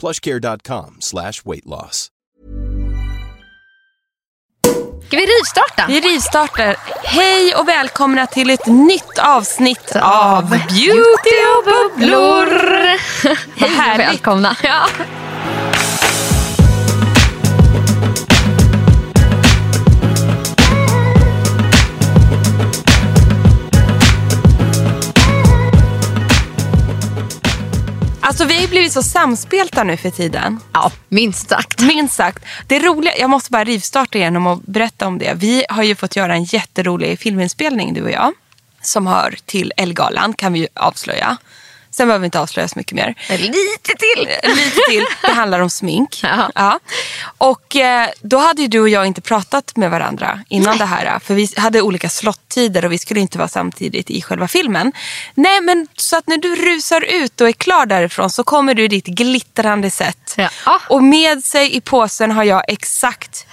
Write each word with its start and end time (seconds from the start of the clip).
plushcare.com 0.00 0.96
slash 1.00 1.32
weight 1.44 1.66
loss. 1.66 2.08
Ska 5.06 5.16
vi 5.16 5.26
rivstarta? 5.26 5.84
Vi 5.88 6.00
rivstartar. 6.00 6.76
Hej 7.04 7.54
och 7.54 7.68
välkomna 7.68 8.26
till 8.26 8.50
ett 8.50 8.66
nytt 8.66 9.18
avsnitt 9.18 9.96
av 10.02 10.48
Beauty 10.50 11.36
och 11.58 11.64
bubblor. 11.64 12.46
Hej 13.56 13.92
och 13.94 13.98
välkomna. 13.98 14.56
Ja. 14.62 14.86
Alltså 28.30 28.44
vi 28.44 28.54
har 28.54 28.60
ju 28.60 28.68
blivit 28.68 28.92
så 28.92 29.02
samspelta 29.02 29.84
nu 29.84 29.96
för 29.96 30.10
tiden. 30.10 30.60
ja, 30.72 30.92
minst 31.08 31.48
sagt. 31.48 31.80
Minst 31.82 32.14
sagt. 32.14 32.44
Det 32.66 32.78
roliga, 32.78 33.16
jag 33.18 33.30
måste 33.30 33.50
bara 33.50 33.64
rivstarta 33.64 34.18
genom 34.18 34.46
att 34.46 34.62
berätta 34.62 35.06
om 35.06 35.18
det. 35.18 35.34
Vi 35.36 35.64
har 35.68 35.82
ju 35.82 35.94
fått 35.94 36.16
göra 36.16 36.34
en 36.34 36.44
jätterolig 36.44 37.18
filminspelning 37.18 37.94
du 37.94 38.02
och 38.02 38.10
jag. 38.10 38.32
Som 38.82 39.06
hör 39.06 39.34
till 39.44 39.72
Elgalan 39.76 40.34
kan 40.34 40.52
vi 40.52 40.58
ju 40.58 40.66
avslöja. 40.74 41.36
Sen 41.90 42.08
behöver 42.08 42.20
vi 42.20 42.24
inte 42.24 42.40
avslöja 42.40 42.68
så 42.68 42.78
mycket 42.78 42.92
mer. 42.92 43.14
Lite 43.28 43.92
till. 43.98 44.28
Lite 44.42 44.80
till. 44.88 45.04
Det 45.22 45.32
handlar 45.32 45.60
om 45.60 45.70
smink. 45.70 46.20
Ja. 46.30 46.50
Ja. 46.54 46.80
Och 47.38 47.76
eh, 47.76 48.08
då 48.20 48.38
hade 48.38 48.62
ju 48.62 48.68
du 48.68 48.80
och 48.80 48.88
jag 48.88 49.06
inte 49.06 49.20
pratat 49.20 49.76
med 49.76 49.90
varandra 49.90 50.40
innan 50.48 50.78
det 50.78 50.84
här. 50.84 51.18
För 51.18 51.34
vi 51.34 51.48
hade 51.56 51.82
olika 51.82 52.08
slottider 52.08 52.84
och 52.84 52.92
vi 52.92 52.98
skulle 52.98 53.20
inte 53.20 53.38
vara 53.38 53.48
samtidigt 53.48 54.10
i 54.10 54.22
själva 54.22 54.48
filmen. 54.48 54.92
Nej 55.34 55.60
men 55.60 55.88
så 55.96 56.16
att 56.16 56.26
när 56.26 56.36
du 56.36 56.56
rusar 56.56 57.00
ut 57.00 57.40
och 57.40 57.48
är 57.48 57.52
klar 57.52 57.86
därifrån 57.86 58.30
så 58.30 58.44
kommer 58.44 58.74
du 58.74 58.84
i 58.84 58.88
ditt 58.88 59.06
glittrande 59.06 59.90
sätt. 59.90 60.34
Ja. 60.36 60.50
Och 60.88 61.02
med 61.02 61.44
sig 61.44 61.76
i 61.76 61.80
påsen 61.80 62.30
har 62.30 62.44
jag 62.44 62.62
exakt, 62.68 63.46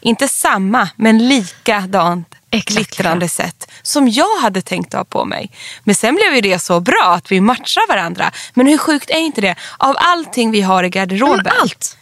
inte 0.00 0.28
samma, 0.28 0.88
men 0.96 1.28
likadant 1.28 2.37
Exakt 2.50 2.76
glittrande 2.76 3.28
sätt 3.28 3.70
som 3.82 4.08
jag 4.08 4.36
hade 4.40 4.62
tänkt 4.62 4.92
ha 4.92 5.04
på 5.04 5.24
mig. 5.24 5.50
Men 5.84 5.94
sen 5.94 6.14
blev 6.14 6.34
ju 6.34 6.40
det 6.40 6.58
så 6.58 6.80
bra 6.80 7.14
att 7.14 7.32
vi 7.32 7.40
matchar 7.40 7.88
varandra. 7.88 8.30
Men 8.54 8.66
hur 8.66 8.78
sjukt 8.78 9.10
är 9.10 9.18
inte 9.18 9.40
det? 9.40 9.54
Av 9.78 9.96
allting 9.98 10.50
vi 10.50 10.60
har 10.60 10.84
i 10.84 10.88
garderoben. 10.88 11.42
Men 11.44 11.52
allt. 11.60 11.96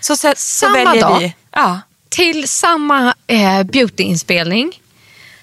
Så, 0.00 0.16
så, 0.16 0.28
så 0.28 0.34
Samma 0.36 0.74
väljer 0.74 1.02
dag. 1.02 1.18
vi. 1.18 1.34
Ja, 1.52 1.80
Till 2.08 2.48
samma 2.48 3.14
eh, 3.26 3.62
beautyinspelning 3.62 4.80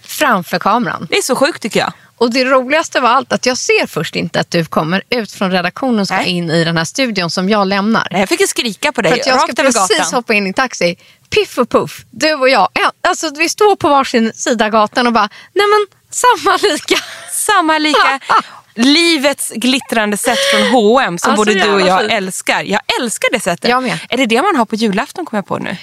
framför 0.02 0.60
kameran. 0.60 1.08
det 1.10 1.18
är 1.18 1.22
så 1.22 1.36
sjukt 1.36 1.62
tycker 1.62 1.80
jag. 1.80 1.94
Och 2.18 2.32
det 2.34 2.46
roligaste 2.46 3.00
var 3.00 3.10
allt 3.10 3.34
att 3.34 3.46
jag 3.46 3.58
ser 3.58 3.88
först 3.88 4.16
inte 4.16 4.40
att 4.40 4.52
du 4.52 4.66
kommer 4.66 5.04
ut 5.10 5.32
från 5.32 5.52
redaktionen 5.52 6.00
och 6.00 6.08
ska 6.08 6.16
Nej. 6.16 6.30
in 6.30 6.50
i 6.52 6.64
den 6.64 6.78
här 6.78 6.86
studion 6.86 7.30
som 7.32 7.50
jag 7.50 7.68
lämnar. 7.68 8.08
Jag 8.12 8.30
fick 8.30 8.42
ju 8.42 8.48
skrika 8.48 8.92
på 8.92 9.02
dig 9.02 9.12
För 9.12 9.20
att 9.20 9.28
jag 9.28 9.36
ska 9.42 9.48
rakt 9.48 9.60
över 9.60 9.72
precis 9.72 9.98
gatan. 9.98 10.14
hoppa 10.14 10.34
in 10.34 10.48
i 10.48 10.54
taxi. 10.54 10.96
Piff 11.30 11.58
och 11.58 11.70
puff, 11.70 12.06
du 12.12 12.34
och 12.34 12.50
jag. 12.50 12.70
Ja, 12.74 12.92
Alltså, 13.08 13.32
vi 13.38 13.50
står 13.50 13.76
på 13.76 13.90
varsin 13.90 14.32
sida 14.36 14.70
gatan 14.70 15.08
och 15.08 15.14
bara, 15.14 15.30
nej 15.54 15.66
men 15.68 15.86
samma 16.10 16.58
lika. 16.58 16.96
Samma 17.32 17.78
lika. 17.78 18.20
Livets 18.76 19.52
glittrande 19.56 20.18
sätt 20.18 20.38
från 20.54 20.62
H&M 20.72 21.18
som 21.18 21.32
Alltså, 21.32 21.36
både 21.46 21.54
du 21.54 21.70
och 21.74 21.82
jag 21.82 22.00
fint. 22.00 22.12
älskar. 22.12 22.64
Jag 22.64 22.82
älskar 23.02 23.30
det 23.32 23.40
sättet. 23.40 23.70
Jag 23.70 23.84
med. 23.84 24.00
Är 24.10 24.18
det 24.18 24.26
det 24.26 24.42
man 24.42 24.56
har 24.56 24.66
på 24.66 24.76
julafton 24.76 25.26
kommer 25.26 25.38
jag 25.38 25.48
på 25.48 25.58
nu? 25.58 25.70
Jag 25.70 25.78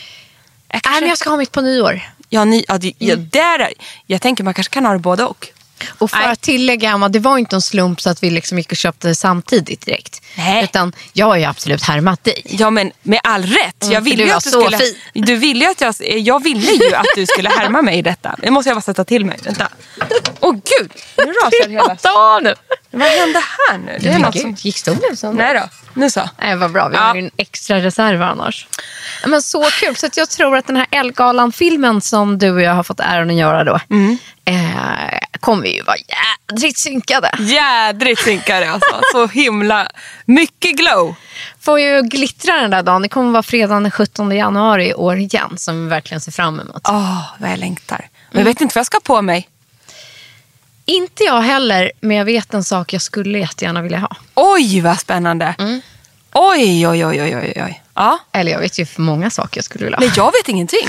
Nej, 0.72 0.80
kanske- 0.82 1.00
men 1.00 1.08
jag 1.08 1.18
ska 1.18 1.30
ha 1.30 1.36
mitt 1.36 1.52
på 1.52 1.60
nyår. 1.60 2.00
ja, 2.28 2.44
ni, 2.44 2.64
ja, 2.68 2.78
det, 2.78 2.92
ja, 2.98 3.14
Mm. 3.14 3.28
där, 3.32 3.58
är- 3.58 3.72
jag 4.06 4.20
tänker 4.22 4.44
man 4.44 4.54
kanske 4.54 4.74
kan 4.74 4.84
ha 4.86 4.92
det 4.92 4.98
både 4.98 5.24
och. 5.24 5.48
Och 5.88 6.10
för 6.10 6.22
att 6.22 6.40
tillägga 6.40 6.90
Emma, 6.90 7.08
det 7.08 7.18
var 7.18 7.38
inte 7.38 7.56
en 7.56 7.62
slump 7.62 8.00
så 8.00 8.10
att 8.10 8.22
vi 8.22 8.30
liksom 8.30 8.58
gick 8.58 8.70
och 8.70 8.76
köpte 8.76 9.14
samtidigt 9.14 9.86
direkt. 9.86 10.21
Nej. 10.34 10.64
Utan 10.64 10.92
jag 11.12 11.26
har 11.26 11.36
ju 11.36 11.44
absolut 11.44 11.82
härmat 11.82 12.24
dig. 12.24 12.42
Ja 12.44 12.70
men 12.70 12.92
med 13.02 13.20
all 13.22 13.42
rätt. 13.42 13.82
Mm, 13.82 13.94
jag 13.94 14.00
ville 14.00 14.24
ju 14.24 14.30
att 14.30 14.44
du 14.44 14.50
skulle, 14.50 14.78
fin. 14.78 14.94
du 15.14 15.36
ville 15.36 15.64
ju 15.64 15.70
att 15.70 15.80
jag, 15.80 15.94
jag 16.18 16.42
ville 16.42 16.70
ju 16.70 16.94
att 16.94 17.06
du 17.16 17.26
skulle 17.26 17.48
härma 17.48 17.82
mig 17.82 17.98
i 17.98 18.02
detta. 18.02 18.36
Det 18.38 18.50
måste 18.50 18.68
jag 18.68 18.76
bara 18.76 18.82
sätta 18.82 19.04
till 19.04 19.24
mig. 19.24 19.38
Vänta. 19.44 19.68
Åh 20.40 20.52
gud, 20.52 20.92
nu 21.16 21.24
rasar 21.24 21.68
hela... 21.68 21.96
Ta 22.02 22.40
nu. 22.42 22.54
Vad 22.90 23.08
hände 23.08 23.42
här 23.68 23.78
nu? 23.78 23.98
Det 24.00 24.08
är 24.08 24.18
något 24.18 24.38
som... 24.40 24.56
Gick 24.58 24.78
stolen 24.78 25.16
så? 25.16 25.32
Nej 25.32 25.54
då, 25.54 25.68
nu 25.94 26.10
så. 26.10 26.28
Nej, 26.38 26.56
vad 26.56 26.72
bra. 26.72 26.88
Vi 26.88 26.96
har 26.96 27.14
ju 27.14 27.20
en 27.20 27.30
extra 27.36 27.80
reserv 27.80 28.22
annars. 28.22 28.66
Men 29.26 29.42
så 29.42 29.62
kul. 29.80 29.96
Så 29.96 30.08
jag 30.14 30.30
tror 30.30 30.56
att 30.56 30.66
den 30.66 30.76
här 30.76 30.86
Elgalan-filmen 30.90 32.00
som 32.00 32.38
du 32.38 32.50
och 32.50 32.62
jag 32.62 32.74
har 32.74 32.82
fått 32.82 33.00
äran 33.00 33.30
att 33.30 33.36
göra 33.36 33.64
då. 33.64 33.80
Mm. 33.90 34.18
Eh, 34.44 35.18
kommer 35.40 35.66
ju 35.66 35.82
vara 35.82 35.96
jädrigt 35.96 36.78
synkade. 36.78 37.30
Jädrigt 37.38 38.24
synkade 38.24 38.70
alltså. 38.70 39.00
Så 39.12 39.26
himla 39.26 39.88
mycket 40.24 40.76
glow. 40.76 41.14
Får 41.60 41.80
ju 41.80 42.02
glittra 42.02 42.54
den 42.60 42.70
där 42.70 42.82
dagen. 42.82 43.02
Det 43.02 43.08
kommer 43.08 43.30
vara 43.32 43.42
fredagen 43.42 43.82
den 43.82 43.92
17 43.92 44.36
januari 44.36 44.88
i 44.88 44.94
år 44.94 45.16
igen. 45.16 45.58
Som 45.58 45.84
vi 45.84 45.88
verkligen 45.90 46.20
ser 46.20 46.32
fram 46.32 46.60
emot. 46.60 46.82
Åh, 46.88 47.22
vad 47.38 47.50
jag 47.50 47.58
längtar. 47.58 48.08
Men 48.30 48.38
jag 48.38 48.44
vet 48.44 48.60
inte 48.60 48.74
vad 48.74 48.80
jag 48.80 48.86
ska 48.86 49.00
på 49.00 49.22
mig. 49.22 49.48
Inte 50.84 51.24
jag 51.24 51.40
heller, 51.40 51.92
men 52.00 52.16
jag 52.16 52.24
vet 52.24 52.54
en 52.54 52.64
sak 52.64 52.92
jag 52.92 53.02
skulle 53.02 53.38
jättegärna 53.38 53.82
vilja 53.82 53.98
ha. 53.98 54.16
Oj, 54.34 54.80
vad 54.80 55.00
spännande. 55.00 55.54
Oj, 56.32 56.88
oj, 56.88 57.06
oj, 57.06 57.22
oj, 57.22 57.36
oj, 57.36 57.52
oj. 57.66 57.82
Ja. 57.94 58.18
Eller 58.32 58.52
jag 58.52 58.58
vet 58.58 58.78
ju 58.78 58.86
för 58.86 59.02
många 59.02 59.30
saker 59.30 59.58
jag 59.58 59.64
skulle 59.64 59.84
vilja 59.84 59.96
ha. 59.98 60.04
Nej, 60.06 60.12
jag 60.16 60.32
vet 60.32 60.48
ingenting. 60.48 60.88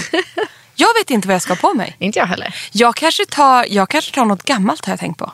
Jag 0.75 0.93
vet 0.93 1.09
inte 1.09 1.27
vad 1.27 1.35
jag 1.35 1.41
ska 1.41 1.51
ha 1.53 1.57
på 1.61 1.73
mig. 1.73 1.95
Inte 1.99 2.19
jag 2.19 2.25
heller. 2.25 2.55
Jag 2.71 2.95
kanske 2.95 3.25
tar, 3.25 3.65
jag 3.69 3.89
kanske 3.89 4.15
tar 4.15 4.25
något 4.25 4.43
gammalt 4.43 4.85
har 4.85 4.91
jag 4.93 4.99
tänkt 4.99 5.17
på. 5.17 5.31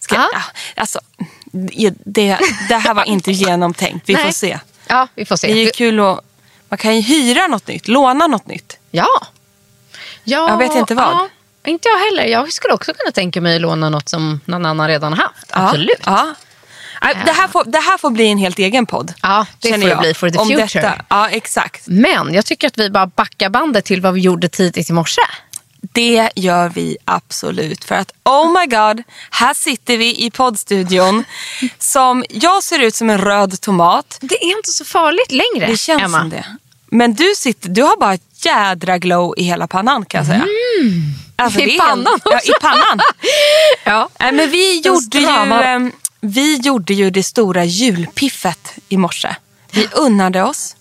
Ska, 0.00 0.14
Ja. 0.14 0.28
ja, 0.32 0.42
alltså, 0.76 1.00
det, 2.04 2.38
det 2.68 2.76
här 2.76 2.94
var 2.94 3.04
inte 3.04 3.32
genomtänkt. 3.32 4.08
Vi 4.08 4.14
Nej. 4.14 4.24
får 4.24 4.32
se. 4.32 4.58
Ja, 4.86 5.08
vi 5.14 5.24
får 5.24 5.36
se. 5.36 5.54
Det 5.54 5.68
är 5.68 5.72
kul 5.72 6.00
att... 6.00 6.24
Man 6.68 6.78
kan 6.78 6.96
ju 6.96 7.00
hyra 7.00 7.46
något 7.46 7.66
nytt, 7.66 7.88
låna 7.88 8.26
något 8.26 8.46
nytt. 8.46 8.78
Ja. 8.90 9.08
ja. 10.24 10.48
Jag 10.48 10.58
vet 10.58 10.76
inte 10.76 10.94
vad. 10.94 11.04
Ja, 11.04 11.28
inte 11.66 11.88
jag 11.88 11.98
heller. 11.98 12.32
Jag 12.32 12.52
skulle 12.52 12.74
också 12.74 12.92
kunna 12.94 13.12
tänka 13.12 13.40
mig 13.40 13.56
att 13.56 13.60
låna 13.60 13.90
något 13.90 14.08
som 14.08 14.40
någon 14.44 14.66
annan 14.66 14.88
redan 14.88 15.12
har 15.12 15.22
haft. 15.22 15.46
Absolut. 15.50 16.02
Ja. 16.04 16.34
Ja, 17.00 17.14
Det, 17.24 17.32
här 17.32 17.48
får, 17.48 17.64
det 17.64 17.78
här 17.78 17.98
får 17.98 18.10
bli 18.10 18.28
en 18.28 18.38
helt 18.38 18.58
egen 18.58 18.86
podd. 18.86 19.14
Ja, 19.22 19.46
det 19.60 19.68
får 19.68 19.88
det 19.88 19.96
bli 19.96 20.14
for 20.14 20.30
the 20.30 20.38
om 20.38 20.48
future. 20.48 20.64
Detta. 20.64 21.04
Ja, 21.08 21.28
exakt. 21.28 21.82
Men 21.86 22.34
jag 22.34 22.46
tycker 22.46 22.66
att 22.66 22.78
vi 22.78 22.90
bara 22.90 23.06
backar 23.06 23.50
bandet 23.50 23.84
till 23.84 24.00
vad 24.00 24.14
vi 24.14 24.20
gjorde 24.20 24.48
tidigt 24.48 24.90
i 24.90 24.92
morse. 24.92 25.22
Det 25.80 26.30
gör 26.36 26.68
vi 26.68 26.96
absolut. 27.04 27.84
För 27.84 27.94
att 27.94 28.12
oh 28.24 28.52
my 28.60 28.66
god, 28.66 29.02
här 29.30 29.54
sitter 29.54 29.96
vi 29.98 30.24
i 30.24 30.30
poddstudion 30.30 31.24
som 31.78 32.24
jag 32.30 32.62
ser 32.62 32.78
ut 32.78 32.94
som 32.94 33.10
en 33.10 33.18
röd 33.18 33.60
tomat. 33.60 34.18
Det 34.20 34.34
är 34.44 34.56
inte 34.56 34.70
så 34.70 34.84
farligt 34.84 35.32
längre, 35.32 35.70
Det 35.70 35.76
känns 35.76 36.02
Emma. 36.02 36.18
som 36.18 36.30
det. 36.30 36.44
Men 36.86 37.14
du, 37.14 37.32
sitter, 37.36 37.68
du 37.68 37.82
har 37.82 37.96
bara 37.96 38.14
ett 38.14 38.44
jädra 38.44 38.98
glow 38.98 39.34
i 39.36 39.42
hela 39.42 39.66
pannan 39.66 40.04
kan 40.04 40.18
jag 40.18 40.26
säga. 40.26 40.46
Alltså, 41.36 41.60
Mm. 41.60 41.70
I 41.70 41.76
det 41.76 41.76
är 41.76 41.80
helt- 41.80 41.90
pannan 41.90 42.18
Ja, 42.24 42.36
också. 42.36 42.50
i 42.50 42.52
pannan. 42.60 43.00
Ja. 43.84 44.08
Nej, 44.20 44.32
men 44.32 44.50
vi, 44.50 44.80
Den 44.80 44.92
gjorde 44.94 45.18
ju, 45.18 45.26
ehm, 45.62 45.92
vi 46.20 46.56
gjorde 46.56 46.94
ju 46.94 47.10
det 47.10 47.22
stora 47.22 47.64
julpiffet 47.64 48.72
i 48.88 48.96
morse. 48.96 49.34
Vi 49.70 49.88
unnade 49.92 50.42
oss. 50.42 50.76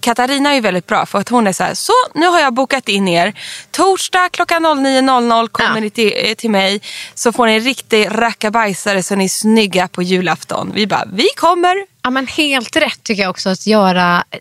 Katarina 0.00 0.54
är 0.54 0.60
väldigt 0.60 0.86
bra 0.86 1.06
för 1.06 1.18
att 1.18 1.28
hon 1.28 1.46
är 1.46 1.52
så 1.52 1.64
här, 1.64 1.74
så 1.74 1.92
nu 2.14 2.26
har 2.26 2.40
jag 2.40 2.54
bokat 2.54 2.88
in 2.88 3.08
er. 3.08 3.32
Torsdag 3.70 4.28
klockan 4.32 4.66
09.00 4.66 5.48
kommer 5.48 5.74
Ja. 5.74 5.80
ni 5.80 5.90
till, 5.90 6.12
eh, 6.16 6.34
till 6.34 6.50
mig 6.50 6.80
så 7.14 7.32
får 7.32 7.46
ni 7.46 7.52
en 7.54 7.60
riktig 7.60 8.08
rackabajsare 8.10 9.02
så 9.02 9.14
ni 9.14 9.24
är 9.24 9.28
snygga 9.28 9.88
på 9.88 10.02
julafton. 10.02 10.72
Vi 10.74 10.86
bara, 10.86 11.04
vi 11.12 11.28
kommer. 11.36 11.86
Ja, 12.02 12.10
men 12.10 12.26
helt 12.26 12.76
rätt 12.76 13.02
tycker 13.02 13.22
jag 13.22 13.30
också 13.30 13.48
att 13.48 13.66
göra 13.66 14.24
eh, 14.30 14.38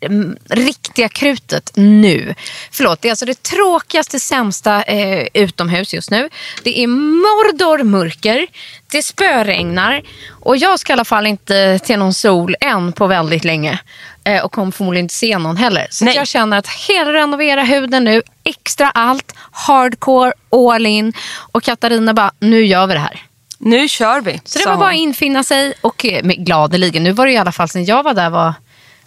mm, 0.00 0.36
riktiga 0.48 1.08
krutet 1.08 1.70
nu. 1.74 2.34
Förlåt, 2.70 3.02
det 3.02 3.08
är 3.08 3.12
alltså 3.12 3.26
det 3.26 3.42
tråkigaste, 3.42 4.20
sämsta 4.20 4.82
eh, 4.82 5.26
utomhus 5.34 5.94
just 5.94 6.10
nu. 6.10 6.28
Det 6.62 6.82
är 6.82 6.86
mordor 6.86 7.82
mörker, 7.82 8.46
det 8.90 9.02
spöregnar 9.02 10.02
och 10.30 10.56
jag 10.56 10.80
ska 10.80 10.92
i 10.92 10.94
alla 10.94 11.04
fall 11.04 11.26
inte 11.26 11.78
till 11.78 11.98
någon 11.98 12.14
sol 12.14 12.56
än 12.60 12.92
på 12.92 13.06
väldigt 13.06 13.44
länge. 13.44 13.78
Eh, 14.26 14.44
och 14.44 14.52
kommer 14.52 14.72
förmodligen 14.72 15.04
inte 15.04 15.14
se 15.14 15.38
någon 15.38 15.56
heller. 15.56 15.86
Så 15.90 16.04
jag 16.14 16.28
känner 16.28 16.58
att 16.58 16.68
hela 16.68 17.12
renovera 17.12 17.62
huden 17.62 18.04
nu, 18.04 18.22
extra 18.44 18.90
allt, 18.90 19.34
hardcore, 19.50 20.32
all 20.50 20.86
in. 20.86 21.12
Och 21.52 21.62
Katarina 21.62 22.14
bara, 22.14 22.32
nu 22.38 22.66
gör 22.66 22.86
vi 22.86 22.94
det 22.94 23.00
här. 23.00 23.22
Nu 23.58 23.88
kör 23.88 24.20
vi. 24.20 24.40
Så 24.44 24.58
det 24.58 24.66
var 24.66 24.76
bara 24.76 24.88
att 24.90 24.96
infinna 24.96 25.44
sig 25.44 25.74
och 25.80 26.04
eh, 26.04 26.22
gladeligen. 26.22 27.04
Nu 27.04 27.12
var 27.12 27.26
det 27.26 27.32
i 27.32 27.36
alla 27.36 27.52
fall 27.52 27.68
sen 27.68 27.84
jag 27.84 28.02
var 28.02 28.14
där 28.14 28.30
var 28.30 28.54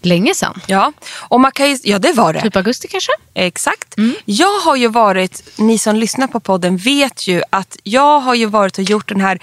länge 0.02 0.36
sedan. 0.36 0.62
Ja, 0.68 0.94
och 1.18 1.40
man 1.40 1.52
kan 1.52 1.70
ju, 1.70 1.78
ja 1.84 2.00
det 2.00 2.14
var 2.14 2.34
det. 2.34 2.42
Typ 2.42 2.56
augusti 2.56 2.88
kanske? 2.88 3.12
Exakt. 3.34 3.96
Jag 4.26 4.60
har 4.60 4.76
ju 4.76 4.88
varit, 4.88 5.44
ni 5.56 5.78
som 5.78 5.96
lyssnar 5.96 6.28
på 6.28 6.40
podden 6.40 6.78
vet 6.78 7.28
ju 7.28 7.42
att 7.50 7.78
jag 7.84 8.20
har 8.20 8.36
ju 8.36 8.46
varit 8.46 8.78
och 8.78 8.84
gjort 8.84 9.10
den 9.10 9.22
här 9.22 9.40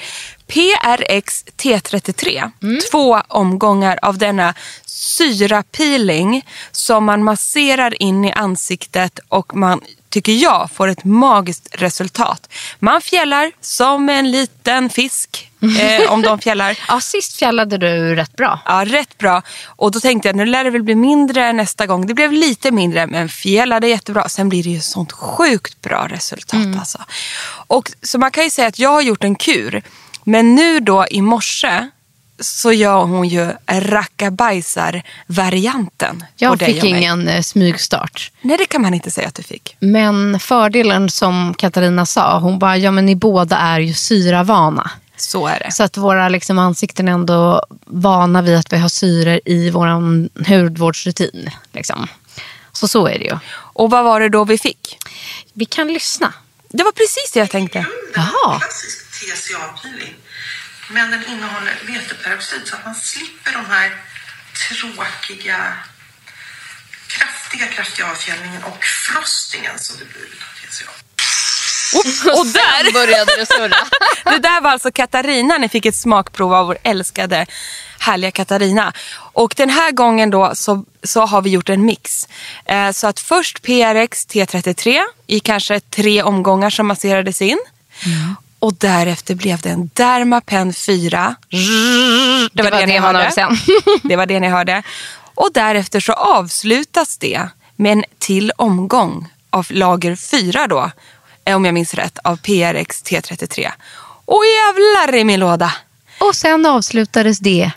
PRX 0.46 1.44
T33. 1.56 2.50
Två 2.90 3.20
omgångar 3.28 3.98
av 4.02 4.18
denna 4.18 4.54
syrapeeling 4.96 6.46
som 6.72 7.04
man 7.04 7.24
masserar 7.24 8.02
in 8.02 8.24
i 8.24 8.32
ansiktet 8.32 9.20
och 9.28 9.56
man, 9.56 9.80
tycker 10.08 10.32
jag, 10.32 10.70
får 10.74 10.88
ett 10.88 11.04
magiskt 11.04 11.68
resultat. 11.72 12.52
Man 12.78 13.00
fjällar 13.00 13.52
som 13.60 14.08
en 14.08 14.30
liten 14.30 14.90
fisk, 14.90 15.50
eh, 15.80 16.12
om 16.12 16.22
de 16.22 16.38
fjällar. 16.38 16.78
Ja, 16.88 17.00
sist 17.00 17.36
fjällade 17.36 17.78
du 17.78 18.14
rätt 18.14 18.36
bra. 18.36 18.60
Ja, 18.64 18.84
rätt 18.86 19.18
bra. 19.18 19.42
Och 19.66 19.90
då 19.90 20.00
tänkte 20.00 20.28
jag, 20.28 20.36
nu 20.36 20.46
lär 20.46 20.64
det 20.64 20.70
väl 20.70 20.82
bli 20.82 20.94
mindre 20.94 21.52
nästa 21.52 21.86
gång. 21.86 22.06
Det 22.06 22.14
blev 22.14 22.32
lite 22.32 22.70
mindre, 22.70 23.06
men 23.06 23.28
fjällade 23.28 23.88
jättebra. 23.88 24.28
Sen 24.28 24.48
blir 24.48 24.62
det 24.62 24.70
ju 24.70 24.80
sånt 24.80 25.12
sjukt 25.12 25.80
bra 25.80 26.06
resultat 26.10 26.78
alltså. 26.78 26.98
Och, 27.66 27.92
så 28.02 28.18
man 28.18 28.30
kan 28.30 28.44
ju 28.44 28.50
säga 28.50 28.68
att 28.68 28.78
jag 28.78 28.90
har 28.90 29.02
gjort 29.02 29.24
en 29.24 29.34
kur. 29.34 29.82
Men 30.24 30.54
nu 30.54 30.80
då 30.80 31.06
i 31.10 31.22
morse 31.22 31.88
så 32.40 32.72
gör 32.72 33.04
hon 33.04 33.28
ju 33.28 33.52
rackabajsar-varianten. 33.66 36.24
Jag 36.36 36.60
fick 36.60 36.84
ingen 36.84 37.28
eh, 37.28 37.42
smygstart. 37.42 38.30
Nej, 38.40 38.56
det 38.56 38.66
kan 38.66 38.82
man 38.82 38.94
inte 38.94 39.10
säga 39.10 39.28
att 39.28 39.34
du 39.34 39.42
fick. 39.42 39.76
Men 39.80 40.40
fördelen 40.40 41.10
som 41.10 41.54
Katarina 41.54 42.06
sa, 42.06 42.38
hon 42.38 42.58
bara, 42.58 42.76
ja 42.76 42.90
men 42.90 43.06
ni 43.06 43.16
båda 43.16 43.56
är 43.56 43.80
ju 43.80 43.94
syravana. 43.94 44.90
Så 45.16 45.46
är 45.46 45.58
det. 45.58 45.72
Så 45.72 45.82
att 45.82 45.96
våra 45.96 46.28
liksom, 46.28 46.58
ansikten 46.58 47.08
är 47.08 47.12
ändå 47.12 47.66
vana 47.84 48.42
vid 48.42 48.56
att 48.56 48.72
vi 48.72 48.76
har 48.76 48.88
syror 48.88 49.40
i 49.44 49.70
vår 49.70 49.86
hudvårdsrutin. 50.48 51.50
Liksom. 51.72 52.08
Så 52.72 52.88
så 52.88 53.06
är 53.06 53.18
det 53.18 53.24
ju. 53.24 53.38
Och 53.52 53.90
vad 53.90 54.04
var 54.04 54.20
det 54.20 54.28
då 54.28 54.44
vi 54.44 54.58
fick? 54.58 54.98
Vi 55.52 55.64
kan 55.64 55.92
lyssna. 55.92 56.34
Det 56.68 56.84
var 56.84 56.92
precis 56.92 57.30
det 57.32 57.40
jag 57.40 57.50
tänkte. 57.50 57.86
Jaha. 58.14 58.58
klassisk 58.58 59.20
TCA-peeling. 59.20 60.14
Men 60.88 61.10
den 61.10 61.26
innehåller 61.26 61.74
veteperoxid 61.86 62.60
så 62.64 62.76
att 62.76 62.84
man 62.84 62.94
slipper 62.94 63.52
de 63.52 63.66
här 63.66 63.92
tråkiga, 64.68 65.72
kraftiga, 67.06 67.66
kraftiga 67.66 68.10
avfjällningen 68.10 68.64
och 68.64 68.84
frostingen 68.84 69.78
som 69.78 69.96
det 69.98 70.04
blir 70.04 70.22
av 70.22 70.70
TCA. 70.70 70.90
Och 72.40 72.46
där 72.46 72.92
började 72.92 73.36
det 73.36 73.46
surra. 73.46 73.76
Det 74.24 74.38
där 74.38 74.60
var 74.60 74.70
alltså 74.70 74.90
Katarina, 74.90 75.58
ni 75.58 75.68
fick 75.68 75.86
ett 75.86 75.96
smakprov 75.96 76.54
av 76.54 76.66
vår 76.66 76.78
älskade 76.82 77.46
härliga 77.98 78.30
Katarina. 78.30 78.92
Och 79.16 79.54
den 79.56 79.70
här 79.70 79.92
gången 79.92 80.30
då 80.30 80.54
så, 80.54 80.84
så 81.02 81.26
har 81.26 81.42
vi 81.42 81.50
gjort 81.50 81.68
en 81.68 81.84
mix. 81.84 82.28
Eh, 82.64 82.90
så 82.90 83.06
att 83.06 83.20
först 83.20 83.62
PRX 83.62 84.26
T33 84.26 85.00
i 85.26 85.40
kanske 85.40 85.80
tre 85.80 86.22
omgångar 86.22 86.70
som 86.70 86.86
masserades 86.86 87.42
in. 87.42 87.58
Och 88.58 88.74
därefter 88.74 89.34
blev 89.34 89.60
det 89.60 89.68
en 89.70 89.90
Dermapen 89.94 90.72
4. 90.74 91.34
Det 92.52 92.62
var 92.62 92.70
det, 92.70 92.86
ni 92.86 93.00
man 93.00 93.14
hörde. 93.14 93.18
hörde 93.18 93.32
sen. 93.32 93.56
Det 94.02 94.16
var 94.16 94.26
det 94.26 94.40
ni 94.40 94.48
hörde. 94.48 94.82
Och 95.34 95.50
därefter 95.54 96.00
så 96.00 96.12
avslutas 96.12 97.16
det 97.18 97.48
med 97.76 97.92
en 97.92 98.04
till 98.18 98.52
omgång 98.56 99.28
av 99.50 99.66
lager 99.70 100.16
4 100.16 100.66
då. 100.66 100.90
eh, 101.44 101.56
Om 101.56 101.64
jag 101.64 101.74
minns 101.74 101.94
rätt, 101.94 102.18
av 102.24 102.36
PRX 102.36 103.02
T33. 103.04 103.70
Och 104.24 104.42
jävlar 104.46 105.14
i 105.18 105.24
min 105.24 105.40
låda! 105.40 105.72
Och 106.18 106.34
sen 106.36 106.66
avslutades 106.66 107.38
det 107.38 107.70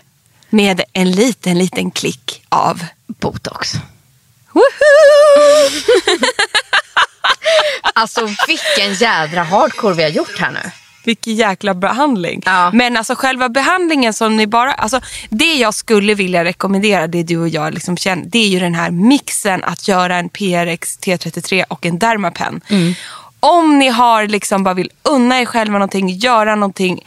Med 0.50 0.82
en 0.92 1.10
liten, 1.10 1.58
liten 1.58 1.90
klick 1.90 2.42
av 2.48 2.84
botox. 3.06 3.72
Woohoo! 4.52 5.59
Alltså 8.00 8.28
vilken 8.46 8.94
jädra 8.94 9.42
hardcore 9.42 9.94
vi 9.94 10.02
har 10.02 10.10
gjort 10.10 10.38
här 10.38 10.50
nu. 10.50 10.70
Vilken 11.04 11.34
jäkla 11.34 11.74
behandling. 11.74 12.42
Ja. 12.46 12.70
Men 12.74 12.96
alltså 12.96 13.14
själva 13.14 13.48
behandlingen 13.48 14.12
som 14.12 14.36
ni 14.36 14.46
bara... 14.46 14.72
Alltså, 14.72 15.00
det 15.28 15.54
jag 15.54 15.74
skulle 15.74 16.14
vilja 16.14 16.44
rekommendera, 16.44 17.06
det 17.06 17.22
du 17.22 17.38
och 17.38 17.48
jag 17.48 17.74
liksom 17.74 17.96
känner, 17.96 18.24
det 18.26 18.38
är 18.38 18.48
ju 18.48 18.60
den 18.60 18.74
här 18.74 18.90
mixen 18.90 19.64
att 19.64 19.88
göra 19.88 20.16
en 20.16 20.28
PRX 20.28 20.98
T33 20.98 21.64
och 21.68 21.86
en 21.86 21.98
Dermapen. 21.98 22.60
Om 23.40 23.78
ni 23.78 23.88
har 23.88 24.26
liksom 24.26 24.64
bara 24.64 24.74
vill 24.74 24.90
unna 25.02 25.40
er 25.40 25.44
själva 25.44 25.72
någonting, 25.72 26.08
göra 26.08 26.54
någonting 26.54 27.04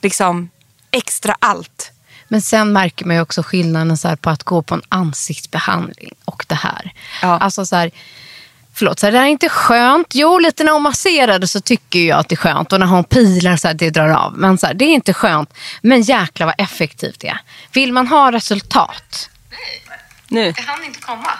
liksom 0.00 0.50
extra 0.90 1.36
allt. 1.38 1.92
Men 2.28 2.42
sen 2.42 2.72
märker 2.72 3.04
man 3.04 3.16
ju 3.16 3.22
också 3.22 3.42
skillnaden 3.42 3.96
så 3.96 4.16
på 4.16 4.30
att 4.30 4.42
gå 4.42 4.62
på 4.62 4.74
en 4.74 4.82
ansiktsbehandling 4.88 6.14
och 6.24 6.44
det 6.48 6.54
här. 6.54 6.92
Ja. 7.22 7.38
Alltså 7.38 7.66
så 7.66 7.76
här, 7.76 7.90
förlåt, 8.74 8.98
så 8.98 9.06
här, 9.06 9.12
det 9.12 9.18
här 9.18 9.24
är 9.24 9.30
inte 9.30 9.48
skönt. 9.48 10.06
Jo, 10.14 10.38
lite 10.38 10.64
när 10.64 10.72
hon 10.72 10.82
masserade 10.82 11.48
så 11.48 11.60
tycker 11.60 11.98
jag 11.98 12.18
att 12.18 12.28
det 12.28 12.34
är 12.34 12.36
skönt 12.36 12.72
och 12.72 12.80
när 12.80 12.86
hon 12.86 13.04
pilar 13.04 13.56
så 13.56 13.68
här, 13.68 13.74
det 13.74 13.90
drar 13.90 14.08
av. 14.08 14.38
Men 14.38 14.58
så 14.58 14.66
här, 14.66 14.74
det 14.74 14.84
är 14.84 14.94
inte 14.94 15.14
skönt. 15.14 15.54
Men 15.82 16.02
jäkla 16.02 16.46
vad 16.46 16.54
effektivt 16.58 17.20
det 17.20 17.28
är. 17.28 17.40
Vill 17.72 17.92
man 17.92 18.06
ha 18.06 18.32
resultat? 18.32 19.30
Nu. 20.28 20.52
Det 20.52 20.62
hann 20.62 20.84
inte 20.84 21.00
komma. 21.00 21.30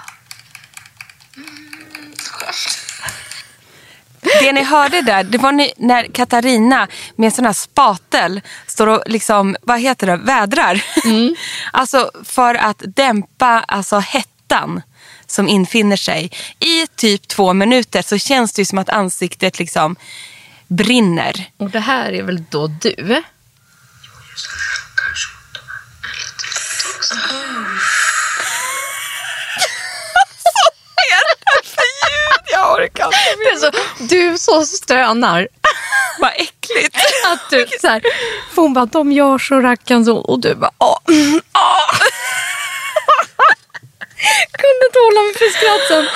Det 4.22 4.52
ni 4.52 4.64
hörde 4.64 5.00
där, 5.00 5.24
det 5.24 5.38
var 5.38 5.52
när 5.76 6.06
Katarina 6.14 6.88
med 7.16 7.26
en 7.26 7.32
sån 7.32 7.46
här 7.46 7.52
spatel 7.52 8.40
står 8.66 8.86
och 8.86 9.02
liksom, 9.06 9.56
vad 9.62 9.80
heter 9.80 10.06
det, 10.06 10.16
vädrar. 10.16 10.84
alltså 11.72 12.10
för 12.24 12.54
att 12.54 12.82
dämpa 12.86 13.46
alltså, 13.46 13.98
hettan 13.98 14.82
som 15.32 15.48
infinner 15.48 15.96
sig. 15.96 16.30
I 16.60 16.86
typ 16.86 17.28
två 17.28 17.52
minuter 17.52 18.02
så 18.02 18.18
känns 18.18 18.52
det 18.52 18.64
som 18.64 18.78
att 18.78 18.88
ansiktet 18.88 19.58
liksom 19.58 19.96
brinner. 20.68 21.50
Och 21.56 21.70
det 21.70 21.80
här 21.80 22.12
är 22.12 22.22
väl 22.22 22.44
då 22.50 22.66
du? 22.66 23.22
Jag 32.52 32.72
orkar 32.74 33.06
inte. 33.06 33.60
Så, 33.60 33.70
du 34.04 34.38
så 34.38 34.66
stönar. 34.66 35.48
Vad 36.18 36.30
äckligt. 36.30 36.96
Att 37.32 37.50
du, 37.50 37.66
så 37.80 37.86
här, 37.88 38.02
hon 38.56 38.74
bara, 38.74 38.86
de 38.86 39.12
gör 39.12 39.38
så 39.38 39.60
rackarns 39.60 40.08
ont. 40.08 40.26
Och 40.26 40.40
du 40.40 40.54
bara, 40.54 40.70
åh. 40.78 40.98
mm, 41.08 41.40
åh. 41.54 41.81
Hålla 45.06 45.21
mig 45.26 45.35
för 45.35 45.50
skratt 45.59 45.88
sen. 45.88 46.06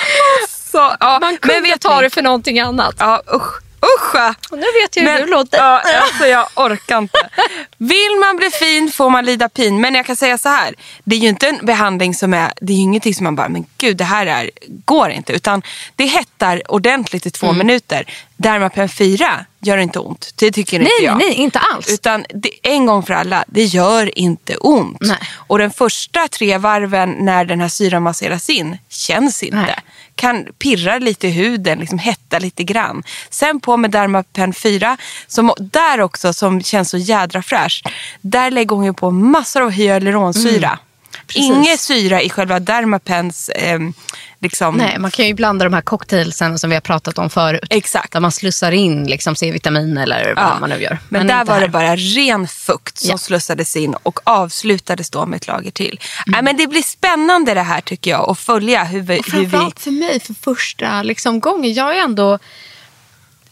Ja. 0.99 1.17
Man 1.21 1.37
Men 1.43 1.79
ta 1.79 1.95
ni? 1.97 2.01
det 2.03 2.09
för 2.09 2.21
någonting 2.21 2.59
annat. 2.59 2.95
Ja, 2.99 3.21
usch. 3.35 3.61
Usch! 3.81 4.15
Och 4.51 4.57
nu 4.57 4.65
vet 4.81 4.95
jag 4.95 5.03
hur 5.03 5.19
du 5.19 5.25
låter. 5.31 5.57
Ja, 5.57 5.81
alltså 6.01 6.27
jag 6.27 6.47
orkar 6.55 6.97
inte. 6.97 7.29
Vill 7.77 8.17
man 8.19 8.37
bli 8.37 8.49
fin 8.49 8.91
får 8.91 9.09
man 9.09 9.25
lida 9.25 9.49
pin. 9.49 9.81
Men 9.81 9.95
jag 9.95 10.05
kan 10.05 10.15
säga 10.15 10.37
så 10.37 10.49
här. 10.49 10.75
Det 11.03 11.15
är 11.15 11.19
ju 11.19 11.27
inte 11.29 11.47
en 11.47 11.65
behandling 11.65 12.15
som 12.15 12.33
är, 12.33 12.53
det 12.61 12.73
är 12.73 12.77
ju 12.77 12.81
ingenting 12.83 13.13
som 13.15 13.23
man 13.23 13.35
bara, 13.35 13.49
men 13.49 13.65
gud 13.77 13.97
det 13.97 14.03
här 14.03 14.25
är, 14.25 14.49
går 14.67 15.09
inte. 15.09 15.33
Utan 15.33 15.61
det 15.95 16.05
hettar 16.05 16.71
ordentligt 16.71 17.25
i 17.25 17.31
två 17.31 17.47
Mm. 17.47 17.57
minuter. 17.57 18.05
Dermapen 18.37 18.89
4 18.89 19.45
gör 19.67 19.77
inte 19.77 19.99
ont. 19.99 20.33
Det 20.35 20.51
tycker 20.51 20.79
Nej, 20.79 20.87
inte 20.91 21.05
jag. 21.05 21.17
nej, 21.17 21.33
inte 21.33 21.59
alls. 21.59 21.93
Utan 21.93 22.25
det, 22.29 22.51
en 22.63 22.85
gång 22.85 23.03
för 23.03 23.13
alla, 23.13 23.45
det 23.47 23.63
gör 23.63 24.19
inte 24.19 24.55
ont. 24.57 24.97
Nej. 25.01 25.17
Och 25.33 25.59
den 25.59 25.71
första 25.71 26.27
tre 26.27 26.57
varven 26.57 27.15
när 27.19 27.45
den 27.45 27.61
här 27.61 27.67
syran 27.67 28.03
masseras 28.03 28.49
in 28.49 28.77
känns 28.89 29.43
inte. 29.43 29.57
Nej. 29.57 29.79
Kan 30.15 30.45
pirra 30.59 30.97
lite 30.97 31.27
i 31.27 31.31
huden, 31.31 31.79
liksom 31.79 31.99
hetta 31.99 32.39
lite 32.39 32.63
grann. 32.63 33.03
Sen 33.29 33.59
på 33.59 33.77
med 33.77 33.91
Dermapen 33.91 34.53
4, 34.53 34.97
som, 35.27 35.53
där 35.59 36.01
också 36.01 36.33
som 36.33 36.61
känns 36.61 36.89
så 36.89 36.97
jädra 36.97 37.41
fräsch. 37.41 37.83
Där 38.21 38.51
lägger 38.51 38.75
hon 38.75 38.85
ju 38.85 38.93
på 38.93 39.11
massor 39.11 39.61
av 39.61 39.69
hyaluronsyra. 39.69 40.67
Mm. 40.67 40.79
Precis. 41.27 41.43
Ingen 41.45 41.77
syra 41.77 42.21
i 42.21 42.29
själva 42.29 42.59
Dermapens 42.59 43.49
ehm, 43.55 43.93
liksom, 44.39 44.75
Nej, 44.75 44.99
man 44.99 45.11
kan 45.11 45.27
ju 45.27 45.33
blanda 45.33 45.65
de 45.65 45.73
här 45.73 45.81
cocktailsen 45.81 46.59
som 46.59 46.69
vi 46.69 46.75
har 46.75 46.81
pratat 46.81 47.17
om 47.17 47.29
förut. 47.29 47.67
Exakt. 47.69 48.13
Där 48.13 48.19
man 48.19 48.31
slussar 48.31 48.71
in 48.71 49.03
liksom 49.07 49.35
C-vitamin 49.35 49.97
eller 49.97 50.33
vad 50.35 50.43
Ja. 50.45 50.57
man 50.59 50.69
nu 50.69 50.81
gör. 50.81 50.97
Men, 51.09 51.27
där 51.27 51.39
inte 51.39 51.51
var 51.51 51.59
här. 51.59 51.61
det 51.67 51.69
bara 51.71 51.95
ren 51.95 52.47
fukt 52.47 52.97
som 52.97 53.09
Ja. 53.09 53.17
slussades 53.17 53.75
in 53.75 53.93
och 54.03 54.19
avslutades 54.23 55.09
då 55.09 55.25
med 55.25 55.37
ett 55.37 55.47
lager 55.47 55.71
till. 55.71 55.99
Mm. 56.27 56.45
Men 56.45 56.57
det 56.57 56.67
blir 56.67 56.81
spännande 56.81 57.53
det 57.53 57.61
här 57.61 57.81
tycker 57.81 58.11
jag 58.11 58.29
att 58.29 58.39
följa 58.39 58.83
hur 58.83 59.01
vi... 59.01 59.19
Och 59.19 59.25
Hur 59.31 59.39
vi 59.39 59.49
framförallt 59.49 59.79
för 59.79 59.91
mig 59.91 60.19
för 60.19 60.33
första 60.33 61.03
liksom, 61.03 61.39
gången. 61.39 61.73
Jag 61.73 61.97
är 61.97 62.01
ändå... 62.03 62.39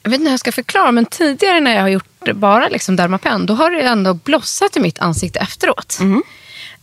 Jag 0.03 0.10
vet 0.10 0.20
inte 0.20 0.29
hur 0.29 0.34
jag 0.34 0.39
ska 0.39 0.51
förklara, 0.51 0.91
men 0.91 1.05
tidigare 1.05 1.60
när 1.60 1.75
jag 1.75 1.82
har 1.82 1.89
gjort 1.89 2.32
bara 2.34 2.67
liksom 2.67 2.96
Dermapen, 2.96 3.46
då 3.46 3.53
har 3.53 3.72
det 3.72 3.82
ändå 3.82 4.13
blossat 4.13 4.77
i 4.77 4.79
mitt 4.79 5.00
ansikte 5.00 5.39
efteråt. 5.39 6.00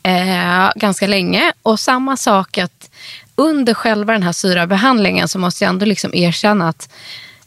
Eh, 0.03 0.73
ganska 0.77 1.07
länge. 1.07 1.53
Och 1.63 1.81
samma 1.81 2.17
sak 2.17 2.59
att 2.59 2.91
under 3.37 3.75
själva 3.75 4.13
den 4.13 4.23
här 4.23 4.33
syrabehandlingen 4.33 5.29
så 5.29 5.39
måste 5.39 5.65
jag 5.65 5.69
ändå 5.69 5.87
liksom 5.87 6.15
erkänna 6.15 6.69
att 6.69 6.89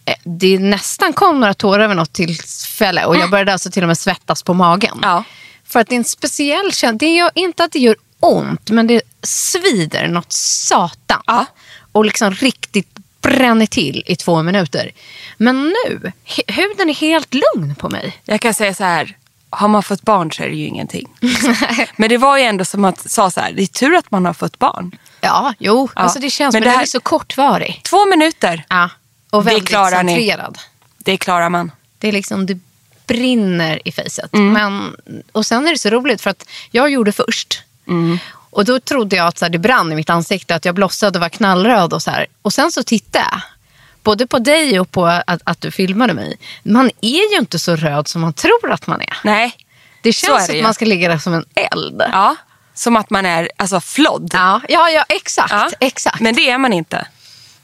eh, 0.06 0.16
det 0.24 0.60
nästan 0.60 1.14
kom 1.14 1.40
några 1.40 1.54
tårar 1.54 1.84
över 1.84 1.96
något 1.96 2.14
tillfälle 2.14 3.06
och 3.06 3.18
jag 3.18 3.30
började 3.30 3.54
alltså 3.54 3.72
till 3.72 3.84
och 3.84 3.88
med 3.88 3.98
svettas 3.98 4.44
på 4.44 4.54
magen. 4.54 5.00
Ja. 5.02 5.24
För 5.66 5.80
att 5.80 5.88
det 5.88 5.96
är 5.96 5.98
en 5.98 6.04
speciell 6.04 6.74
känsla. 6.74 6.98
Det 6.98 7.20
är 7.20 7.32
inte 7.36 7.64
att 7.64 7.72
det 7.72 7.80
gör 7.80 7.96
ont, 8.20 8.70
men 8.70 8.88
det 8.88 9.02
svider 9.22 10.08
något 10.08 10.34
satan. 10.34 11.22
Ja. 11.26 11.46
Och 11.92 12.06
liksom 12.06 12.32
riktigt 12.32 13.00
bränner 13.22 13.66
till 13.66 14.04
i 14.06 14.16
två 14.16 14.44
minuter. 14.44 14.92
Men 15.38 15.74
nu, 15.88 16.12
huden 16.48 16.90
är 16.90 16.94
helt 16.94 17.34
lugn 17.34 17.76
på 17.76 17.90
mig. 17.90 18.22
Jag 18.26 18.42
kan 18.42 18.54
säga 18.54 18.74
så 18.74 18.84
här, 18.84 19.16
har 19.56 19.68
man 19.68 19.84
fått 19.84 20.02
barn 20.02 20.32
så 20.32 20.44
är 20.44 20.48
det 20.50 20.56
ju 20.56 20.66
ingenting. 20.66 21.08
men 21.96 22.10
det 22.10 22.18
var 22.18 22.38
ju 22.38 22.44
ändå 22.44 22.66
som 22.66 22.86
att 22.86 23.12
sa 23.12 23.32
så 23.32 23.40
här, 23.42 23.52
det 23.52 23.62
är 23.62 23.68
tur 23.68 23.96
att 23.96 24.12
man 24.12 24.26
har 24.26 24.34
fått 24.34 24.60
barn. 24.60 24.92
Ja, 25.22 25.54
jo. 25.60 25.90
Ja. 25.96 26.02
Alltså 26.02 26.20
det 26.20 26.30
känns, 26.30 26.54
Men 26.54 26.60
men, 26.64 26.70
det 26.70 26.76
här- 26.76 26.82
är 26.84 26.88
så 26.88 27.00
kortvarig. 27.00 27.82
Två 27.84 28.06
minuter, 28.06 28.66
Ja. 28.70 28.90
Och 29.30 29.44
Det 29.44 29.50
väldigt 29.52 29.70
klarar 29.70 30.04
ni. 30.04 30.14
centrerad. 30.16 30.58
det 30.98 31.18
klarar 31.18 31.50
man. 31.50 31.72
Det 31.98 32.08
är 32.08 32.12
liksom, 32.12 32.46
det 32.46 32.60
brinner 33.08 33.82
i 33.88 33.92
fejset. 33.92 34.34
Mm. 34.34 34.54
Men, 34.54 34.96
och 35.32 35.46
sen 35.46 35.68
är 35.68 35.72
det 35.72 35.78
så 35.78 35.90
roligt 35.90 36.22
för 36.22 36.30
att 36.30 36.44
jag 36.72 36.90
gjorde 36.90 37.12
först. 37.12 37.62
Mm. 37.88 38.18
Och 38.50 38.66
då 38.66 38.80
trodde 38.80 39.16
jag 39.16 39.28
att 39.28 39.38
så 39.38 39.46
här, 39.46 39.50
det 39.50 39.58
brann 39.60 39.92
i 39.92 39.96
mitt 39.96 40.10
ansikte, 40.10 40.56
att 40.56 40.66
jag 40.66 40.76
blossade 40.76 41.18
och 41.18 41.22
var 41.22 41.30
knallröd 41.30 41.94
och 41.94 42.02
så 42.02 42.12
här. 42.12 42.28
Och 42.42 42.54
sen 42.54 42.72
så 42.72 42.84
tittade 42.84 43.26
jag. 43.32 43.42
Både 44.06 44.28
på 44.28 44.40
dig 44.40 44.80
och 44.80 44.92
på 44.92 45.06
att, 45.06 45.42
att 45.44 45.62
du 45.62 45.72
filmade 45.72 46.14
mig. 46.14 46.38
Man 46.64 46.92
är 47.02 47.32
ju 47.32 47.38
inte 47.38 47.60
så 47.60 47.76
röd 47.76 48.08
som 48.08 48.22
man 48.22 48.34
tror 48.34 48.72
att 48.72 48.88
man 48.88 49.02
är. 49.02 49.18
Nej, 49.24 49.54
Det 50.02 50.14
känns 50.14 50.38
det 50.40 50.46
som 50.46 50.56
ju. 50.56 50.62
att 50.62 50.64
man 50.64 50.74
ska 50.74 50.86
ligga 50.86 51.10
där 51.10 51.18
som 51.18 51.34
en 51.34 51.46
eld. 51.72 52.02
ja, 52.12 52.36
som 52.74 52.96
att 52.96 53.10
man 53.10 53.26
är 53.26 53.50
alltså 53.58 53.80
flodd. 53.82 54.32
Ja, 54.34 54.62
ja, 54.70 54.90
ja 54.90 55.06
exakt. 55.10 55.52
Ja. 55.54 55.70
exakt. 55.80 56.20
Men 56.20 56.36
det 56.36 56.50
är 56.50 56.58
man 56.58 56.74
inte. 56.74 57.08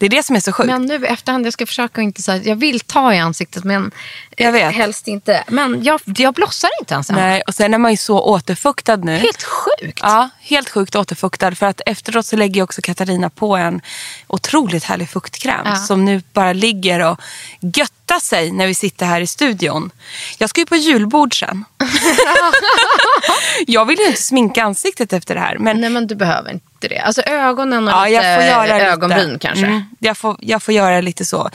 Det 0.02 0.06
är 0.06 0.10
det 0.10 0.24
som 0.24 0.36
är 0.36 0.40
så 0.40 0.52
sjukt. 0.52 0.68
Men 0.68 0.86
nu 0.86 1.06
efterhand, 1.06 1.46
jag 1.46 1.54
ska 1.54 1.66
försöka 1.66 2.02
inte 2.02 2.32
här, 2.32 2.42
jag 2.46 2.56
vill 2.56 2.80
ta 2.80 3.14
i 3.14 3.20
ansiktet 3.20 3.64
men 3.64 3.92
Jag 4.38 4.52
vet. 4.52 4.74
helst 4.74 5.08
inte. 5.08 5.44
Men 5.48 5.84
jag, 5.84 6.02
jag 6.06 6.34
blossar 6.34 6.70
inte 6.80 6.94
ens. 6.94 7.10
Nej, 7.10 7.42
och 7.48 7.54
sen 7.56 7.74
är 7.74 7.78
man 7.78 7.92
ju 7.92 7.98
så 7.98 8.22
återfuktad 8.22 8.96
nu. 8.96 9.16
Helt 9.16 9.44
sjukt. 9.44 10.00
Ja, 10.02 10.30
helt 10.40 10.70
sjukt 10.70 10.96
återfuktad. 10.96 11.56
För 11.56 11.66
att 11.66 11.82
efteråt 11.86 12.26
så 12.26 12.36
lägger 12.36 12.64
också 12.64 12.82
Katarina 12.82 13.30
på 13.30 13.56
en 13.56 13.82
otroligt 14.28 14.84
härlig 14.84 15.10
fuktkräm. 15.10 15.62
Ja. 15.66 15.76
Som 15.76 16.06
nu 16.06 16.22
bara 16.34 16.54
ligger 16.54 17.00
och 17.00 17.20
göttar 18.12 18.26
sig 18.26 18.52
när 18.52 18.68
vi 18.68 18.76
sitter 18.76 19.06
här 19.06 19.22
i 19.22 19.28
studion. 19.28 19.92
Jag 20.38 20.50
ska 20.50 20.62
ju 20.62 20.66
på 20.66 20.76
julbord 20.76 21.40
sen. 21.40 21.66
jag 23.68 23.86
vill 23.86 24.00
ju 24.00 24.06
inte 24.06 24.22
sminka 24.22 24.64
ansiktet 24.64 25.14
efter 25.14 25.36
det 25.36 25.42
här. 25.42 25.58
Men 25.58 25.82
Nej 25.82 25.90
men 25.90 26.08
du 26.08 26.16
behöver 26.16 26.52
inte 26.52 26.88
det. 26.88 27.00
Alltså 27.00 27.22
ögonen 27.22 27.88
och 27.88 27.94
ja, 27.94 28.06
lite 28.06 28.14
jag 28.14 28.36
får 28.36 28.46
göra 28.46 28.82
ögonbryn 28.82 29.34
lite. 29.34 29.48
kanske. 29.48 29.66
Mm, 29.66 29.84
jag, 30.00 30.18
får, 30.18 30.38
jag 30.40 30.64
får 30.64 30.74
göra 30.74 31.02
lite 31.02 31.26
så. 31.26 31.50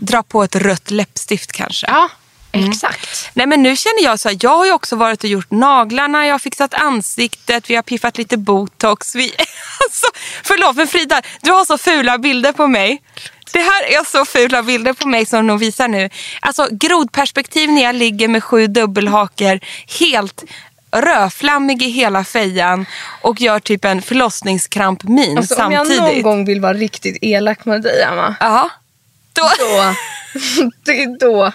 Dra 0.00 0.22
på 0.22 0.42
ett 0.42 0.56
rött 0.56 0.90
läppstift 0.90 1.52
kanske. 1.52 1.86
Ja, 1.86 2.08
exakt. 2.52 3.30
Nej 3.34 3.46
men 3.46 3.62
nu 3.62 3.76
känner 3.76 4.04
jag 4.04 4.20
så 4.20 4.28
här, 4.28 4.38
jag 4.40 4.56
har 4.56 4.66
ju 4.66 4.72
också 4.72 4.96
varit 4.96 5.24
och 5.24 5.30
gjort 5.30 5.50
naglarna, 5.50 6.26
jag 6.26 6.34
har 6.34 6.38
fixat 6.38 6.74
ansiktet, 6.74 7.70
vi 7.70 7.74
har 7.74 7.82
piffat 7.82 8.18
lite 8.18 8.36
botox. 8.36 9.14
Vi, 9.14 9.34
alltså, 9.84 10.06
förlåt 10.42 10.76
men 10.76 10.86
Frida, 10.86 11.22
du 11.42 11.50
har 11.52 11.64
så 11.64 11.78
fula 11.78 12.18
bilder 12.18 12.52
på 12.52 12.66
mig. 12.66 13.02
Det 13.52 13.58
här 13.58 13.82
är 14.00 14.04
så 14.04 14.24
fula 14.24 14.62
bilder 14.62 14.92
på 14.92 15.08
mig 15.08 15.26
som 15.26 15.46
de 15.46 15.58
visar 15.58 15.88
nu. 15.88 16.10
Alltså 16.40 16.68
grodperspektiv 16.70 17.70
när 17.70 17.82
jag 17.82 17.94
ligger 17.94 18.28
med 18.28 18.44
sju 18.44 18.66
dubbelhaker, 18.66 19.60
helt 20.00 20.44
rödflammig 20.90 21.82
i 21.82 21.88
hela 21.90 22.24
fejan 22.24 22.86
och 23.22 23.40
gör 23.40 23.60
typ 23.60 23.84
en 23.84 24.02
förlossningskrampmin 24.02 25.38
Alltså, 25.38 25.62
om 25.62 25.72
jag 25.72 25.86
samtidigt. 25.86 26.02
någon 26.14 26.22
gång 26.22 26.44
vill 26.44 26.60
vara 26.60 26.74
riktigt 26.74 27.18
elak 27.22 27.64
med 27.64 27.82
dig 27.82 28.02
Emma. 28.02 28.34
Ja. 28.40 28.70
Då, 29.32 29.42
Då, 29.58 29.94
det 30.84 31.02
är 31.02 31.18
då. 31.18 31.52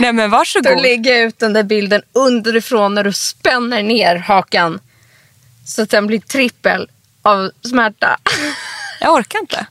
nej 0.00 0.12
men 0.12 0.30
Då 0.30 0.36
varsågod. 0.36 0.82
lägger 0.82 1.14
jag 1.14 1.20
ut 1.24 1.38
den 1.38 1.52
där 1.52 1.62
bilden 1.62 2.02
underifrån 2.12 2.94
när 2.94 3.04
du 3.04 3.12
spänner 3.12 3.82
ner 3.82 4.16
hakan. 4.16 4.80
Så 5.66 5.82
att 5.82 5.90
den 5.90 6.06
blir 6.06 6.20
trippel 6.20 6.90
av 7.22 7.50
smärta. 7.68 8.18
Jag 9.00 9.14
orkar 9.14 9.38
inte. 9.38 9.66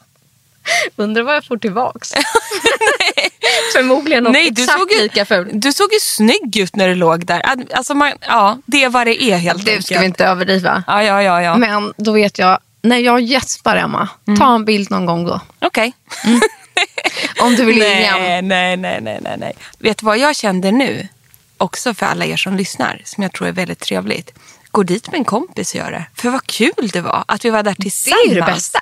Undrar 0.95 1.23
vad 1.23 1.35
jag 1.35 1.45
får 1.45 1.57
tillbaks. 1.57 2.13
Förmodligen 3.75 4.23
Nej, 4.23 4.51
du 4.51 4.63
exakt 4.63 4.79
såg, 4.79 4.91
ju, 4.91 5.01
lika 5.01 5.25
fult. 5.25 5.49
du 5.53 5.71
såg 5.73 5.93
ju 5.93 5.99
snygg 5.99 6.57
ut 6.57 6.75
när 6.75 6.87
du 6.87 6.95
låg 6.95 7.25
där. 7.25 7.41
Alltså 7.73 7.93
man, 7.93 8.11
ja, 8.21 8.57
det 8.65 8.83
är 8.83 8.89
vad 8.89 9.07
det 9.07 9.23
är 9.23 9.37
helt 9.37 9.65
Det 9.65 9.71
enkelt. 9.71 9.85
ska 9.85 9.99
vi 9.99 10.05
inte 10.05 10.25
överdriva. 10.25 10.83
Ja, 10.87 11.03
ja, 11.03 11.23
ja. 11.23 11.41
ja. 11.41 11.57
Men 11.57 11.93
då 11.97 12.11
vet 12.11 12.39
jag, 12.39 12.59
när 12.81 12.97
jag 12.97 13.21
gäspar 13.21 13.75
Emma, 13.75 14.09
Mm. 14.27 14.39
ta 14.39 14.55
en 14.55 14.65
bild 14.65 14.91
någon 14.91 15.05
gång 15.05 15.25
då. 15.25 15.41
Okej. 15.59 15.93
Om 17.41 17.55
du 17.55 17.65
vill 17.65 17.77
in 17.77 17.83
igen. 17.83 18.15
Nej, 18.19 18.41
nej, 18.41 18.77
nej, 18.77 19.01
nej, 19.01 19.19
nej, 19.21 19.35
nej. 19.37 19.53
Vet 19.79 19.97
du 19.97 20.05
vad 20.05 20.17
jag 20.17 20.35
kände 20.35 20.71
nu? 20.71 21.07
Också 21.57 21.93
för 21.93 22.05
alla 22.05 22.25
er 22.25 22.37
som 22.37 22.55
lyssnar, 22.57 23.01
som 23.05 23.23
jag 23.23 23.33
tror 23.33 23.47
är 23.47 23.51
väldigt 23.51 23.79
trevligt. 23.79 24.31
Gå 24.71 24.83
dit 24.83 25.07
med 25.11 25.17
en 25.17 25.25
kompis 25.25 25.73
och 25.73 25.79
gör 25.79 25.91
det. 25.91 26.05
För 26.15 26.29
vad 26.29 26.45
kul 26.47 26.89
det 26.93 27.01
var 27.01 27.23
att 27.27 27.45
vi 27.45 27.49
var 27.49 27.63
där 27.63 27.75
Det 27.77 27.81
tillsammans. 27.83 28.21
är 28.25 28.29
ju 28.29 28.35
det 28.35 28.45
bästa. 28.45 28.79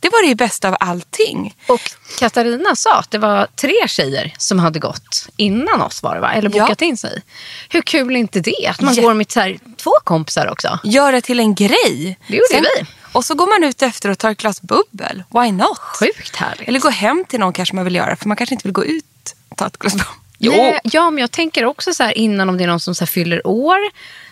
Det 0.00 0.08
var 0.08 0.28
det 0.28 0.34
bästa 0.34 0.68
av 0.68 0.76
allting. 0.80 1.54
Och 1.68 1.80
Katarina 2.18 2.76
sa 2.76 2.98
att 2.98 3.10
det 3.10 3.18
var 3.18 3.46
tre 3.56 3.88
tjejer 3.88 4.34
som 4.38 4.58
hade 4.58 4.78
gått 4.78 5.28
innan 5.36 5.82
oss 5.82 6.02
var 6.02 6.14
det 6.14 6.20
va? 6.20 6.32
Eller 6.32 6.50
Ja. 6.54 6.62
bokat 6.62 6.82
in 6.82 6.96
sig. 6.96 7.22
Hur 7.68 7.82
kul 7.82 8.16
är 8.16 8.20
inte 8.20 8.40
det? 8.40 8.66
Att 8.70 8.80
man 8.80 8.94
Jätte- 8.94 9.06
går 9.06 9.14
med 9.14 9.30
så 9.32 9.40
här, 9.40 9.58
två 9.76 9.90
kompisar 10.04 10.46
också. 10.50 10.78
Gör 10.84 11.12
det 11.12 11.20
till 11.20 11.40
en 11.40 11.54
grej. 11.54 12.18
Det 12.28 12.36
gjorde 12.36 12.68
vi. 12.78 12.86
Och 13.12 13.24
så 13.24 13.34
går 13.34 13.46
man 13.60 13.68
ut 13.68 13.82
efter 13.82 14.08
och 14.10 14.18
tar 14.18 14.30
ett 14.30 14.38
glas 14.38 14.62
bubbel. 14.62 15.22
Why 15.30 15.52
not? 15.52 15.78
Sjukt 15.78 16.36
härligt. 16.36 16.68
Eller 16.68 16.80
gå 16.80 16.88
hem 16.90 17.24
till 17.28 17.40
någon 17.40 17.52
kanske 17.52 17.74
man 17.74 17.84
vill 17.84 17.94
göra. 17.94 18.16
För 18.16 18.28
man 18.28 18.36
kanske 18.36 18.54
inte 18.54 18.68
vill 18.68 18.72
gå 18.72 18.84
ut 18.84 19.04
och 19.48 19.56
ta 19.56 19.66
ett 19.66 19.76
glas 19.78 19.92
bubbel. 19.92 20.06
Jo. 20.38 20.52
Nej, 20.52 20.80
ja, 20.84 21.10
men 21.10 21.20
jag 21.20 21.30
tänker 21.30 21.64
också 21.64 21.94
så 21.94 22.02
här 22.02 22.18
innan 22.18 22.48
om 22.48 22.58
det 22.58 22.64
är 22.64 22.68
någon 22.68 22.80
som 22.80 22.94
så 22.94 23.06
fyller 23.06 23.46
år. 23.46 23.78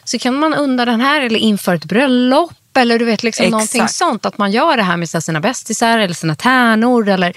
Så 0.05 0.19
kan 0.19 0.35
man 0.35 0.55
undra 0.55 0.85
den 0.85 1.01
här 1.01 1.21
eller 1.21 1.39
inför 1.39 1.75
ett 1.75 1.85
bröllop. 1.85 2.53
Eller 2.77 2.99
du 2.99 3.05
vet 3.05 3.23
liksom 3.23 3.43
Exakt. 3.45 3.51
någonting 3.51 3.89
sånt. 3.89 4.27
Att 4.27 4.39
man 4.39 4.53
gör 4.53 4.77
det 4.77 4.83
här 4.83 4.97
med 4.97 5.09
sina 5.09 5.41
bästisar 5.41 5.99
eller 5.99 6.15
sina 6.15 6.35
tärnor. 6.35 7.09
Eller, 7.09 7.33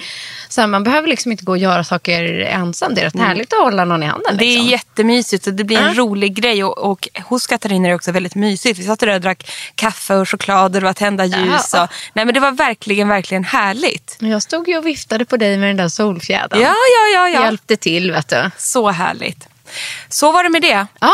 så 0.49 0.61
här, 0.61 0.67
man 0.67 0.83
behöver 0.83 1.07
liksom 1.07 1.31
inte 1.31 1.43
gå 1.45 1.51
och 1.51 1.57
göra 1.57 1.83
saker 1.83 2.39
ensam. 2.39 2.95
Det 2.95 3.01
är 3.01 3.05
rätt 3.05 3.19
härligt 3.19 3.53
att 3.53 3.59
hålla 3.59 3.85
någon 3.85 4.03
i 4.03 4.05
handen. 4.05 4.29
Mm. 4.29 4.37
Det 4.37 4.45
är 4.45 4.49
liksom. 4.49 4.69
jättemysigt 4.69 5.47
och 5.47 5.53
det 5.53 5.63
blir 5.63 5.77
en 5.77 5.87
Ja. 5.87 5.93
rolig 6.03 6.35
grej. 6.35 6.63
Och, 6.63 6.77
och 6.77 7.07
hos 7.23 7.47
Katarina 7.47 7.85
är 7.87 7.89
det 7.89 7.95
också 7.95 8.11
väldigt 8.11 8.35
mysigt. 8.35 8.79
Vi 8.79 8.83
satt 8.83 8.99
där 8.99 9.15
och 9.15 9.21
drack 9.21 9.51
kaffe 9.75 10.15
och 10.15 10.29
choklad 10.29 10.65
och 10.65 10.71
det 10.71 10.85
var 10.85 10.93
tända 10.93 11.25
ljus. 11.25 11.69
Ja. 11.73 11.83
Och, 11.83 11.89
nej 12.13 12.25
men 12.25 12.33
det 12.33 12.39
var 12.39 12.51
verkligen, 12.51 13.07
verkligen 13.07 13.43
härligt. 13.43 14.17
Jag 14.19 14.43
stod 14.43 14.67
ju 14.69 14.77
och 14.77 14.87
viftade 14.87 15.25
på 15.25 15.37
dig 15.37 15.57
med 15.57 15.69
den 15.69 15.77
där 15.77 15.89
solfjädern. 15.89 16.61
Ja, 16.61 16.67
ja, 16.67 17.07
ja. 17.13 17.29
ja. 17.29 17.43
Hjälpte 17.43 17.77
till 17.77 18.11
vet 18.11 18.27
du. 18.27 18.51
Så 18.57 18.89
härligt. 18.89 19.47
Så 20.09 20.31
var 20.31 20.43
det 20.43 20.49
med 20.49 20.61
det. 20.61 20.87
Ja. 20.99 21.13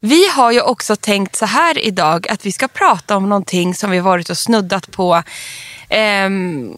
Vi 0.00 0.28
har 0.28 0.52
ju 0.52 0.60
också 0.60 0.96
tänkt 0.96 1.36
så 1.36 1.46
här 1.46 1.78
idag 1.78 2.28
att 2.28 2.46
vi 2.46 2.52
ska 2.52 2.68
prata 2.68 3.16
om 3.16 3.28
någonting 3.28 3.74
som 3.74 3.90
vi 3.90 4.00
varit 4.00 4.30
och 4.30 4.38
snuddat 4.38 4.90
på 4.90 5.22
eh, 5.88 6.28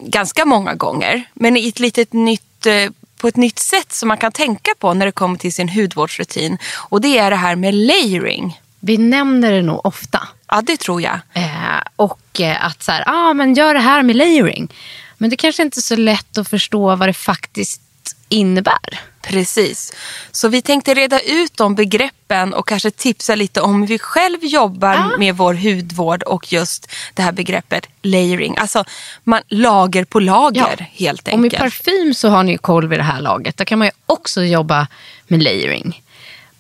ganska 0.02 0.44
många 0.44 0.74
gånger. 0.74 1.24
Men 1.34 1.56
i 1.56 1.68
ett 1.68 1.80
litet 1.80 2.12
nytt, 2.12 2.66
eh, 2.66 2.90
på 3.16 3.28
ett 3.28 3.36
nytt 3.36 3.58
sätt 3.58 3.92
som 3.92 4.08
man 4.08 4.18
kan 4.18 4.32
tänka 4.32 4.70
på 4.78 4.94
när 4.94 5.06
det 5.06 5.12
kommer 5.12 5.38
till 5.38 5.52
sin 5.52 5.68
hudvårdsrutin. 5.68 6.58
Och 6.76 7.00
det 7.00 7.18
är 7.18 7.30
det 7.30 7.36
här 7.36 7.56
med 7.56 7.74
layering. 7.74 8.60
Vi 8.80 8.98
nämner 8.98 9.52
det 9.52 9.62
nog 9.62 9.86
ofta. 9.86 10.28
Ja, 10.48 10.62
det 10.62 10.76
tror 10.76 11.02
jag. 11.02 11.18
Eh, 11.32 11.80
och 11.96 12.40
eh, 12.40 12.66
att 12.66 12.82
så 12.82 12.92
här, 12.92 13.04
ah, 13.06 13.34
men 13.34 13.54
gör 13.54 13.74
det 13.74 13.80
här 13.80 14.02
med 14.02 14.16
layering. 14.16 14.72
Men 15.18 15.30
det 15.30 15.36
kanske 15.36 15.62
inte 15.62 15.78
är 15.78 15.82
så 15.82 15.96
lätt 15.96 16.38
att 16.38 16.48
förstå 16.48 16.96
vad 16.96 17.08
det 17.08 17.12
faktiskt 17.12 17.82
innebär. 18.28 19.00
Precis. 19.22 19.92
Så 20.32 20.48
vi 20.48 20.62
tänkte 20.62 20.94
reda 20.94 21.20
ut 21.20 21.56
de 21.56 21.74
begreppen 21.74 22.54
och 22.54 22.68
kanske 22.68 22.90
tipsa 22.90 23.34
lite 23.34 23.60
om 23.60 23.80
hur 23.80 23.88
vi 23.88 23.98
själv 23.98 24.38
jobbar 24.44 24.94
Ah. 24.94 25.18
med 25.18 25.36
vår 25.36 25.54
hudvård 25.54 26.22
och 26.22 26.52
just 26.52 26.90
det 27.14 27.22
här 27.22 27.32
begreppet 27.32 27.86
layering. 28.02 28.56
Alltså 28.58 28.84
man, 29.24 29.42
lager 29.48 30.04
på 30.04 30.20
lager 30.20 30.90
helt 30.92 31.28
Och 31.28 31.38
med 31.38 31.44
enkelt. 31.44 31.62
parfym 31.62 32.14
så 32.14 32.28
har 32.28 32.42
ni 32.42 32.52
ju 32.52 32.58
koll 32.58 32.88
vid 32.88 32.98
det 32.98 33.02
här 33.02 33.20
laget. 33.20 33.56
Där 33.56 33.64
kan 33.64 33.78
man 33.78 33.88
ju 33.88 33.92
också 34.06 34.42
jobba 34.42 34.86
med 35.26 35.42
layering. 35.42 36.02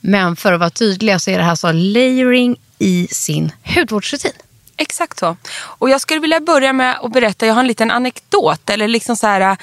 Men 0.00 0.36
för 0.36 0.52
att 0.52 0.60
vara 0.60 0.70
tydliga 0.70 1.18
så 1.18 1.30
är 1.30 1.38
det 1.38 1.44
här 1.44 1.54
så 1.54 1.72
layering 1.72 2.56
i 2.78 3.08
sin 3.10 3.52
hudvårdsrutin. 3.74 4.32
Exakt 4.76 5.18
så. 5.18 5.36
Och 5.60 5.90
jag 5.90 6.00
skulle 6.00 6.20
vilja 6.20 6.40
börja 6.40 6.72
med 6.72 6.96
att 7.02 7.12
berätta, 7.12 7.46
jag 7.46 7.54
har 7.54 7.60
en 7.60 7.66
liten 7.66 7.90
anekdot. 7.90 8.70
Eller 8.70 8.88
liksom 8.88 9.16
så 9.16 9.26
här, 9.26 9.56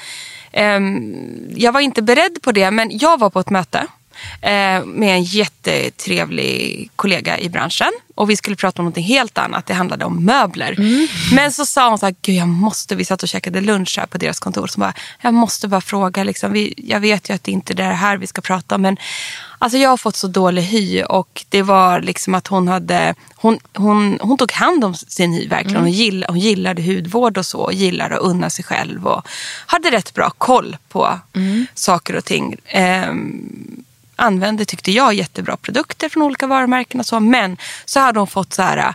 Ehm, 0.58 1.52
jag 1.56 1.72
var 1.72 1.80
inte 1.80 2.02
beredd 2.02 2.42
på 2.42 2.52
det, 2.52 2.70
men 2.70 2.98
jag 2.98 3.18
var 3.18 3.30
på 3.30 3.40
ett 3.40 3.50
möte 3.50 3.86
med 4.84 5.14
en 5.14 5.22
jättetrevlig 5.22 6.90
kollega 6.96 7.38
i 7.38 7.48
branschen. 7.48 7.92
Och 8.14 8.30
vi 8.30 8.36
skulle 8.36 8.56
prata 8.56 8.82
om 8.82 8.86
något 8.86 8.98
helt 8.98 9.38
annat, 9.38 9.66
det 9.66 9.74
handlade 9.74 10.04
om 10.04 10.24
möbler. 10.24 10.76
Men 11.34 11.52
så 11.52 11.66
sa 11.66 11.88
hon 11.88 11.98
så 11.98 12.06
här, 12.06 12.14
Gud, 12.22 12.36
jag 12.36 12.48
måste, 12.48 12.96
vi 12.96 13.04
satt 13.04 13.22
och 13.22 13.28
käkade 13.28 13.60
lunch 13.60 13.98
här 13.98 14.06
på 14.06 14.18
deras 14.18 14.40
kontor. 14.40 14.66
Så 14.66 14.80
bara, 14.80 14.92
jag 15.20 15.34
måste 15.34 15.68
bara 15.68 15.80
fråga, 15.80 16.24
liksom, 16.24 16.52
vi, 16.52 16.74
jag 16.76 17.00
vet 17.00 17.30
ju 17.30 17.34
att 17.34 17.44
det 17.44 17.52
inte 17.52 17.72
är 17.72 17.74
det 17.74 17.82
här 17.82 18.16
vi 18.16 18.26
ska 18.26 18.40
prata 18.40 18.74
om. 18.74 18.82
Men 18.82 18.96
alltså, 19.58 19.78
jag 19.78 19.90
har 19.90 19.96
fått 19.96 20.16
så 20.16 20.26
dålig 20.26 20.62
hy 20.62 21.02
och 21.02 21.44
det 21.48 21.62
var 21.62 22.00
liksom 22.00 22.34
att 22.34 22.46
hon 22.46 22.68
hade, 22.68 23.14
hon, 23.36 23.58
hon, 23.74 24.18
hon 24.20 24.38
tog 24.38 24.52
hand 24.52 24.84
om 24.84 24.94
sin 24.94 25.32
hy 25.32 25.48
verkligen. 25.48 25.80
Hon, 25.80 25.92
gill, 25.92 26.24
hon 26.28 26.38
gillade 26.38 26.82
hudvård 26.82 27.38
och 27.38 27.46
så, 27.46 27.60
och 27.60 27.72
gillade 27.72 28.14
att 28.14 28.22
unna 28.22 28.50
sig 28.50 28.64
själv 28.64 29.06
och 29.06 29.28
hade 29.66 29.90
rätt 29.90 30.14
bra 30.14 30.30
koll 30.30 30.76
på 30.88 31.18
saker 31.74 32.16
och 32.16 32.24
ting. 32.24 32.56
Ehm, 32.66 33.84
använde, 34.18 34.64
tyckte 34.64 34.92
jag, 34.92 35.14
jättebra 35.14 35.56
produkter 35.56 36.08
från 36.08 36.22
olika 36.22 36.46
varumärken 36.46 37.00
och 37.00 37.06
så. 37.06 37.20
Men 37.20 37.56
så 37.84 38.00
hade 38.00 38.18
hon 38.18 38.26
fått 38.26 38.54
så 38.54 38.62
här, 38.62 38.94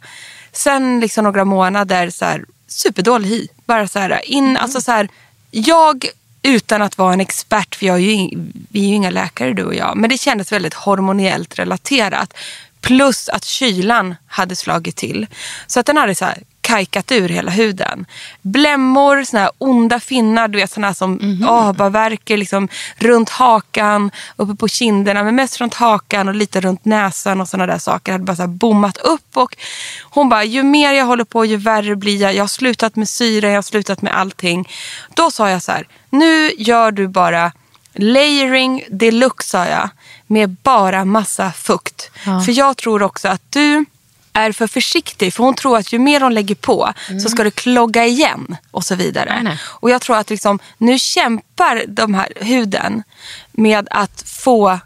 sen 0.51 0.99
liksom 0.99 1.23
några 1.23 1.45
månader, 1.45 2.09
så 2.09 2.25
här, 2.25 2.45
superdålig 2.67 3.29
hy. 3.29 3.47
Bara 3.65 3.87
så 3.87 3.99
här, 3.99 4.21
in, 4.25 4.57
alltså 4.57 4.81
så 4.81 4.91
här, 4.91 5.09
jag 5.51 6.05
utan 6.43 6.81
att 6.81 6.97
vara 6.97 7.13
en 7.13 7.21
expert, 7.21 7.75
för 7.75 7.85
jag 7.85 7.95
är 7.95 7.99
ju, 7.99 8.29
vi 8.69 8.85
är 8.85 8.87
ju 8.87 8.95
inga 8.95 9.09
läkare 9.09 9.53
du 9.53 9.63
och 9.63 9.75
jag, 9.75 9.97
men 9.97 10.09
det 10.09 10.17
kändes 10.17 10.51
väldigt 10.51 10.73
hormoniellt 10.73 11.59
relaterat. 11.59 12.33
Plus 12.81 13.29
att 13.29 13.43
kylan 13.43 14.15
hade 14.27 14.55
slagit 14.55 14.95
till. 14.95 15.27
Så 15.67 15.79
att 15.79 15.85
den 15.85 15.97
hade 15.97 16.15
så 16.15 16.25
här 16.25 16.37
kajkat 16.73 17.11
ur 17.11 17.29
hela 17.29 17.51
huden. 17.51 18.05
Blämmor, 18.41 19.23
såna 19.23 19.41
här 19.41 19.51
onda 19.57 19.99
finnar, 19.99 20.47
du 20.47 20.57
vet 20.57 20.71
såna 20.71 20.87
här 20.87 20.93
som 20.93 21.39
åh, 21.49 21.73
bara 21.73 21.89
värker 21.89 22.37
liksom 22.37 22.67
runt 22.97 23.29
hakan, 23.29 24.11
uppe 24.35 24.55
på 24.55 24.67
kinderna, 24.67 25.23
men 25.23 25.35
mest 25.35 25.61
runt 25.61 25.73
hakan 25.73 26.27
och 26.27 26.35
lite 26.35 26.61
runt 26.61 26.85
näsan 26.85 27.41
och 27.41 27.47
såna 27.47 27.65
där 27.65 27.77
saker. 27.77 28.11
hade 28.11 28.23
bara 28.23 28.35
så 28.35 28.47
bommat 28.47 28.97
upp 28.97 29.37
och 29.37 29.55
hon 30.01 30.29
bara, 30.29 30.43
ju 30.43 30.63
mer 30.63 30.93
jag 30.93 31.05
håller 31.05 31.23
på 31.23 31.45
ju 31.45 31.57
värre 31.57 31.95
blir 31.95 32.21
jag. 32.21 32.33
Jag 32.35 32.43
har 32.43 32.47
slutat 32.47 32.95
med 32.95 33.09
syre, 33.09 33.47
jag 33.47 33.57
har 33.57 33.61
slutat 33.61 34.01
med 34.01 34.15
allting. 34.17 34.69
Då 35.13 35.31
sa 35.31 35.49
jag 35.49 35.63
så 35.63 35.71
här, 35.71 35.87
nu 36.09 36.51
gör 36.57 36.91
du 36.91 37.07
bara 37.07 37.51
layering 37.95 38.83
deluxe 38.89 39.49
sa 39.49 39.65
jag, 39.65 39.89
med 40.27 40.49
bara 40.49 41.05
massa 41.05 41.51
fukt. 41.51 42.11
För 42.45 42.51
jag 42.51 42.77
tror 42.77 43.03
också 43.03 43.27
att 43.27 43.41
du 43.49 43.85
är 44.33 44.51
för 44.51 44.67
försiktig. 44.67 45.33
För 45.33 45.43
hon 45.43 45.55
tror 45.55 45.77
att 45.77 45.93
ju 45.93 45.99
mer 45.99 46.21
hon 46.21 46.33
lägger 46.33 46.55
på 46.55 46.93
så 47.23 47.29
ska 47.29 47.43
det 47.43 47.51
klogga 47.51 48.05
igen 48.05 48.57
och 48.71 48.83
så 48.83 48.95
vidare. 48.95 49.33
Nej, 49.33 49.43
nej. 49.43 49.59
Och 49.63 49.89
jag 49.89 50.01
tror 50.01 50.17
att 50.17 50.29
liksom, 50.29 50.59
nu 50.77 50.99
kämpar 50.99 51.83
de 51.87 52.13
här 52.13 52.33
huden 52.35 53.03
med 53.51 53.87
att 53.91 54.23
få 54.29 54.69
eh, 54.69 54.79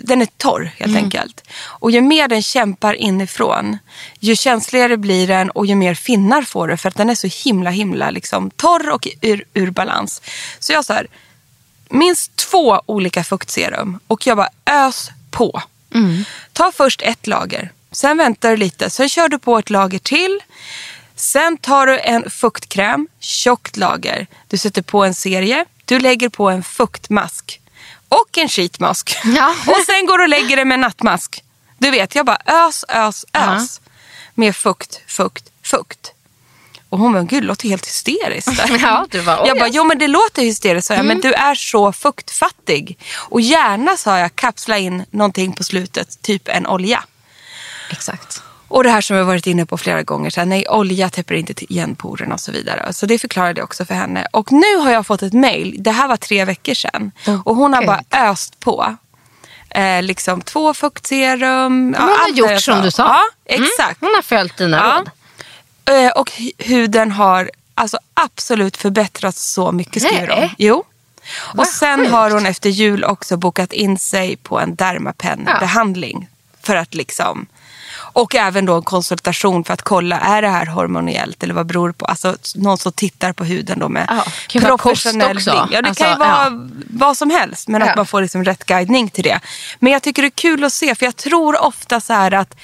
den 0.00 0.22
är 0.22 0.28
torr 0.36 0.72
helt 0.76 0.96
enkelt. 0.96 1.42
Och 1.62 1.90
ju 1.90 2.00
mer 2.00 2.28
den 2.28 2.42
kämpar 2.42 2.94
inifrån, 2.94 3.78
ju 4.20 4.36
känsligare 4.36 4.96
blir 4.96 5.28
den 5.28 5.50
och 5.50 5.66
ju 5.66 5.74
mer 5.74 5.94
finnar 5.94 6.42
får 6.42 6.68
du 6.68 6.76
för 6.76 6.88
att 6.88 6.96
den 6.96 7.10
är 7.10 7.14
så 7.14 7.28
himla 7.44 7.70
himla 7.70 8.10
liksom, 8.10 8.50
torr 8.50 8.90
och 8.90 9.08
ur, 9.20 9.44
ur 9.54 9.70
balans. 9.70 10.22
Så 10.58 10.72
jag 10.72 10.84
så 10.84 10.92
här, 10.92 11.06
minst 11.88 12.36
två 12.36 12.82
olika 12.86 13.24
fuktserum 13.24 14.00
och 14.06 14.26
jag 14.26 14.36
bara 14.36 14.50
ös 14.66 15.10
på. 15.30 15.62
Ta 16.52 16.72
först 16.72 17.02
ett 17.02 17.26
lager, 17.26 17.72
sen 17.92 18.16
väntar 18.18 18.50
du 18.50 18.56
lite, 18.56 18.90
sen 18.90 19.08
kör 19.08 19.28
du 19.28 19.38
på 19.38 19.58
ett 19.58 19.70
lager 19.70 19.98
till. 19.98 20.40
Sen 21.16 21.56
tar 21.58 21.86
du 21.86 21.98
en 21.98 22.30
fuktkräm, 22.30 23.08
tjockt 23.20 23.76
lager. 23.76 24.26
Du 24.48 24.58
sätter 24.58 24.82
på 24.82 25.04
en 25.04 25.14
serie, 25.14 25.64
du 25.84 25.98
lägger 25.98 26.28
på 26.28 26.50
en 26.50 26.62
fuktmask 26.62 27.60
och 28.08 28.38
en 28.38 28.48
sheetmask. 28.48 29.16
Ja. 29.24 29.54
och 29.66 29.80
sen 29.86 30.06
går 30.06 30.18
du 30.18 30.24
och 30.24 30.28
lägger 30.28 30.56
det 30.56 30.64
med 30.64 30.78
nattmask. 30.80 31.44
Du 31.78 31.90
vet, 31.90 32.14
jag 32.14 32.26
bara 32.26 32.38
ös, 32.46 32.84
ös, 32.88 33.24
ös. 33.32 33.80
Med 34.34 34.56
fukt, 34.56 35.00
fukt, 35.06 35.44
fukt. 35.62 36.12
Och 36.88 36.98
hon 36.98 37.12
bara, 37.12 37.22
gud 37.22 37.42
det 37.42 37.46
låter 37.46 37.68
helt 37.68 37.86
hysteriskt. 37.86 38.56
där." 38.56 38.78
Ja, 38.82 39.06
du 39.10 39.22
bara, 39.22 39.42
"Oj, 39.42 39.48
jag 39.48 39.58
bara, 39.58 39.66
yes." 39.66 39.74
jo 39.76 39.84
men 39.84 39.98
det 39.98 40.08
låter 40.08 40.42
hysteriskt 40.42 40.88
sa 40.88 40.94
jag, 40.94 41.04
men 41.04 41.20
du 41.20 41.32
är 41.32 41.54
så 41.54 41.92
fuktfattig. 41.92 42.98
Och 43.14 43.40
gärna 43.40 43.96
sa 43.96 44.18
jag, 44.18 44.36
kapsla 44.36 44.78
in 44.78 45.04
någonting 45.10 45.52
på 45.52 45.64
slutet, 45.64 46.22
typ 46.22 46.48
en 46.48 46.66
olja. 46.66 47.04
Exakt. 47.90 48.42
Och 48.68 48.84
det 48.84 48.90
här 48.90 49.00
som 49.00 49.16
jag 49.16 49.24
varit 49.24 49.46
inne 49.46 49.66
på 49.66 49.78
flera 49.78 50.02
gånger, 50.02 50.30
så 50.30 50.40
här, 50.40 50.46
nej 50.46 50.68
olja 50.68 51.10
täpper 51.10 51.34
inte 51.34 51.72
igen 51.72 51.94
porerna 51.94 52.34
och 52.34 52.40
så 52.40 52.52
vidare. 52.52 52.92
Så 52.92 53.06
det 53.06 53.18
förklarade 53.18 53.60
jag 53.60 53.64
också 53.64 53.84
för 53.84 53.94
henne. 53.94 54.26
Och 54.32 54.52
nu 54.52 54.76
har 54.76 54.90
jag 54.90 55.06
fått 55.06 55.22
ett 55.22 55.32
mail, 55.32 55.74
det 55.78 55.90
här 55.90 56.08
var 56.08 56.16
tre 56.16 56.44
veckor 56.44 56.74
sedan. 56.74 57.12
Och 57.44 57.56
hon 57.56 57.74
har 57.74 57.86
bara 57.86 58.02
öst 58.30 58.60
på. 58.60 58.96
Eh, 59.70 60.02
liksom 60.02 60.40
två 60.40 60.74
fuktserum. 60.74 61.94
Hon 61.98 62.08
har 62.08 62.28
gjort 62.28 62.60
som 62.62 62.82
du 62.82 62.90
sa. 62.90 63.02
Mm. 63.04 63.16
Ja, 63.44 63.54
exakt. 63.54 64.00
Hon 64.00 64.10
har 64.14 64.22
följt 64.22 64.56
dina 64.56 64.76
Ja. 64.76 64.98
råd. 64.98 65.10
Eh, 66.04 66.10
Och 66.10 66.30
hu- 66.30 66.52
huden 66.58 67.10
har 67.12 67.50
alltså 67.74 67.98
absolut 68.14 68.76
förbättrats 68.76 69.52
så 69.52 69.72
mycket 69.72 70.02
skriver 70.02 70.40
hon. 70.40 70.48
Jo. 70.58 70.84
Och 71.36 71.56
Vad 71.56 71.66
sen 71.66 71.98
sjukt. 71.98 72.10
har 72.12 72.30
hon 72.30 72.46
efter 72.46 72.70
jul 72.70 73.04
också 73.04 73.36
bokat 73.36 73.72
in 73.72 73.98
sig 73.98 74.36
på 74.36 74.60
en 74.60 74.74
dermapenbehandling. 74.74 76.28
För 76.62 76.76
att 76.76 76.94
liksom... 76.94 77.46
Och 78.12 78.34
även 78.34 78.66
då 78.66 78.74
en 78.76 78.82
konsultation 78.82 79.64
för 79.64 79.74
att 79.74 79.82
kolla, 79.82 80.20
är 80.20 80.42
det 80.42 80.48
här 80.48 80.66
hormoniellt 80.66 81.42
eller 81.42 81.54
vad 81.54 81.66
beror 81.66 81.88
det 81.88 81.94
på? 81.94 82.04
Alltså 82.04 82.36
någon 82.54 82.78
som 82.78 82.92
tittar 82.92 83.32
på 83.32 83.44
huden 83.44 83.78
då 83.78 83.88
med 83.88 84.06
Ja, 84.08 84.24
kan 84.48 84.62
vara 84.62 84.78
kost 84.78 85.02
professionell 85.02 85.36
också. 85.36 85.68
Ja, 85.72 85.82
det 85.82 85.88
Alltså, 85.88 86.04
kan 86.04 86.12
ju 86.12 86.18
vara 86.18 86.44
ja. 86.44 86.50
vad 86.90 87.16
som 87.16 87.30
helst, 87.30 87.68
men 87.68 87.80
Ja. 87.80 87.90
att 87.90 87.96
man 87.96 88.06
får 88.06 88.22
liksom 88.22 88.44
rätt 88.44 88.64
guidning 88.64 89.10
till 89.10 89.24
det. 89.24 89.40
Men 89.78 89.92
jag 89.92 90.02
tycker 90.02 90.22
det 90.22 90.28
är 90.28 90.30
kul 90.30 90.64
att 90.64 90.72
se, 90.72 90.94
för 90.94 91.04
jag 91.06 91.16
tror 91.16 91.62
ofta 91.64 92.00
så 92.00 92.12
här 92.12 92.34
att 92.34 92.56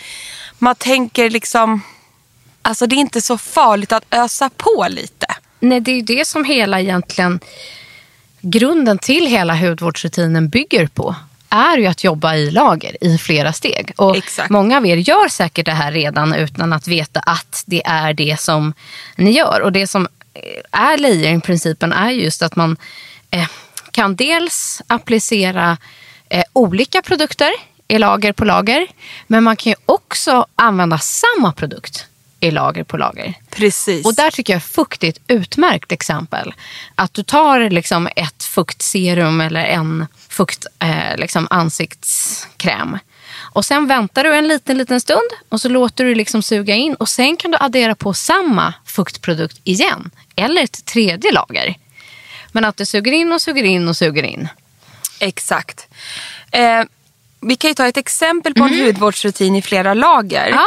man 0.58 0.74
tänker 0.74 1.30
liksom, 1.30 1.80
alltså 2.62 2.86
det 2.86 2.94
är 2.96 2.98
inte 3.00 3.22
så 3.22 3.38
farligt 3.38 3.92
att 3.92 4.04
ösa 4.10 4.50
på 4.56 4.86
lite. 4.88 5.26
Nej, 5.60 5.80
det 5.80 5.90
är 5.90 5.96
ju 5.96 6.02
det 6.02 6.26
som 6.28 6.44
hela 6.44 6.80
egentligen 6.80 7.40
grunden 8.40 8.98
till 8.98 9.26
hela 9.26 9.54
hudvårdsrutinen 9.56 10.48
bygger 10.48 10.86
på 10.86 11.14
är 11.50 11.78
ju 11.78 11.86
att 11.86 12.04
jobba 12.04 12.34
i 12.34 12.50
lager 12.50 13.04
i 13.04 13.18
flera 13.18 13.52
steg. 13.52 13.92
Och 13.96 14.16
Exakt. 14.16 14.50
Många 14.50 14.76
av 14.76 14.86
er 14.86 14.96
gör 14.96 15.28
säkert 15.28 15.66
det 15.66 15.72
här 15.72 15.92
redan 15.92 16.34
utan 16.34 16.72
att 16.72 16.88
veta 16.88 17.20
att 17.20 17.64
det 17.66 17.86
är 17.86 18.14
det 18.14 18.40
som 18.40 18.72
ni 19.16 19.30
gör. 19.30 19.60
Och 19.60 19.72
det 19.72 19.86
som 19.86 20.08
eh, 20.34 20.80
är 20.80 20.98
layering-principen 20.98 21.92
är 21.92 22.10
just 22.10 22.42
att 22.42 22.56
man 22.56 22.76
eh, 23.30 23.48
kan 23.90 24.16
dels 24.16 24.82
applicera 24.86 25.76
eh, 26.28 26.44
olika 26.52 27.02
produkter 27.02 27.50
i 27.88 27.98
lager 27.98 28.32
på 28.32 28.44
lager. 28.44 28.86
Men 29.26 29.44
man 29.44 29.56
kan 29.56 29.70
ju 29.70 29.76
också 29.86 30.46
använda 30.56 30.98
samma 30.98 31.52
produkt 31.52 32.06
i 32.40 32.50
lager 32.50 32.84
på 32.84 32.96
lager. 32.96 33.34
Precis. 33.50 34.06
Och 34.06 34.14
där 34.14 34.30
tycker 34.30 34.52
jag 34.52 34.62
fukt 34.62 35.04
är 35.04 35.08
ett 35.08 35.20
utmärkt 35.28 35.92
exempel. 35.92 36.54
Att 36.94 37.14
du 37.14 37.22
tar 37.22 37.70
liksom 37.70 38.08
ett 38.16 38.44
fuktserum 38.44 39.40
eller 39.40 39.64
en 39.64 40.06
fukt 40.28 40.66
eh, 40.78 41.16
liksom 41.16 41.46
ansiktskräm. 41.50 42.98
Och 43.38 43.64
sen 43.64 43.86
väntar 43.86 44.24
du 44.24 44.34
en 44.34 44.48
liten, 44.48 44.78
liten 44.78 45.00
stund 45.00 45.30
och 45.48 45.60
så 45.60 45.68
låter 45.68 46.04
du 46.04 46.14
liksom 46.14 46.42
suga 46.42 46.74
in. 46.74 46.94
Och 46.94 47.08
sen 47.08 47.36
kan 47.36 47.50
du 47.50 47.56
addera 47.60 47.94
på 47.94 48.14
samma 48.14 48.74
fuktprodukt 48.84 49.60
igen. 49.64 50.10
Eller 50.36 50.62
ett 50.62 50.84
tredje 50.84 51.32
lager. 51.32 51.76
Men 52.52 52.64
att 52.64 52.76
du 52.76 52.86
suger 52.86 53.12
in 53.12 53.32
och 53.32 53.42
suger 53.42 53.64
in 53.64 53.88
och 53.88 53.96
suger 53.96 54.22
in. 54.22 54.48
Exakt. 55.18 55.88
Eh, 56.50 56.84
vi 57.40 57.56
kan 57.56 57.70
ju 57.70 57.74
ta 57.74 57.86
ett 57.86 57.96
exempel 57.96 58.54
på 58.54 58.64
en 58.64 58.80
hudvårdsrutin 58.80 59.56
i 59.56 59.62
flera 59.62 59.94
lager. 59.94 60.48
Ja. 60.48 60.66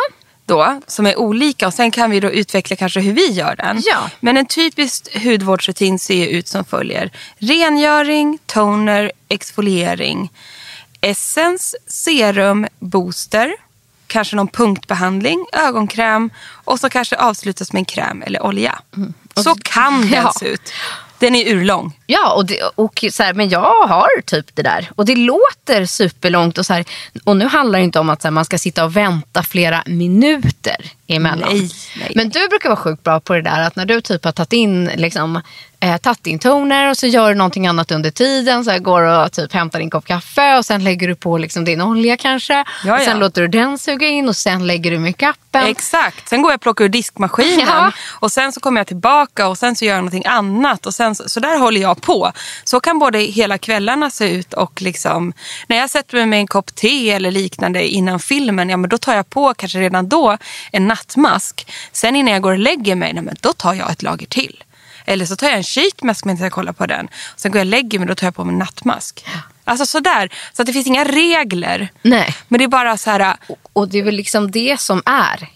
Då, 0.49 0.81
som 0.87 1.05
är 1.05 1.19
olika 1.19 1.67
och 1.67 1.73
sen 1.73 1.91
kan 1.91 2.11
vi 2.11 2.19
då 2.19 2.31
utveckla 2.31 2.75
kanske 2.75 2.99
hur 2.99 3.13
vi 3.13 3.27
gör 3.31 3.55
den. 3.55 3.81
Ja. 3.85 4.09
Men 4.19 4.37
en 4.37 4.45
typisk 4.45 5.23
hudvårdsrutin 5.23 5.99
ser 5.99 6.27
ut 6.27 6.47
som 6.47 6.65
följer. 6.65 7.11
Rengöring, 7.37 8.39
toner, 8.45 9.11
exfoliering, 9.27 10.31
essens, 11.01 11.75
serum, 11.87 12.67
booster, 12.79 13.53
kanske 14.07 14.35
någon 14.35 14.47
punktbehandling, 14.47 15.45
ögonkräm 15.53 16.29
och 16.65 16.79
så 16.79 16.89
kanske 16.89 17.15
avslutas 17.15 17.73
med 17.73 17.79
en 17.79 17.85
kräm 17.85 18.23
eller 18.23 18.41
olja. 18.43 18.79
Så 19.35 19.55
kan 19.63 20.01
den 20.01 20.09
Ja. 20.13 20.33
se 20.39 20.45
ut. 20.47 20.71
Den 21.19 21.35
är 21.35 21.53
urlång. 21.55 21.99
Ja, 22.05 22.33
och, 22.33 22.45
det, 22.45 22.61
och 22.75 23.05
så 23.11 23.23
här, 23.23 23.33
men 23.33 23.49
jag 23.49 23.87
har 23.87 24.21
typ 24.21 24.55
det 24.55 24.63
där. 24.63 24.91
Och 24.95 25.05
det 25.05 25.15
låter 25.15 25.85
superlångt. 25.85 26.57
Och, 26.57 26.65
så 26.65 26.73
här, 26.73 26.85
och 27.23 27.37
nu 27.37 27.45
handlar 27.45 27.79
det 27.79 27.85
inte 27.85 27.99
om 27.99 28.09
att 28.09 28.21
så 28.21 28.27
här, 28.27 28.31
man 28.31 28.45
ska 28.45 28.57
sitta 28.57 28.85
och 28.85 28.95
vänta 28.95 29.43
flera 29.43 29.83
minuter 29.85 30.91
emellan. 31.15 31.49
Nej, 31.53 31.69
nej. 31.99 32.11
Men 32.15 32.29
du 32.29 32.47
brukar 32.47 32.69
vara 32.69 32.79
sjukt 32.79 33.03
bra 33.03 33.19
på 33.19 33.33
det 33.33 33.41
där 33.41 33.61
att 33.61 33.75
när 33.75 33.85
du 33.85 34.01
typ 34.01 34.25
har 34.25 34.31
tagit 34.31 34.53
in, 34.53 34.91
liksom, 34.95 35.41
eh, 35.79 35.97
tagit 35.97 36.27
in 36.27 36.39
toner 36.39 36.89
och 36.89 36.97
så 36.97 37.07
gör 37.07 37.29
du 37.29 37.35
någonting 37.35 37.67
annat 37.67 37.91
under 37.91 38.11
tiden. 38.11 38.65
Så 38.65 38.79
går 38.79 39.01
och 39.01 39.31
typ 39.31 39.53
hämtar 39.53 39.79
din 39.79 39.89
kopp 39.89 40.05
kaffe 40.05 40.57
och 40.57 40.65
sen 40.65 40.83
lägger 40.83 41.07
du 41.07 41.15
på 41.15 41.37
liksom, 41.37 41.65
din 41.65 41.81
olja 41.81 42.17
kanske. 42.17 42.63
Ja, 42.85 42.95
och 42.95 43.01
sen 43.01 43.13
ja. 43.13 43.19
låter 43.19 43.41
du 43.41 43.47
den 43.47 43.77
suga 43.77 44.07
in 44.07 44.29
och 44.29 44.35
sen 44.35 44.67
lägger 44.67 44.91
du 44.91 44.99
makeupen. 44.99 45.63
Exakt. 45.67 46.29
Sen 46.29 46.41
går 46.41 46.51
jag 46.51 46.57
och 46.57 46.61
plockar 46.61 46.85
ur 46.85 46.89
diskmaskinen 46.89 47.67
Ja. 47.67 47.91
och 48.09 48.31
sen 48.31 48.51
så 48.51 48.59
kommer 48.59 48.79
jag 48.79 48.87
tillbaka 48.87 49.47
och 49.47 49.57
sen 49.57 49.75
så 49.75 49.85
gör 49.85 49.93
jag 49.93 49.99
någonting 49.99 50.25
annat. 50.25 50.85
Och 50.85 50.93
sen 50.93 51.15
så, 51.15 51.29
så 51.29 51.39
där 51.39 51.59
håller 51.59 51.81
jag 51.81 52.01
på. 52.01 52.31
Så 52.63 52.79
kan 52.79 52.99
både 52.99 53.19
hela 53.19 53.57
kvällarna 53.57 54.09
se 54.09 54.29
ut 54.29 54.53
och 54.53 54.81
liksom 54.81 55.33
när 55.67 55.77
jag 55.77 55.89
sätter 55.89 56.17
mig 56.17 56.25
med 56.25 56.39
en 56.39 56.47
kopp 56.47 56.75
te 56.75 57.11
eller 57.11 57.31
liknande 57.31 57.87
innan 57.87 58.19
filmen, 58.19 58.69
ja 58.69 58.77
men 58.77 58.89
då 58.89 58.97
tar 58.97 59.15
jag 59.15 59.29
på 59.29 59.53
kanske 59.53 59.79
redan 59.79 60.09
då 60.09 60.37
en 60.71 60.87
nattmask. 60.99 61.71
Sen 61.91 62.15
innan 62.15 62.33
jag 62.33 62.41
går 62.41 62.51
och 62.51 62.59
lägger 62.59 62.95
mig, 62.95 63.13
nej, 63.13 63.23
men 63.23 63.35
då 63.41 63.53
tar 63.53 63.73
jag 63.73 63.91
ett 63.91 64.03
lager 64.03 64.25
till. 64.25 64.63
Eller 65.05 65.25
så 65.25 65.35
tar 65.35 65.47
jag 65.47 65.57
en 65.57 65.63
sheetmask 65.63 66.25
medan 66.25 66.43
jag 66.43 66.51
kollar 66.51 66.73
på 66.73 66.85
den. 66.85 67.07
Sen 67.35 67.51
går 67.51 67.59
jag 67.59 67.65
och 67.65 67.69
lägger 67.69 67.99
mig 67.99 68.07
då 68.07 68.15
tar 68.15 68.27
jag 68.27 68.35
på 68.35 68.43
mig 68.43 68.53
en 68.53 68.59
nattmask. 68.59 69.25
Alltså 69.63 69.85
sådär. 69.85 70.29
Så 70.53 70.61
att 70.61 70.65
det 70.65 70.73
finns 70.73 70.87
inga 70.87 71.03
regler. 71.03 71.89
Nej. 72.01 72.35
Men 72.47 72.57
det 72.57 72.63
är 72.63 72.67
bara 72.67 72.97
så 72.97 73.09
här, 73.09 73.37
Och 73.73 73.89
det 73.89 73.99
är 73.99 74.03
väl 74.03 74.15
liksom 74.15 74.51
det 74.51 74.79
som 74.79 75.01
är 75.05 75.49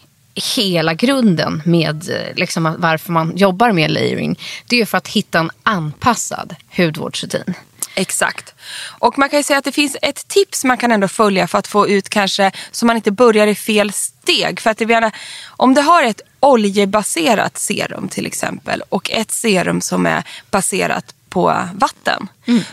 hela 0.56 0.94
grunden 0.94 1.62
med 1.66 2.10
eh, 2.10 2.36
liksom, 2.36 2.76
varför 2.80 3.12
man 3.12 3.38
jobbar 3.38 3.72
med 3.72 3.92
layering. 3.92 4.40
Det 4.68 4.82
är 4.82 4.86
för 4.86 4.98
att 4.98 5.08
hitta 5.08 5.40
en 5.40 5.52
anpassad 5.64 6.56
hudvårdsrutin. 6.78 7.54
Exakt. 7.96 8.54
Och 9.00 9.18
man 9.18 9.30
kan 9.30 9.40
ju 9.40 9.44
säga 9.44 9.60
att 9.60 9.66
det 9.66 9.72
finns 9.72 9.98
ett 10.02 10.28
tips 10.28 10.64
man 10.64 10.78
kan 10.78 10.92
ändå 10.92 11.08
följa 11.08 11.48
för 11.48 11.58
att 11.58 11.68
få 11.68 11.88
ut 11.88 12.10
kanske 12.10 12.52
så 12.72 12.86
man 12.86 12.96
inte 12.96 13.12
börjar 13.12 13.48
i 13.48 13.56
fel 13.56 13.92
steg. 13.92 14.60
För 14.60 14.70
att 14.70 14.78
det 14.78 14.86
menar, 14.86 15.12
om 15.48 15.74
du 15.74 15.82
har 15.82 16.04
ett 16.04 16.22
oljebaserat 16.40 17.58
serum 17.58 18.08
till 18.08 18.26
exempel 18.26 18.84
och 18.90 19.12
ett 19.12 19.32
serum 19.32 19.82
som 19.82 20.06
är 20.06 20.24
baserat 20.52 21.16
på 21.30 21.68
vatten. 21.74 22.28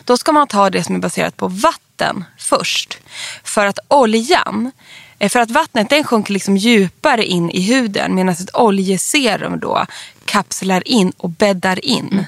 Då 0.04 0.16
ska 0.16 0.32
man 0.32 0.46
ta 0.46 0.70
det 0.70 0.84
som 0.84 0.94
är 0.94 0.98
baserat 0.98 1.36
på 1.36 1.48
vatten 1.48 2.24
först. 2.38 2.98
För 3.44 3.66
att 3.66 3.78
oljan, 3.88 4.72
eh, 5.18 5.28
för 5.28 5.40
att 5.40 5.50
vattnet 5.50 5.90
den 5.90 6.04
sjunker 6.04 6.32
liksom 6.32 6.56
djupare 6.56 7.24
in 7.24 7.50
i 7.50 7.60
huden 7.60 8.14
medan 8.14 8.34
ett 8.34 8.56
oljeserum 8.56 9.60
då 9.60 9.86
kapslar 10.24 10.88
in 10.88 11.12
och 11.16 11.30
bäddar 11.30 11.84
in. 11.84 12.26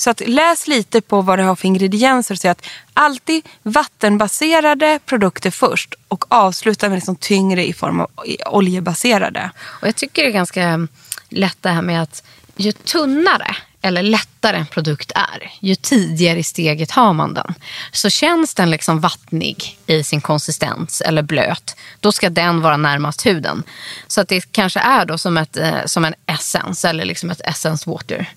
Så 0.00 0.10
att 0.10 0.22
läs 0.26 0.66
lite 0.66 1.00
på 1.00 1.22
vad 1.22 1.38
det 1.38 1.42
har 1.42 1.56
för 1.56 1.66
ingredienser 1.66 2.34
och 2.34 2.38
se 2.38 2.48
att 2.48 2.66
alltid 2.94 3.48
vattenbaserade 3.62 4.98
produkter 5.06 5.50
först 5.50 5.94
och 6.08 6.24
avsluta 6.28 6.88
med 6.88 6.96
liksom 6.96 7.16
tyngre 7.16 7.66
i 7.66 7.72
form 7.72 8.00
av 8.00 8.10
oljebaserade. 8.46 9.50
Och 9.60 9.88
jag 9.88 9.96
tycker 9.96 10.22
det 10.22 10.28
är 10.28 10.32
ganska 10.32 10.88
lätt 11.28 11.56
det 11.60 11.68
här 11.68 11.82
med 11.82 12.02
att 12.02 12.22
ju 12.56 12.72
tunnare 12.72 13.56
eller 13.82 14.02
lättare 14.02 14.56
en 14.56 14.66
produkt 14.66 15.12
är, 15.14 15.52
ju 15.60 15.74
tidigare 15.74 16.38
i 16.38 16.42
steget 16.42 16.90
har 16.90 17.12
man 17.12 17.34
den. 17.34 17.54
Så 17.92 18.10
känns 18.10 18.54
den 18.54 18.70
liksom 18.70 19.00
vattnig 19.00 19.78
i 19.86 20.02
sin 20.02 20.20
konsistens 20.20 21.00
eller 21.00 21.22
blöt, 21.22 21.76
då 22.00 22.12
ska 22.12 22.30
den 22.30 22.60
vara 22.60 22.76
närmast 22.76 23.26
huden. 23.26 23.62
Så 24.06 24.20
att 24.20 24.28
det 24.28 24.52
kanske 24.52 24.80
är 24.80 25.04
då 25.04 25.18
som, 25.18 25.36
ett, 25.36 25.56
eh, 25.56 25.84
som 25.86 26.04
en 26.04 26.14
essens 26.26 26.84
eller 26.84 27.04
liksom 27.04 27.30
ett 27.30 27.40
essence 27.40 27.90
water. 27.90 28.28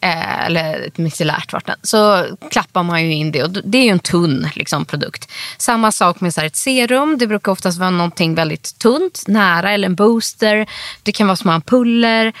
Eh, 0.00 0.44
eller 0.46 0.80
ett 0.80 0.98
micellärt 0.98 1.52
vatten. 1.52 1.76
Så 1.82 2.26
klappar 2.50 2.82
man 2.82 3.04
ju 3.04 3.14
in 3.14 3.32
det 3.32 3.42
och 3.42 3.50
det 3.50 3.78
är 3.78 3.84
ju 3.84 3.90
en 3.90 3.98
tunn 3.98 4.48
liksom, 4.54 4.84
produkt. 4.84 5.30
Samma 5.58 5.92
sak 5.92 6.20
med 6.20 6.34
så 6.34 6.40
här, 6.40 6.46
ett 6.46 6.56
serum. 6.56 7.18
Det 7.18 7.26
brukar 7.26 7.52
oftast 7.52 7.78
vara 7.78 7.90
någonting 7.90 8.34
väldigt 8.34 8.78
tunt, 8.78 9.24
nära 9.26 9.72
eller 9.72 9.86
en 9.86 9.94
booster. 9.94 10.66
Det 11.02 11.12
kan 11.12 11.26
vara 11.26 11.36
små 11.36 11.52
ampuller 11.52 12.32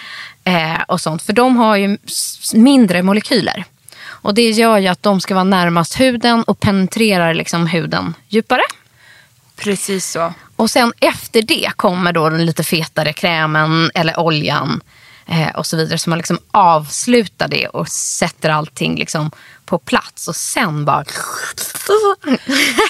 eh, 0.44 0.82
och 0.88 1.00
sånt. 1.00 1.22
För 1.22 1.32
de 1.32 1.56
har 1.56 1.76
ju 1.76 1.98
mindre 2.54 3.02
molekyler. 3.02 3.64
Och 4.06 4.34
det 4.34 4.50
gör 4.50 4.78
ju 4.78 4.88
att 4.88 5.02
de 5.02 5.20
ska 5.20 5.34
vara 5.34 5.44
närmast 5.44 6.00
huden 6.00 6.42
och 6.42 6.60
penetrerar 6.60 7.34
liksom 7.34 7.66
huden 7.66 8.14
djupare. 8.28 8.62
Precis 9.56 10.10
så. 10.10 10.34
Och 10.56 10.70
sen 10.70 10.92
efter 11.00 11.42
det 11.42 11.70
kommer 11.76 12.12
då 12.12 12.28
den 12.28 12.46
lite 12.46 12.64
fetare 12.64 13.12
krämen 13.12 13.90
eller 13.94 14.20
oljan 14.20 14.80
eh, 15.26 15.56
och 15.56 15.66
så 15.66 15.76
vidare. 15.76 15.98
Så 15.98 16.10
man 16.10 16.18
liksom 16.18 16.38
avslutar 16.50 17.48
det 17.48 17.66
och 17.66 17.88
sätter 17.88 18.50
allting 18.50 18.98
liksom 18.98 19.30
på 19.66 19.78
plats. 19.78 20.28
Och 20.28 20.36
sen 20.36 20.84
bara... 20.84 21.04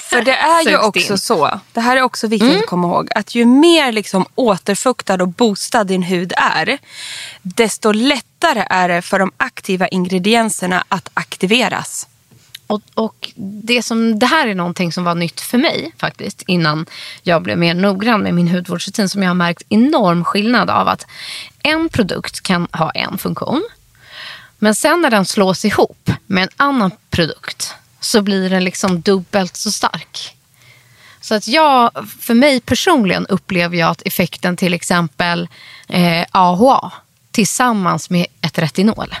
För 0.03 0.21
det 0.21 0.35
är 0.35 0.69
ju 0.69 0.77
också 0.87 0.99
in. 0.99 1.05
Mm. 1.05 1.17
så, 1.17 1.59
det 1.73 1.81
här 1.81 1.97
är 1.97 2.01
också 2.01 2.27
viktigt 2.27 2.59
att 2.59 2.65
komma 2.65 2.87
ihåg, 2.87 3.09
att 3.15 3.35
ju 3.35 3.45
mer 3.45 3.91
liksom 3.91 4.25
återfuktad 4.35 5.21
och 5.21 5.27
boostad 5.27 5.83
din 5.83 6.03
hud 6.03 6.33
är, 6.37 6.77
desto 7.41 7.91
lättare 7.91 8.67
är 8.69 8.89
det 8.89 9.01
för 9.01 9.19
de 9.19 9.31
aktiva 9.37 9.87
ingredienserna 9.87 10.83
att 10.89 11.09
aktiveras. 11.13 12.07
Och, 12.67 12.81
och 12.93 13.31
det, 13.35 13.83
som, 13.83 14.19
det 14.19 14.25
här 14.25 14.47
är 14.47 14.55
någonting 14.55 14.91
som 14.91 15.03
var 15.03 15.15
nytt 15.15 15.41
för 15.41 15.57
mig 15.57 15.91
faktiskt 15.97 16.43
innan 16.47 16.85
jag 17.23 17.41
blev 17.41 17.57
mer 17.57 17.73
noggrann 17.73 18.21
med 18.21 18.33
min 18.33 18.47
hudvårdsrutin 18.47 19.09
som 19.09 19.23
jag 19.23 19.29
har 19.29 19.35
märkt 19.35 19.63
enorm 19.69 20.23
skillnad 20.23 20.69
av 20.69 20.87
att 20.87 21.07
en 21.63 21.89
produkt 21.89 22.41
kan 22.41 22.67
ha 22.71 22.91
en 22.91 23.17
funktion 23.17 23.63
men 24.65 24.75
sen 24.75 25.01
när 25.01 25.09
den 25.09 25.25
slås 25.25 25.65
ihop 25.65 26.11
med 26.25 26.43
en 26.43 26.49
annan 26.57 26.91
produkt 27.09 27.73
så 27.99 28.21
blir 28.21 28.49
den 28.49 28.63
liksom 28.63 29.01
dubbelt 29.01 29.57
så 29.57 29.71
stark. 29.71 30.35
Så 31.21 31.35
att 31.35 31.47
jag, 31.47 31.91
för 32.19 32.33
mig 32.33 32.59
personligen 32.59 33.25
upplever 33.25 33.77
jag 33.77 33.89
att 33.89 34.01
effekten 34.05 34.57
till 34.57 34.73
exempel 34.73 35.47
eh, 35.87 36.25
AHA 36.31 36.91
tillsammans 37.31 38.09
med 38.09 38.25
ett 38.41 38.59
retinol. 38.59 39.15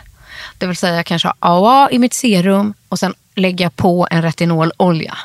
Det 0.57 0.67
vill 0.67 0.77
säga 0.77 0.95
jag 0.95 1.05
kanske 1.05 1.27
har 1.27 1.35
AHA 1.39 1.91
i 1.91 1.99
mitt 1.99 2.13
serum 2.13 2.73
och 2.89 2.99
sen 2.99 3.13
lägger 3.35 3.65
jag 3.65 3.75
på 3.75 4.07
en 4.11 4.21
retinololja. 4.21 5.17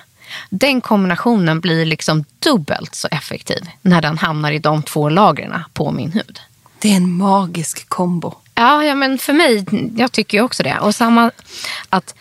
Den 0.50 0.80
kombinationen 0.80 1.60
blir 1.60 1.86
liksom 1.86 2.24
dubbelt 2.38 2.94
så 2.94 3.08
effektiv 3.10 3.68
när 3.82 4.02
den 4.02 4.18
hamnar 4.18 4.52
i 4.52 4.58
de 4.58 4.82
två 4.82 5.08
lagren 5.08 5.62
på 5.72 5.90
min 5.90 6.12
hud. 6.12 6.40
Det 6.78 6.92
är 6.92 6.96
en 6.96 7.12
magisk 7.12 7.88
kombo. 7.88 8.34
Ja, 8.60 8.84
ja, 8.84 8.94
men 8.94 9.18
för 9.18 9.32
mig, 9.32 9.64
jag 9.96 10.12
tycker 10.12 10.38
ju 10.38 10.44
också 10.44 10.62
det. 10.62 10.78
Och 10.78 10.94
samma 10.94 11.30
att 11.88 12.14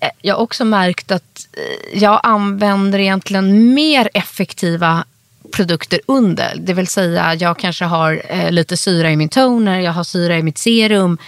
eh, 0.00 0.08
jag 0.22 0.34
har 0.34 0.42
också 0.42 0.64
märkt 0.64 1.10
att 1.10 1.48
eh, 1.52 1.98
jag 1.98 2.20
använder 2.22 2.98
egentligen 2.98 3.74
mer 3.74 4.08
effektiva 4.14 5.04
produkter 5.52 6.00
under. 6.06 6.54
Det 6.56 6.74
vill 6.74 6.86
säga 6.86 7.34
jag 7.34 7.58
kanske 7.58 7.84
har 7.84 8.22
eh, 8.28 8.50
lite 8.50 8.76
syra 8.76 9.10
i 9.10 9.16
min 9.16 9.28
toner, 9.28 9.80
jag 9.80 9.92
har 9.92 10.04
syra 10.04 10.38
i 10.38 10.42
mitt 10.42 10.58
serum. 10.58 11.18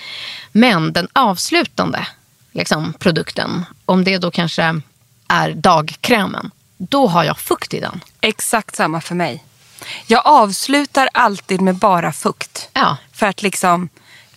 Men 0.52 0.92
den 0.92 1.08
avslutande 1.12 2.06
liksom, 2.52 2.92
produkten, 2.98 3.64
om 3.84 4.04
det 4.04 4.18
då 4.18 4.30
kanske 4.30 4.80
är 5.28 5.50
dagkrämen, 5.50 6.50
då 6.76 7.06
har 7.06 7.24
jag 7.24 7.38
fukt 7.38 7.74
i 7.74 7.80
den. 7.80 8.00
Exakt 8.20 8.76
samma 8.76 9.00
för 9.00 9.14
mig. 9.14 9.44
Jag 10.06 10.22
avslutar 10.24 11.08
alltid 11.14 11.60
med 11.60 11.74
bara 11.74 12.12
fukt. 12.12 12.68
Ja. 12.72 12.96
För 13.12 13.26
att 13.26 13.42
liksom 13.42 13.88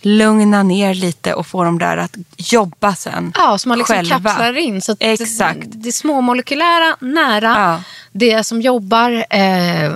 lugna 0.02 0.62
ner 0.62 0.94
lite 0.94 1.34
och 1.34 1.46
få 1.46 1.64
dem 1.64 1.78
där 1.78 1.96
att 1.96 2.16
jobba 2.36 2.94
sen 2.94 3.32
Ja, 3.36 3.58
så 3.58 3.68
man 3.68 3.78
liksom 3.78 3.96
själva. 3.96 4.30
kapslar 4.30 4.58
in. 4.58 4.82
Så 4.82 4.96
Exakt. 5.00 5.60
Det, 5.62 5.78
det 5.78 5.92
småmolekylära, 5.92 6.96
nära. 7.00 7.48
Ja. 7.58 7.82
Det 8.12 8.44
som 8.44 8.62
jobbar, 8.62 9.24
eh, 9.30 9.92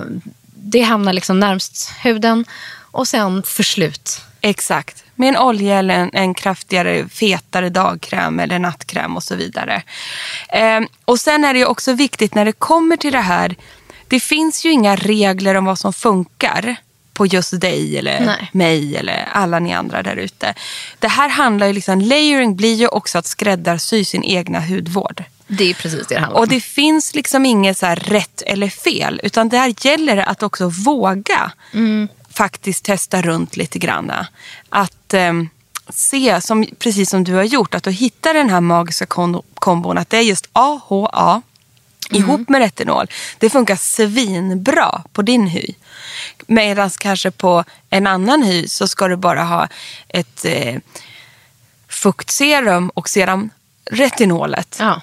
det 0.55 0.81
hamnar 0.81 1.13
liksom 1.13 1.39
närmst 1.39 1.91
huden. 2.03 2.45
Och 2.91 3.07
sen 3.07 3.43
för 3.45 3.63
slut. 3.63 4.21
Exakt. 4.41 5.03
Med 5.15 5.29
en 5.29 5.37
olja 5.37 5.79
eller 5.79 5.93
en, 5.95 6.09
en 6.13 6.33
kraftigare, 6.33 7.09
fetare 7.09 7.69
dagkräm 7.69 8.39
eller 8.39 8.59
nattkräm 8.59 9.15
och 9.15 9.23
så 9.23 9.35
vidare. 9.35 9.83
Ehm, 10.49 10.87
och 11.05 11.19
sen 11.19 11.43
är 11.43 11.53
det 11.53 11.65
också 11.65 11.93
viktigt 11.93 12.35
när 12.35 12.45
det 12.45 12.51
kommer 12.51 12.97
till 12.97 13.13
det 13.13 13.19
här. 13.21 13.55
Det 14.07 14.19
finns 14.19 14.65
ju 14.65 14.71
inga 14.71 14.95
regler 14.95 15.55
om 15.55 15.65
vad 15.65 15.79
som 15.79 15.93
funkar 15.93 16.75
på 17.17 17.25
just 17.25 17.61
dig 17.61 17.97
eller 17.97 18.25
Nej. 18.25 18.49
mig 18.51 18.95
eller 18.95 19.29
alla 19.31 19.59
ni 19.59 19.73
andra 19.73 20.03
där 20.03 20.15
ute. 20.15 20.53
Det 20.99 21.07
här 21.07 21.29
handlar 21.29 21.67
ju 21.67 21.73
liksom, 21.73 22.01
layering 22.01 22.55
blir 22.55 22.75
ju 22.75 22.87
också 22.87 23.17
att 23.17 23.25
skräddarsy 23.25 24.05
sin 24.05 24.23
egna 24.23 24.59
hudvård. 24.59 25.23
Det 25.47 25.69
är 25.69 25.73
precis 25.73 26.07
det 26.07 26.15
det 26.15 26.21
handlar 26.21 26.37
om. 26.37 26.41
Och 26.41 26.47
det 26.47 26.61
finns 26.61 27.15
liksom 27.15 27.45
inget 27.45 27.77
så 27.77 27.95
rätt 27.95 28.41
eller 28.41 28.69
fel. 28.69 29.19
Utan 29.23 29.49
där 29.49 29.73
gäller 29.85 30.15
det 30.15 30.23
att 30.23 30.43
också 30.43 30.69
våga 30.69 31.51
faktiskt 32.33 32.85
testa 32.85 33.21
runt 33.21 33.57
lite 33.57 33.79
grann. 33.79 34.11
Att 34.69 35.13
ehm, 35.13 35.49
se, 35.89 36.41
som, 36.41 36.65
precis 36.79 37.09
som 37.09 37.23
du 37.23 37.33
har 37.33 37.43
gjort, 37.43 37.75
att 37.75 37.83
du 37.83 37.91
hittar 37.91 38.33
den 38.33 38.49
här 38.49 38.61
magiska 38.61 39.05
kombon. 39.55 39.97
Att 39.97 40.09
det 40.09 40.17
är 40.17 40.21
just 40.21 40.49
AHA 40.53 41.41
ihop 42.11 42.49
med 42.49 42.59
retinol. 42.61 43.07
Det 43.37 43.49
funkar 43.49 43.75
svinbra 43.75 45.03
på 45.13 45.21
din 45.21 45.47
hy. 45.47 45.73
Medan 46.47 46.89
kanske 46.89 47.31
på 47.31 47.63
en 47.89 48.07
annan 48.07 48.43
hy 48.43 48.67
så 48.67 48.87
ska 48.87 49.07
du 49.07 49.15
bara 49.15 49.43
ha 49.43 49.67
ett 50.07 50.45
eh, 50.45 50.75
fuktserum 51.87 52.89
och 52.89 53.09
sedan 53.09 53.49
retinolet. 53.91 54.77
Ja. 54.79 55.01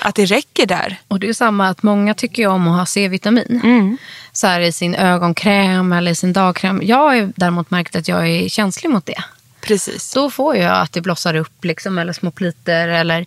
Att 0.00 0.14
det 0.14 0.24
räcker 0.24 0.66
där. 0.66 1.00
Och 1.08 1.20
det 1.20 1.28
är 1.28 1.32
samma 1.32 1.68
att 1.68 1.82
många 1.82 2.14
tycker 2.14 2.46
om 2.46 2.68
att 2.68 2.78
ha 2.78 2.86
C-vitamin. 2.86 3.60
Mm. 3.64 3.98
Så 4.32 4.46
här 4.46 4.60
i 4.60 4.72
sin 4.72 4.94
ögonkräm 4.94 5.92
eller 5.92 6.10
i 6.10 6.14
sin 6.14 6.32
dagkräm. 6.32 6.80
Jag 6.84 6.96
har 6.96 7.32
däremot 7.36 7.70
märkt 7.70 7.96
att 7.96 8.08
jag 8.08 8.28
är 8.28 8.48
känslig 8.48 8.90
mot 8.90 9.06
det. 9.06 9.24
Precis. 9.60 10.12
Då 10.14 10.30
får 10.30 10.56
jag 10.56 10.78
att 10.78 10.92
det 10.92 11.00
blossar 11.00 11.34
upp 11.34 11.64
liksom, 11.64 11.98
eller 11.98 12.12
små 12.12 12.30
pliter. 12.30 12.88
Eller, 12.88 13.26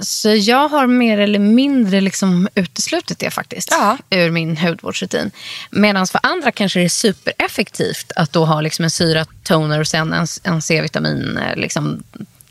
så 0.00 0.34
jag 0.34 0.68
har 0.68 0.86
mer 0.86 1.18
eller 1.18 1.38
mindre 1.38 2.00
liksom 2.00 2.48
uteslutit 2.54 3.18
det 3.18 3.30
faktiskt. 3.30 3.68
Ja. 3.70 3.98
Ur 4.10 4.30
min 4.30 4.56
hudvårdsrutin. 4.56 5.30
Medan 5.70 6.06
för 6.06 6.20
andra 6.22 6.52
kanske 6.52 6.78
det 6.78 6.84
är 6.84 6.88
supereffektivt 6.88 8.12
att 8.16 8.32
då 8.32 8.44
ha 8.44 8.60
liksom 8.60 8.84
en 8.84 8.90
syratoner 8.90 9.80
och 9.80 9.86
sen 9.86 10.12
en, 10.12 10.26
en 10.42 10.62
C-vitamin 10.62 11.38
eh, 11.38 11.56
liksom, 11.56 12.02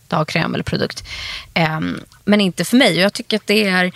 dagkräm 0.07 0.53
eller 0.53 0.63
produkt. 0.63 1.03
Eh, 1.53 1.79
men 2.25 2.41
inte 2.41 2.65
för 2.65 2.77
mig. 2.77 2.99
Jag 2.99 3.13
tycker 3.13 3.37
att 3.37 3.47
det 3.47 3.67
är 3.67 3.91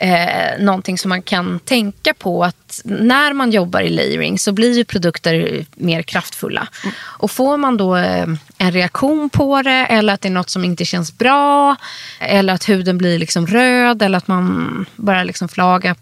eh, 0.00 0.58
någonting 0.58 0.98
som 0.98 1.08
man 1.08 1.22
kan 1.22 1.58
tänka 1.58 2.14
på 2.14 2.44
att 2.44 2.80
när 2.84 3.32
man 3.32 3.50
jobbar 3.50 3.80
i 3.80 3.90
layering 3.90 4.38
så 4.38 4.52
blir 4.52 4.72
ju 4.72 4.84
produkter 4.84 5.64
mer 5.74 6.02
kraftfulla. 6.02 6.68
Och 7.00 7.30
får 7.30 7.56
man 7.56 7.76
då 7.76 7.96
eh, 7.96 8.26
en 8.58 8.72
reaktion 8.72 9.30
på 9.30 9.62
det 9.62 9.70
eller 9.70 10.14
att 10.14 10.20
det 10.20 10.28
är 10.28 10.32
något 10.32 10.50
som 10.50 10.64
inte 10.64 10.84
känns 10.84 11.18
bra 11.18 11.76
eller 12.18 12.54
att 12.54 12.68
huden 12.68 12.98
blir 12.98 13.18
liksom 13.18 13.46
röd 13.46 14.02
eller 14.02 14.18
att 14.18 14.28
man 14.28 14.86
börjar 14.96 15.24
liksom 15.24 15.48
flaga 15.48 15.94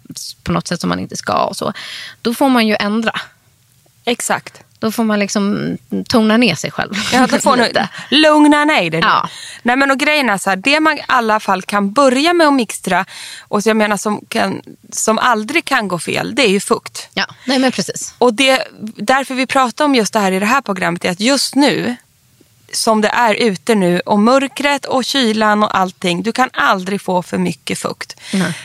på 0.42 0.52
något 0.52 0.68
sätt 0.68 0.80
som 0.80 0.88
man 0.88 0.98
inte 0.98 1.16
ska 1.16 1.44
och 1.44 1.56
så. 1.56 1.72
Då 2.22 2.34
får 2.34 2.48
man 2.48 2.66
ju 2.66 2.76
ändra. 2.80 3.12
Exakt. 4.04 4.62
Då 4.78 4.92
får 4.92 5.04
man 5.04 5.18
liksom 5.18 5.76
tona 6.08 6.36
ner 6.36 6.54
sig 6.54 6.70
själv. 6.70 6.94
Ja, 7.12 7.26
då 7.26 7.38
får 7.38 7.56
lite. 7.56 7.88
lugna 8.10 8.64
ner 8.64 8.90
dig. 8.90 9.00
Ja. 9.00 9.28
Nej, 9.62 9.76
men 9.76 9.90
och 9.90 9.98
grejen 9.98 10.30
är 10.30 10.38
så 10.38 10.50
här, 10.50 10.56
det 10.56 10.80
man 10.80 10.98
i 10.98 11.02
alla 11.08 11.40
fall 11.40 11.62
kan 11.62 11.92
börja 11.92 12.32
med 12.32 12.46
att 12.46 12.54
mixtra 12.54 13.04
och 13.40 13.62
så 13.62 13.68
jag 13.68 13.76
menar 13.76 13.96
som, 13.96 14.20
kan, 14.28 14.62
som 14.92 15.18
aldrig 15.18 15.64
kan 15.64 15.88
gå 15.88 15.98
fel, 15.98 16.34
det 16.34 16.42
är 16.42 16.50
ju 16.50 16.60
fukt. 16.60 17.08
Ja, 17.14 17.26
nej 17.44 17.58
men 17.58 17.72
precis. 17.72 18.14
Och 18.18 18.34
det, 18.34 18.68
därför 18.96 19.34
vi 19.34 19.46
pratar 19.46 19.84
om 19.84 19.94
just 19.94 20.12
det 20.12 20.18
här 20.18 20.32
i 20.32 20.38
det 20.38 20.46
här 20.46 20.60
programmet 20.60 21.04
är 21.04 21.10
att 21.10 21.20
just 21.20 21.54
nu, 21.54 21.96
som 22.72 23.00
det 23.00 23.08
är 23.08 23.34
ute 23.34 23.74
nu 23.74 24.00
och 24.00 24.18
mörkret 24.18 24.84
och 24.84 25.04
kylan 25.04 25.62
och 25.62 25.78
allting, 25.78 26.22
du 26.22 26.32
kan 26.32 26.50
aldrig 26.52 27.00
få 27.00 27.22
för 27.22 27.38
mycket 27.38 27.78
fukt. 27.78 28.20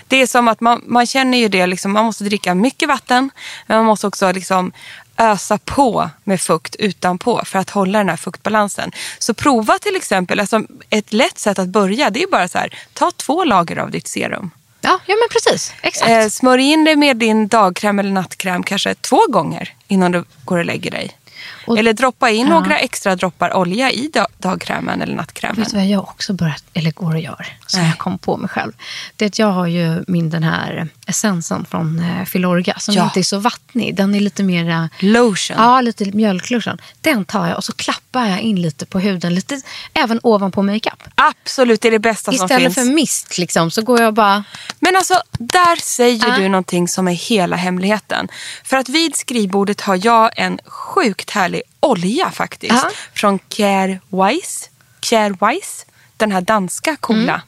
Det 0.08 0.22
är 0.22 0.28
som 0.28 0.48
att 0.48 0.62
man, 0.62 0.82
man 0.86 1.06
känner 1.06 1.38
ju 1.38 1.48
det, 1.48 1.68
liksom, 1.68 1.92
man 1.92 2.06
måste 2.06 2.24
dricka 2.24 2.56
mycket 2.56 2.90
vatten, 2.90 3.32
men 3.68 3.78
man 3.78 3.86
måste 3.86 4.08
också 4.08 4.32
liksom 4.32 4.72
ösa 5.18 5.58
på 5.58 6.10
med 6.24 6.42
fukt 6.42 6.76
utanpå 6.76 7.42
för 7.46 7.60
att 7.60 7.70
hålla 7.70 7.98
den 7.98 8.10
här 8.10 8.18
fuktbalansen. 8.18 8.92
Så 9.20 9.34
prova 9.34 9.80
till 9.80 9.96
exempel, 9.96 10.40
alltså 10.40 10.62
ett 10.90 11.14
lätt 11.14 11.40
sätt 11.40 11.60
att 11.60 11.68
börja, 11.68 12.10
det 12.10 12.24
är 12.24 12.28
bara 12.28 12.48
så 12.48 12.58
här, 12.58 12.74
ta 12.94 13.12
två 13.12 13.44
lager 13.44 13.78
av 13.78 13.92
ditt 13.92 14.08
serum. 14.08 14.52
Ja, 14.82 15.00
ja 15.06 15.16
men 15.16 15.30
precis. 15.32 15.74
Exakt. 15.82 16.12
Eh, 16.12 16.28
smörj 16.28 16.64
in 16.64 16.84
det 16.84 16.96
med 16.96 17.18
din 17.18 17.48
dagkräm 17.48 18.00
eller 18.00 18.12
nattkräm 18.12 18.64
kanske 18.64 18.96
två 18.96 19.22
gånger 19.30 19.74
innan 19.88 20.12
du 20.12 20.24
går 20.46 20.58
och 20.58 20.66
lägger 20.66 20.92
dig. 20.92 21.18
Och- 21.66 21.80
eller 21.80 21.94
droppa 21.94 22.30
in 22.30 22.48
Ja. 22.48 22.54
några 22.54 22.78
extra 22.80 23.16
droppar 23.16 23.54
olja 23.58 23.92
i 23.92 24.10
da- 24.14 24.28
dagkrämen 24.38 25.02
eller 25.02 25.16
nattkrämen. 25.16 25.56
Vet 25.60 25.70
du 25.72 25.78
vad 25.78 25.86
jag 25.86 26.02
också 26.02 26.34
börjat, 26.34 26.64
eller 26.74 26.92
går 26.92 27.14
och 27.14 27.20
gör, 27.20 27.48
som 27.68 27.80
Nej. 27.80 27.90
jag 27.90 27.98
kom 27.98 28.18
på 28.18 28.38
mig 28.38 28.50
själv? 28.50 28.72
Det 29.16 29.26
är 29.26 29.30
att 29.30 29.40
jag 29.40 29.48
har 29.52 29.68
ju 29.68 30.04
min 30.08 30.30
den 30.30 30.44
här 30.44 30.88
essensen 31.08 31.66
från 31.66 32.00
eh, 32.00 32.26
Filorga 32.26 32.76
som 32.80 32.94
Ja. 32.94 33.04
inte 33.04 33.20
är 33.20 33.24
så 33.24 33.38
vattnig. 33.38 33.96
Den 33.96 34.16
är 34.16 34.20
lite 34.20 34.44
mer 34.44 34.90
Lotion. 35.00 35.58
Ja, 35.60 35.82
lite 35.82 36.06
mjölklotion. 36.06 36.78
Den 37.02 37.26
tar 37.26 37.48
jag 37.48 37.58
och 37.58 37.64
så 37.64 37.74
klappar 37.74 38.26
jag 38.26 38.40
in 38.40 38.62
lite 38.62 38.86
på 38.86 39.00
huden, 39.00 39.36
lite 39.36 39.62
även 39.94 40.20
ovanpå 40.24 40.62
makeup. 40.64 41.04
Absolut, 41.16 41.82
det 41.82 41.88
är 41.88 41.92
det 41.92 42.00
bästa 42.00 42.32
som 42.32 42.46
Istället 42.46 42.74
finns. 42.74 42.88
för 42.88 42.94
mist 42.96 43.38
liksom, 43.38 43.72
så 43.72 43.82
går 43.82 44.02
jag 44.02 44.14
bara... 44.14 44.44
Men 44.80 44.96
alltså, 44.96 45.22
där 45.40 45.76
säger 45.82 46.28
Ja. 46.30 46.36
du 46.38 46.48
någonting 46.50 46.88
som 46.88 47.08
är 47.08 47.14
hela 47.14 47.56
hemligheten. 47.56 48.28
För 48.64 48.78
att 48.78 48.90
vid 48.90 49.16
skrivbordet 49.16 49.82
har 49.82 50.00
jag 50.06 50.32
en 50.40 50.60
sjukt 50.66 51.30
härlig 51.30 51.53
olja 51.80 52.32
faktiskt. 52.32 52.74
Ja. 52.74 52.90
Från 53.14 53.40
Care 53.40 54.00
Wise. 54.10 54.70
Care 55.00 55.30
Wise. 55.30 55.86
Den 56.18 56.32
här 56.32 56.42
danska 56.42 56.96
coola 56.96 57.42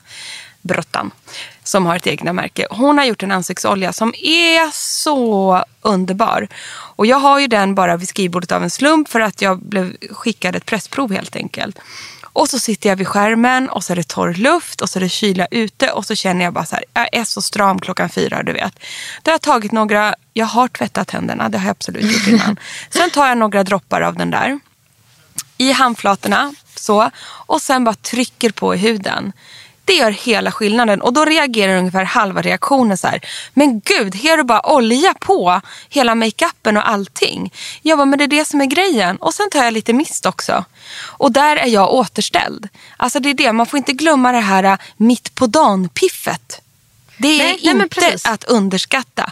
brottan. 0.61 1.11
Som 1.63 1.85
har 1.85 1.95
ett 1.95 2.07
egna 2.07 2.33
märke. 2.33 2.67
Hon 2.69 2.97
har 2.97 3.05
gjort 3.05 3.23
en 3.23 3.31
ansiktsolja 3.31 3.93
som 3.93 4.13
är 4.17 4.71
så 4.73 5.63
underbar. 5.81 6.47
Och 6.67 7.05
jag 7.05 7.17
har 7.17 7.39
ju 7.39 7.47
den 7.47 7.75
bara 7.75 7.97
vid 7.97 8.09
skrivbordet 8.09 8.51
av 8.51 8.63
en 8.63 8.69
slump 8.69 9.09
för 9.09 9.19
att 9.19 9.41
jag 9.41 9.59
blev 9.59 9.97
skickad 10.11 10.55
ett 10.55 10.65
pressprov 10.65 11.11
helt 11.11 11.35
enkelt. 11.35 11.79
Och 12.35 12.49
så 12.49 12.59
sitter 12.59 12.89
jag 12.89 12.95
vid 12.95 13.07
skärmen 13.07 13.69
och 13.69 13.83
så 13.83 13.93
är 13.93 13.95
det 13.95 14.07
torr 14.07 14.33
luft 14.33 14.81
och 14.81 14.89
så 14.89 14.99
är 14.99 15.01
det 15.01 15.09
kyla 15.09 15.47
ute 15.51 15.91
och 15.91 16.05
så 16.05 16.15
känner 16.15 16.45
jag 16.45 16.53
bara 16.53 16.65
så 16.65 16.75
här, 16.75 16.85
jag 16.93 17.09
är 17.11 17.23
så 17.23 17.41
stram 17.41 17.79
klockan 17.79 18.09
fyra, 18.09 18.43
du 18.43 18.53
vet. 18.53 18.79
Då 19.21 19.31
har 19.31 19.33
jag 19.33 19.41
tagit 19.41 19.71
några, 19.71 20.15
jag 20.37 20.45
har 20.45 20.67
tvättat 20.67 21.11
händerna, 21.11 21.49
det 21.49 21.57
har 21.57 21.65
jag 21.65 21.71
absolut 21.71 22.11
gjort 22.11 22.27
innan. 22.27 22.59
Sen 22.89 23.09
tar 23.09 23.27
jag 23.27 23.37
några 23.37 23.63
droppar 23.63 24.01
av 24.01 24.15
den 24.15 24.31
där 24.31 24.59
i 25.57 25.71
handflatorna 25.71 26.53
så 26.75 27.09
och 27.23 27.61
sen 27.61 27.83
bara 27.83 27.95
trycker 27.95 28.49
på 28.49 28.75
i 28.75 28.77
huden. 28.77 29.33
Det 29.85 29.93
gör 29.93 30.11
hela 30.11 30.51
skillnaden 30.51 31.01
och 31.01 31.13
då 31.13 31.25
reagerar 31.25 31.77
ungefär 31.77 32.03
halva 32.03 32.41
reaktionen 32.41 32.97
så 32.97 33.07
här. 33.07 33.25
Men 33.53 33.79
gud, 33.79 34.15
här 34.15 34.37
är 34.37 34.43
bara 34.43 34.73
olja 34.73 35.13
på 35.19 35.61
hela 35.89 36.15
makeupen 36.15 36.77
och 36.77 36.89
allting. 36.89 37.53
Jag 37.81 37.97
bara, 37.97 38.05
men 38.05 38.19
det 38.19 38.25
är 38.25 38.27
det 38.27 38.45
som 38.45 38.61
är 38.61 38.65
grejen. 38.65 39.17
Och 39.17 39.33
sen 39.33 39.49
tar 39.49 39.63
jag 39.63 39.73
lite 39.73 39.93
mist 39.93 40.25
också. 40.25 40.65
Och 40.99 41.31
där 41.31 41.55
är 41.55 41.67
jag 41.67 41.93
återställd. 41.93 42.67
Alltså 42.97 43.19
det 43.19 43.29
är 43.29 43.33
det, 43.33 43.53
man 43.53 43.65
får 43.65 43.77
inte 43.77 43.93
glömma 43.93 44.31
det 44.31 44.39
här 44.39 44.63
äh, 44.63 44.77
mitt 44.97 45.35
på 45.35 45.47
dagen-piffet. 45.47 46.61
Det 47.17 47.27
är 47.27 47.37
Nej, 47.37 47.59
nej, 47.63 47.71
inte 47.71 47.87
precis. 48.01 48.25
att 48.25 48.43
underskatta. 48.43 49.31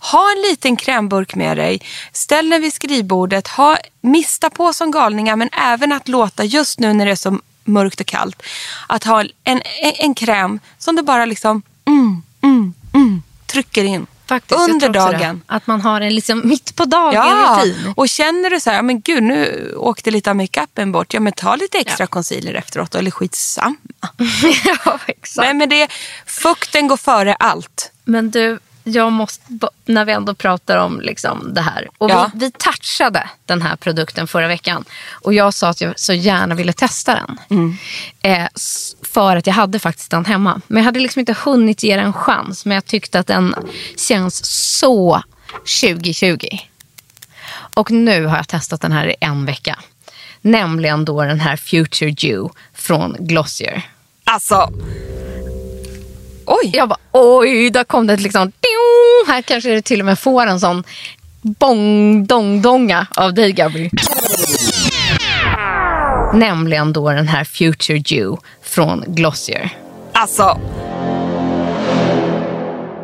Ha 0.00 0.32
en 0.36 0.42
liten 0.50 0.76
krämburk 0.76 1.34
med 1.34 1.56
dig. 1.56 1.82
Ställ 2.12 2.50
den 2.50 2.62
vid 2.62 2.72
skrivbordet. 2.72 3.48
Ha, 3.48 3.78
mista 4.00 4.50
på 4.50 4.72
som 4.72 4.90
galningar 4.90 5.36
men 5.36 5.48
även 5.52 5.92
att 5.92 6.08
låta 6.08 6.44
just 6.44 6.78
nu 6.78 6.92
när 6.92 7.06
det 7.06 7.12
är 7.12 7.16
så 7.16 7.38
mörkt 7.64 8.00
och 8.00 8.06
kallt. 8.06 8.42
Att 8.86 9.04
ha 9.04 9.20
en, 9.20 9.30
en, 9.44 9.92
en 9.96 10.14
kräm 10.14 10.60
som 10.78 10.96
du 10.96 11.02
bara 11.02 11.24
liksom 11.24 11.62
mm, 11.86 12.22
mm, 12.42 12.74
mm, 12.94 13.22
trycker 13.46 13.84
in. 13.84 14.06
Faktiskt, 14.30 14.60
under 14.60 14.88
dagen. 14.88 15.42
Det. 15.48 15.54
Att 15.54 15.66
man 15.66 15.80
har 15.80 16.00
en 16.00 16.14
liksom 16.14 16.42
mitt 16.48 16.76
på 16.76 16.84
dagen 16.84 17.14
Ja, 17.14 17.58
rutin. 17.62 17.92
och 17.96 18.08
känner 18.08 18.50
du 18.50 18.60
så 18.60 18.70
här, 18.70 18.76
ja, 18.76 18.82
men 18.82 19.00
gud 19.00 19.22
nu 19.22 19.72
åkte 19.76 20.10
lite 20.10 20.30
av 20.30 20.36
makeupen 20.36 20.92
bort. 20.92 21.14
Ja 21.14 21.20
men 21.20 21.32
ta 21.32 21.56
lite 21.56 21.78
extra 21.78 22.06
concealer 22.06 22.54
efteråt 22.54 22.94
eller 22.94 23.10
skitsamma. 23.10 23.76
ja, 24.64 24.98
exakt. 25.06 25.36
Nej 25.36 25.54
men 25.54 25.68
det, 25.68 25.88
fukten 26.26 26.88
går 26.88 26.96
före 26.96 27.34
allt. 27.34 27.92
Men 28.04 28.30
du, 28.30 28.58
jag 28.84 29.12
måste, 29.12 29.42
när 29.84 30.04
vi 30.04 30.12
ändå 30.12 30.34
pratar 30.34 30.76
om 30.76 31.00
liksom 31.00 31.54
det 31.54 31.60
här. 31.60 31.88
Och 31.98 32.10
Ja. 32.10 32.30
vi, 32.34 32.38
vi 32.38 32.50
touchade 32.50 33.28
den 33.46 33.62
här 33.62 33.76
produkten 33.76 34.26
förra 34.26 34.48
veckan. 34.48 34.84
Och 35.10 35.34
jag 35.34 35.54
sa 35.54 35.68
att 35.68 35.80
jag 35.80 36.00
så 36.00 36.12
gärna 36.12 36.54
ville 36.54 36.72
testa 36.72 37.14
den. 37.14 37.38
Mm. 37.50 37.76
Eh, 38.22 38.48
för 39.02 39.36
att 39.36 39.46
jag 39.46 39.54
hade 39.54 39.78
faktiskt 39.78 40.10
den 40.10 40.24
hemma. 40.24 40.60
Men 40.66 40.76
jag 40.76 40.84
hade 40.84 41.00
liksom 41.00 41.20
inte 41.20 41.36
hunnit 41.44 41.82
ge 41.82 41.96
den 41.96 42.06
en 42.06 42.12
chans. 42.12 42.64
Men 42.66 42.74
jag 42.74 42.84
tyckte 42.84 43.18
att 43.18 43.26
den 43.26 43.54
känns 43.96 44.44
så 44.78 45.22
2020. 45.82 46.36
Och 47.74 47.90
nu 47.90 48.26
har 48.26 48.36
jag 48.36 48.48
testat 48.48 48.80
den 48.80 48.92
här 48.92 49.06
i 49.10 49.14
en 49.20 49.46
vecka. 49.46 49.78
Nämligen 50.40 51.04
då 51.04 51.22
den 51.24 51.40
här 51.40 51.56
Future 51.56 52.10
Dew 52.10 52.48
från 52.74 53.16
Glossier. 53.18 53.82
Alltså. 54.24 54.70
Oj. 56.50 56.70
Jag 56.74 56.88
bara, 56.88 56.98
oj, 57.12 57.70
där 57.70 57.84
kom 57.84 58.06
det 58.06 58.16
liksom... 58.16 58.52
Här 59.26 59.42
kanske 59.42 59.70
det 59.70 59.82
till 59.82 60.00
och 60.00 60.06
med 60.06 60.18
får 60.18 60.46
en 60.46 60.60
sån 60.60 60.84
bong-dong-donga 61.42 63.06
av 63.16 63.34
dig, 63.34 63.52
Gabi. 63.52 63.90
Nämligen 66.34 66.92
då 66.92 67.10
den 67.10 67.28
här 67.28 67.44
Future 67.44 67.98
Dew 67.98 68.36
från 68.62 69.04
Glossier. 69.06 69.70
Alltså. 70.12 70.58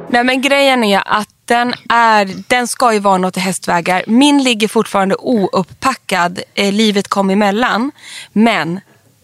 Nej 0.08 0.24
men 0.24 0.42
grejen 0.42 0.84
är 0.84 1.02
att 1.06 1.28
den, 1.44 1.74
är, 1.88 2.30
den 2.48 2.68
ska 2.68 2.92
ju 2.92 2.98
vara 2.98 3.18
något 3.18 3.36
i 3.36 3.40
hästvägar. 3.40 4.04
Min 4.06 4.42
ligger 4.42 4.68
fortfarande 4.68 5.16
ouppackad. 5.18 6.40
Eh, 6.54 6.72
livet 6.72 7.08
kom 7.08 7.30
emellan. 7.30 7.90
Men 8.32 8.80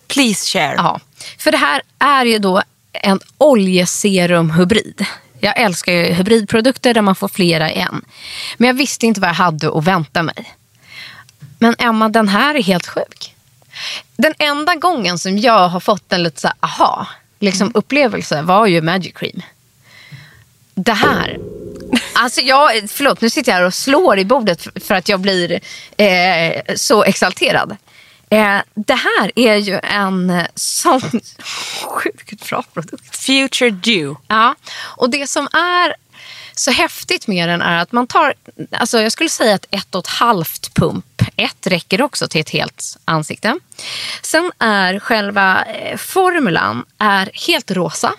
please 0.09 0.51
share. 0.53 0.75
Ja, 0.77 1.01
för 1.39 1.51
det 1.51 1.59
här 1.59 1.83
är 1.99 2.25
ju 2.25 2.39
då 2.39 2.63
en 2.93 3.21
oljeserumhybrid. 3.39 5.07
Jag 5.41 5.61
älskar 5.61 5.93
ju 5.93 6.05
hybridprodukter 6.05 6.95
där 6.95 7.03
man 7.03 7.15
får 7.15 7.29
flera 7.29 7.71
i 7.71 7.79
en. 7.79 8.05
Men 8.57 8.67
jag 8.67 8.75
visste 8.75 9.07
inte 9.07 9.21
vad 9.21 9.31
jag 9.31 9.35
hade 9.35 9.79
att 9.79 9.85
vänta 9.85 10.23
mig. 10.23 10.55
Men 11.59 11.75
Emma, 11.79 12.09
den 12.09 12.29
här 12.29 12.55
är 12.55 12.63
helt 12.63 12.87
sjuk. 12.87 13.35
Den 14.17 14.35
enda 14.39 14.75
gången 14.75 15.19
som 15.19 15.39
jag 15.39 15.69
har 15.69 15.81
fått 15.81 16.13
en 16.13 16.23
lite 16.23 16.41
så 16.41 16.49
här, 16.49 16.57
aha 16.61 17.07
liksom 17.43 17.71
upplevelse 17.75 18.43
var 18.43 18.67
ju 18.67 18.81
Magic 18.83 19.13
Cream. 19.15 19.43
Det 20.75 20.93
här, 20.93 21.39
alltså 22.15 22.41
jag, 22.41 22.91
förlåt 22.91 23.21
nu 23.21 23.31
sitter 23.31 23.53
jag 23.53 23.59
här 23.59 23.67
och 23.67 23.75
slår 23.75 24.19
i 24.19 24.25
bordet 24.25 24.67
för- 24.85 24.95
att 24.95 25.09
jag 25.09 25.21
blir 25.21 25.61
eh, 25.97 26.75
så 26.77 27.05
exalterad. 27.05 27.77
Eh, 28.33 28.61
det 28.75 28.95
här 28.95 29.33
är 29.35 29.57
ju 29.57 29.81
en 29.83 30.31
eh, 30.31 30.47
sån 30.55 31.01
sjukt 31.85 32.49
bra 32.49 32.65
produkt. 32.75 33.17
Future 33.17 33.71
Dew. 33.71 34.21
Ja, 34.29 34.55
och 34.97 35.11
det 35.11 35.27
som 35.27 35.49
är 35.53 35.95
så 36.55 36.71
häftigt 36.71 37.27
med 37.27 37.49
den 37.49 37.63
är 37.63 37.79
att 37.79 37.93
man 37.93 38.07
tar, 38.07 38.35
alltså 38.71 39.01
jag 39.01 39.13
skulle 39.13 39.29
säga 39.29 39.55
att 39.55 39.67
ett 39.71 39.95
och 39.95 40.05
ett 40.05 40.11
halvt 40.11 40.75
pump, 40.75 41.23
ett 41.37 41.67
räcker 41.67 42.03
också 42.03 42.29
till 42.29 42.41
ett 42.41 42.51
helt 42.51 42.97
ansikte. 43.05 43.59
Sen 44.23 44.53
är 44.59 44.99
själva 44.99 45.65
eh, 45.65 45.97
formulan 45.97 46.85
är 46.99 47.31
helt 47.49 47.71
rosa 47.71 48.13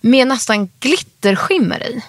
med 0.00 0.28
nästan 0.28 0.70
glitterskimmer 0.80 1.82
i. 1.82 2.02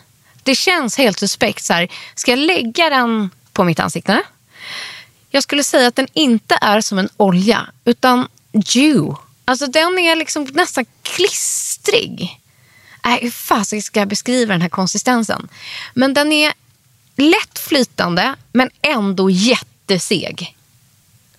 Det 0.44 0.56
känns 0.56 0.98
helt 0.98 1.20
suspekt. 1.20 1.64
Så 1.64 1.74
här, 1.74 1.88
ska 2.16 2.32
jag 2.32 2.40
lägga 2.40 2.90
den 2.90 3.30
på 3.54 3.64
mitt 3.64 3.80
ansikte? 3.80 4.24
Jag 5.36 5.44
skulle 5.44 5.64
säga 5.64 5.88
att 5.88 5.96
den 5.96 6.08
inte 6.14 6.58
är 6.62 6.82
som 6.82 7.00
en 7.00 7.10
olja, 7.18 7.68
utan 7.86 8.28
dew. 8.52 9.16
Alltså 9.46 9.68
den 9.68 10.00
är 10.00 10.16
liksom 10.16 10.44
nästan 10.44 10.86
klistrig. 11.04 12.40
Nej, 13.06 13.20
hur 13.22 13.32
fasen 13.32 13.82
ska 13.82 14.00
jag 14.00 14.08
beskriva 14.08 14.54
den 14.54 14.62
här 14.62 14.70
konsistensen? 14.70 15.48
Men 15.94 16.14
den 16.14 16.32
är 16.32 16.54
lätt 17.16 17.60
flytande, 17.60 18.36
men 18.52 18.70
ändå 18.82 19.30
jätteseg. 19.30 20.58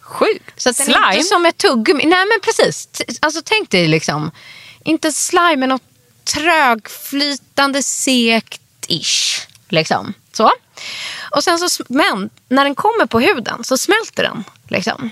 Sjukt. 0.01 0.61
Så 0.63 0.71
att 0.71 0.77
den 0.77 0.89
är 0.89 0.93
Slime. 0.93 1.15
inte 1.17 1.29
som 1.29 1.47
ett 1.47 1.59
tuggummi. 1.59 2.07
Nej 2.07 2.25
men 2.27 2.41
precis. 2.43 2.89
Alltså 3.21 3.43
tänk 3.45 3.71
dig 3.71 3.89
liksom, 3.89 4.31
inte 4.85 5.13
slime 5.13 5.57
men 5.57 5.69
något 5.69 5.83
trögflytande 6.25 7.83
segt-ish. 7.83 9.47
Liksom. 9.75 10.15
Så. 10.33 10.51
Och 11.31 11.45
sen 11.45 11.59
så, 11.59 11.85
men 11.89 12.31
när 12.49 12.65
den 12.65 12.75
kommer 12.75 13.07
på 13.07 13.21
huden 13.21 13.65
så 13.65 13.79
smälter 13.79 14.23
den. 14.23 14.45
Liksom. 14.69 15.11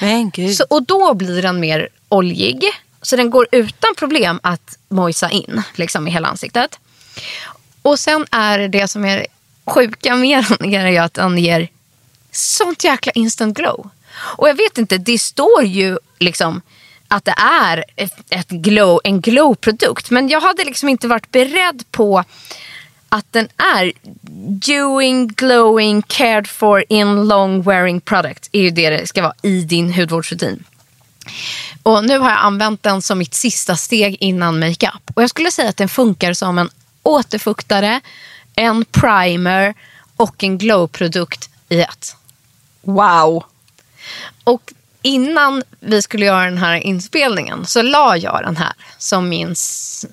Men 0.00 0.30
gud. 0.30 0.56
Så, 0.56 0.64
och 0.70 0.82
då 0.82 1.14
blir 1.14 1.42
den 1.42 1.60
mer 1.60 1.88
oljig. 2.08 2.64
Så 3.02 3.16
den 3.16 3.30
går 3.30 3.46
utan 3.52 3.94
problem 3.96 4.40
att 4.42 4.78
mojsa 4.88 5.30
in 5.30 5.62
liksom, 5.74 6.08
i 6.08 6.10
hela 6.10 6.28
ansiktet. 6.28 6.78
Och 7.82 8.00
sen 8.00 8.26
är 8.30 8.68
det 8.68 8.88
som 8.88 9.04
är 9.04 9.26
sjuka 9.66 10.16
med 10.16 10.44
den 10.58 10.70
är 10.74 10.88
ju 10.88 10.98
att 10.98 11.14
den 11.14 11.38
ger 11.38 11.68
sånt 12.30 12.84
jäkla 12.84 13.12
instant 13.12 13.56
glow. 13.56 13.90
Och 14.16 14.48
jag 14.48 14.54
vet 14.54 14.78
inte, 14.78 14.98
det 14.98 15.18
står 15.18 15.64
ju 15.64 15.98
liksom 16.18 16.62
att 17.08 17.24
det 17.24 17.34
är 17.36 17.84
ett 18.30 18.48
glow, 18.48 19.00
en 19.04 19.20
glow-produkt. 19.20 20.10
Men 20.10 20.28
jag 20.28 20.40
hade 20.40 20.64
liksom 20.64 20.88
inte 20.88 21.08
varit 21.08 21.30
beredd 21.30 21.84
på 21.90 22.24
att 23.14 23.32
den 23.32 23.48
är 23.56 23.92
doing, 24.72 25.28
glowing, 25.28 26.02
cared 26.02 26.48
for 26.48 26.84
in 26.88 27.28
long 27.28 27.62
wearing 27.62 28.00
product. 28.00 28.48
är 28.52 28.60
ju 28.60 28.70
det 28.70 28.90
det 28.90 29.06
ska 29.06 29.22
vara 29.22 29.34
i 29.42 29.60
din 29.60 29.92
hudvårdsrutin. 29.92 30.64
Och 31.82 32.04
nu 32.04 32.18
har 32.18 32.30
jag 32.30 32.38
använt 32.38 32.82
den 32.82 33.02
som 33.02 33.18
mitt 33.18 33.34
sista 33.34 33.76
steg 33.76 34.16
innan 34.20 34.58
makeup. 34.58 35.10
Och 35.14 35.22
jag 35.22 35.30
skulle 35.30 35.50
säga 35.50 35.68
att 35.68 35.76
den 35.76 35.88
funkar 35.88 36.32
som 36.32 36.58
en 36.58 36.70
återfuktare, 37.02 38.00
en 38.54 38.84
primer 38.84 39.74
och 40.16 40.44
en 40.44 40.58
glow-produkt 40.58 41.50
i 41.68 41.80
ett. 41.80 42.16
Wow. 42.82 43.44
Och 44.44 44.72
innan 45.02 45.62
vi 45.80 46.02
skulle 46.02 46.26
göra 46.26 46.44
den 46.44 46.58
här 46.58 46.76
inspelningen 46.76 47.66
så 47.66 47.82
la 47.82 48.16
jag 48.16 48.42
den 48.44 48.56
här 48.56 48.72
som 48.98 49.28
min 49.28 49.54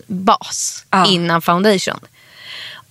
bas 0.07 0.85
Ja. 0.89 1.05
innan 1.07 1.41
foundation. 1.41 1.99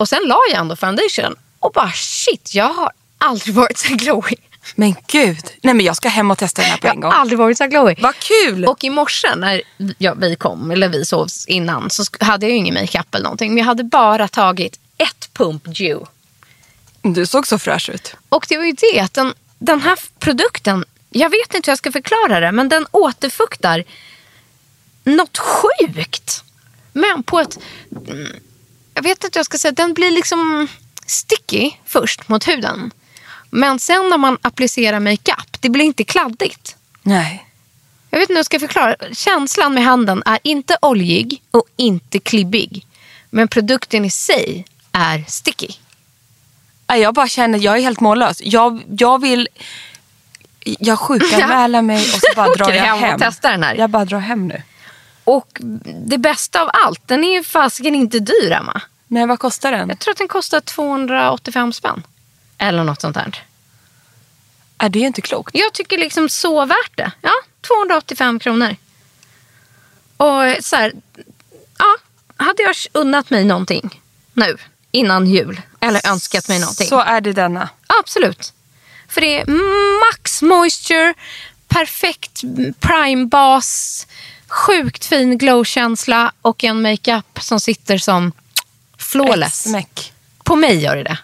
Och 0.00 0.08
sen 0.08 0.22
la 0.24 0.38
jag 0.50 0.60
ändå 0.60 0.76
foundation 0.76 1.34
och 1.58 1.72
bara 1.72 1.92
shit, 1.92 2.54
jag 2.54 2.68
har 2.72 2.92
aldrig 3.18 3.54
varit 3.54 3.78
så 3.78 3.94
glowy. 3.94 4.34
Men 4.74 4.94
gud. 5.06 5.44
Nej 5.62 5.74
men 5.74 5.86
jag 5.86 5.96
ska 5.96 6.08
hem 6.08 6.30
och 6.30 6.38
testa 6.38 6.62
den 6.62 6.70
här 6.70 6.78
på 6.78 6.86
Jag 6.86 6.96
en 6.96 7.02
har 7.02 7.10
gång. 7.10 7.20
aldrig 7.20 7.38
varit 7.38 7.58
så 7.58 7.66
glowy. 7.66 7.94
Vad 7.98 8.14
kul. 8.18 8.64
Och 8.64 8.84
i 8.84 8.90
morse 8.90 9.34
när 9.36 9.62
vi 10.20 10.36
kom, 10.36 10.70
eller 10.70 10.88
vi 10.88 11.04
sov 11.04 11.28
innan, 11.46 11.90
så 11.90 12.04
hade 12.20 12.46
jag 12.46 12.50
ju 12.50 12.56
ingen 12.56 12.74
makeup 12.74 13.14
eller 13.14 13.22
någonting. 13.22 13.50
Men 13.50 13.58
jag 13.58 13.64
hade 13.64 13.84
bara 13.84 14.28
tagit 14.28 14.80
ett 14.98 15.30
pump 15.32 15.64
dew. 15.64 16.06
Du 17.02 17.26
såg 17.26 17.46
så 17.46 17.58
fräsch 17.58 17.90
ut. 17.90 18.14
Och 18.28 18.46
det 18.48 18.56
var 18.58 18.64
ju 18.64 18.72
det 18.72 19.00
att 19.00 19.14
den, 19.14 19.34
den 19.58 19.80
här 19.80 19.98
produkten, 20.18 20.84
jag 21.10 21.30
vet 21.30 21.54
inte 21.54 21.68
hur 21.68 21.72
jag 21.72 21.78
ska 21.78 21.92
förklara 21.92 22.40
det, 22.40 22.52
men 22.52 22.68
den 22.68 22.86
återfuktar 22.90 23.84
något 25.04 25.38
sjukt. 25.38 26.44
Men 26.92 27.22
på 27.22 27.40
ett, 27.40 27.58
jag 29.00 29.04
vet 29.04 29.24
hur 29.24 29.30
jag 29.34 29.46
ska 29.46 29.58
säga, 29.58 29.72
den 29.72 29.94
blir 29.94 30.10
liksom 30.10 30.68
sticky 31.06 31.70
först 31.86 32.28
mot 32.28 32.48
huden. 32.48 32.90
Men 33.50 33.78
sen 33.78 34.10
när 34.10 34.18
man 34.18 34.38
applicerar 34.42 35.00
makeup, 35.00 35.60
det 35.60 35.68
blir 35.68 35.84
inte 35.84 36.04
kladdigt. 36.04 36.76
Nej. 37.02 37.46
Jag 38.10 38.18
vet 38.18 38.24
inte 38.24 38.32
hur 38.32 38.38
jag 38.38 38.46
ska 38.46 38.60
förklara. 38.60 38.96
Känslan 39.12 39.74
med 39.74 39.84
handen 39.84 40.22
är 40.26 40.38
inte 40.42 40.76
oljig 40.82 41.42
och 41.50 41.64
inte 41.76 42.18
klibbig. 42.18 42.86
Men 43.30 43.48
produkten 43.48 44.04
i 44.04 44.10
sig 44.10 44.64
är 44.92 45.24
sticky. 45.28 45.68
Jag 46.86 47.14
bara 47.14 47.28
känner, 47.28 47.58
jag 47.58 47.76
är 47.76 47.82
helt 47.82 48.00
mållös. 48.00 48.40
Jag, 48.44 48.82
jag 48.98 49.20
vill... 49.20 49.48
Jag 50.64 50.98
sjukanmäler 50.98 51.82
mig 51.90 52.02
och 52.02 52.20
så 52.20 52.32
bara 52.36 52.54
drar 52.54 52.72
jag 52.72 52.84
hem 52.84 52.98
hem. 52.98 53.14
och 53.14 53.20
testar 53.20 53.50
den 53.50 53.62
här. 53.62 53.74
Jag 53.74 53.90
bara 53.90 54.04
drar 54.04 54.18
hem 54.18 54.48
nu. 54.48 54.62
Och 55.24 55.58
det 56.06 56.18
bästa 56.18 56.62
av 56.62 56.70
allt, 56.72 57.08
den 57.08 57.24
är 57.24 57.32
ju 57.32 57.44
fasiken 57.44 57.94
inte 57.94 58.18
dyr 58.18 58.52
Emma. 58.52 58.82
Nej, 59.12 59.26
vad 59.26 59.38
kostar 59.38 59.72
den? 59.72 59.88
Jag 59.88 59.98
tror 59.98 60.12
att 60.12 60.18
den 60.18 60.28
kostar 60.28 60.60
285 60.60 61.72
spänn. 61.72 62.02
Eller 62.58 62.84
något 62.84 63.00
sånt 63.00 63.14
där. 63.14 63.44
Är 64.78 64.88
det 64.88 64.98
är 64.98 65.06
inte 65.06 65.20
klokt. 65.20 65.50
Jag 65.54 65.72
tycker 65.72 65.98
liksom 65.98 66.28
så 66.28 66.64
värt 66.64 66.96
det. 66.96 67.12
Ja, 67.20 67.32
285 67.60 68.38
kronor. 68.38 68.76
Och 70.16 70.64
så 70.64 70.76
här, 70.76 70.92
ja, 71.78 71.96
hade 72.36 72.62
jag 72.62 72.76
unnat 72.92 73.30
mig 73.30 73.44
någonting 73.44 74.02
nu 74.32 74.56
innan 74.90 75.26
jul 75.26 75.60
eller 75.80 76.06
önskat 76.06 76.48
mig 76.48 76.60
någonting. 76.60 76.86
Så 76.86 77.00
är 77.00 77.20
det 77.20 77.32
denna. 77.32 77.68
Absolut. 77.86 78.52
För 79.08 79.20
det 79.20 79.40
är 79.40 79.46
max 80.10 80.42
moisture, 80.42 81.14
perfekt 81.68 82.42
prime 82.80 83.26
bas, 83.26 84.06
sjukt 84.48 85.06
fin 85.06 85.38
glowkänsla 85.38 86.32
och 86.42 86.64
en 86.64 86.82
makeup 86.82 87.38
som 87.42 87.60
sitter 87.60 87.98
som 87.98 88.32
flawless. 89.00 89.66
Ett. 89.66 90.12
På 90.44 90.56
mig 90.56 90.82
gör 90.82 90.96
det 90.96 91.02
det. 91.02 91.18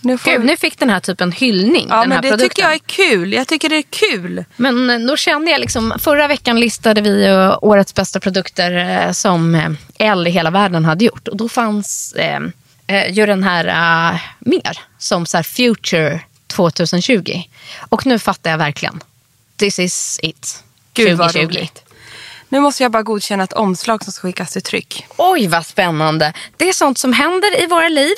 Nu 0.00 0.18
får 0.18 0.30
Gud, 0.30 0.44
nu 0.44 0.56
fick 0.56 0.78
den 0.78 0.90
här 0.90 1.00
typen 1.00 1.32
hyllning. 1.32 1.86
Ja, 1.90 2.04
men 2.06 2.22
det 2.22 2.28
produkten. 2.28 2.48
tycker 2.48 2.62
jag 2.62 2.74
är 2.74 2.78
kul. 2.78 3.32
Jag 3.32 3.48
tycker 3.48 3.68
det 3.68 3.76
är 3.76 3.82
kul. 3.82 4.44
Men 4.56 4.90
eh, 4.90 4.98
då 4.98 5.16
kände 5.16 5.50
jag 5.50 5.60
liksom, 5.60 5.94
förra 5.98 6.28
veckan 6.28 6.60
listade 6.60 7.00
vi 7.00 7.28
årets 7.62 7.94
bästa 7.94 8.20
produkter 8.20 8.72
eh, 9.06 9.12
som 9.12 9.54
eh, 9.54 9.70
L 9.98 10.26
i 10.26 10.30
hela 10.30 10.50
världen 10.50 10.84
hade 10.84 11.04
gjort. 11.04 11.28
Och 11.28 11.36
då 11.36 11.48
fanns 11.48 12.12
eh, 12.12 12.40
eh, 12.86 13.10
ju 13.12 13.26
den 13.26 13.42
här 13.42 13.64
eh, 14.12 14.20
mer 14.38 14.78
som 14.98 15.26
så 15.26 15.36
här 15.36 15.42
Future 15.42 16.20
2020. 16.46 17.42
Och 17.78 18.06
nu 18.06 18.18
fattar 18.18 18.50
jag 18.50 18.58
verkligen. 18.58 19.00
This 19.56 19.78
is 19.78 20.20
it. 20.22 20.64
Gud 20.94 21.18
vad 21.18 21.36
roligt. 21.36 21.82
Nu 22.52 22.60
måste 22.60 22.82
jag 22.82 22.92
bara 22.92 23.02
godkänna 23.02 23.44
ett 23.44 23.52
omslag 23.52 24.04
som 24.04 24.12
ska 24.12 24.28
skickas 24.28 24.52
till 24.52 24.62
tryck. 24.62 25.06
Oj, 25.16 25.46
vad 25.46 25.66
spännande. 25.66 26.32
Det 26.56 26.68
är 26.68 26.72
sånt 26.72 26.98
som 26.98 27.12
händer 27.12 27.62
i 27.62 27.66
våra 27.66 27.88
liv. 27.88 28.14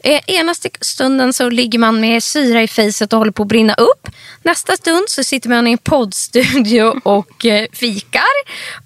Eh, 0.00 0.20
ena 0.26 0.54
stunden 0.80 1.32
så 1.32 1.50
ligger 1.50 1.78
man 1.78 2.00
med 2.00 2.22
syra 2.22 2.62
i 2.62 2.68
fejset 2.68 3.12
och 3.12 3.18
håller 3.18 3.32
på 3.32 3.42
att 3.42 3.48
brinna 3.48 3.74
upp. 3.74 4.08
Nästa 4.42 4.76
stund 4.76 5.04
så 5.08 5.24
sitter 5.24 5.48
man 5.48 5.66
i 5.66 5.72
en 5.72 5.78
poddstudio 5.78 7.00
och 7.04 7.44
eh, 7.44 7.66
fikar. 7.72 8.22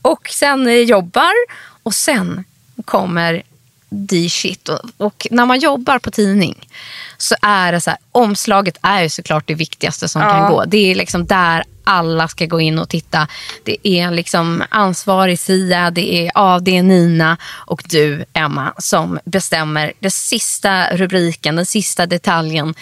Och 0.03 0.29
sen 0.31 0.67
eh, 0.67 0.75
jobbar. 0.75 1.33
Och 1.83 1.95
sen 1.95 2.45
kommer 2.85 3.43
the 4.09 4.29
shit. 4.29 4.69
Och, 4.69 4.81
och 4.97 5.27
när 5.31 5.47
man 5.47 5.59
jobbar 5.59 5.99
på 5.99 6.11
tidning 6.11 6.69
så 7.19 7.35
är 7.43 7.73
det 7.73 7.81
så 7.81 7.91
här, 7.91 7.99
omslaget 8.13 8.77
är 8.83 9.03
ju 9.03 9.09
såklart 9.09 9.47
det 9.47 9.55
viktigaste 9.55 10.09
som 10.09 10.23
kan 10.23 10.51
gå. 10.51 10.65
Det 10.65 10.91
är 10.91 10.95
liksom 10.95 11.27
där 11.27 11.65
alla 11.85 12.29
ska 12.29 12.47
gå 12.47 12.61
in 12.61 12.79
och 12.79 12.89
titta. 12.89 13.29
Det 13.65 13.89
är 13.89 14.11
liksom 14.11 14.63
ansvarig 14.69 15.39
Sia, 15.39 15.91
det 15.91 16.15
är 16.15 16.31
AD 16.35 16.83
Nina 16.83 17.37
och 17.45 17.83
du 17.87 18.25
Emma 18.33 18.75
som 18.79 19.19
bestämmer 19.25 19.93
den 20.01 20.11
sista 20.11 20.97
rubriken, 20.97 21.57
den 21.57 21.67
sista 21.67 22.07
detaljen. 22.07 22.75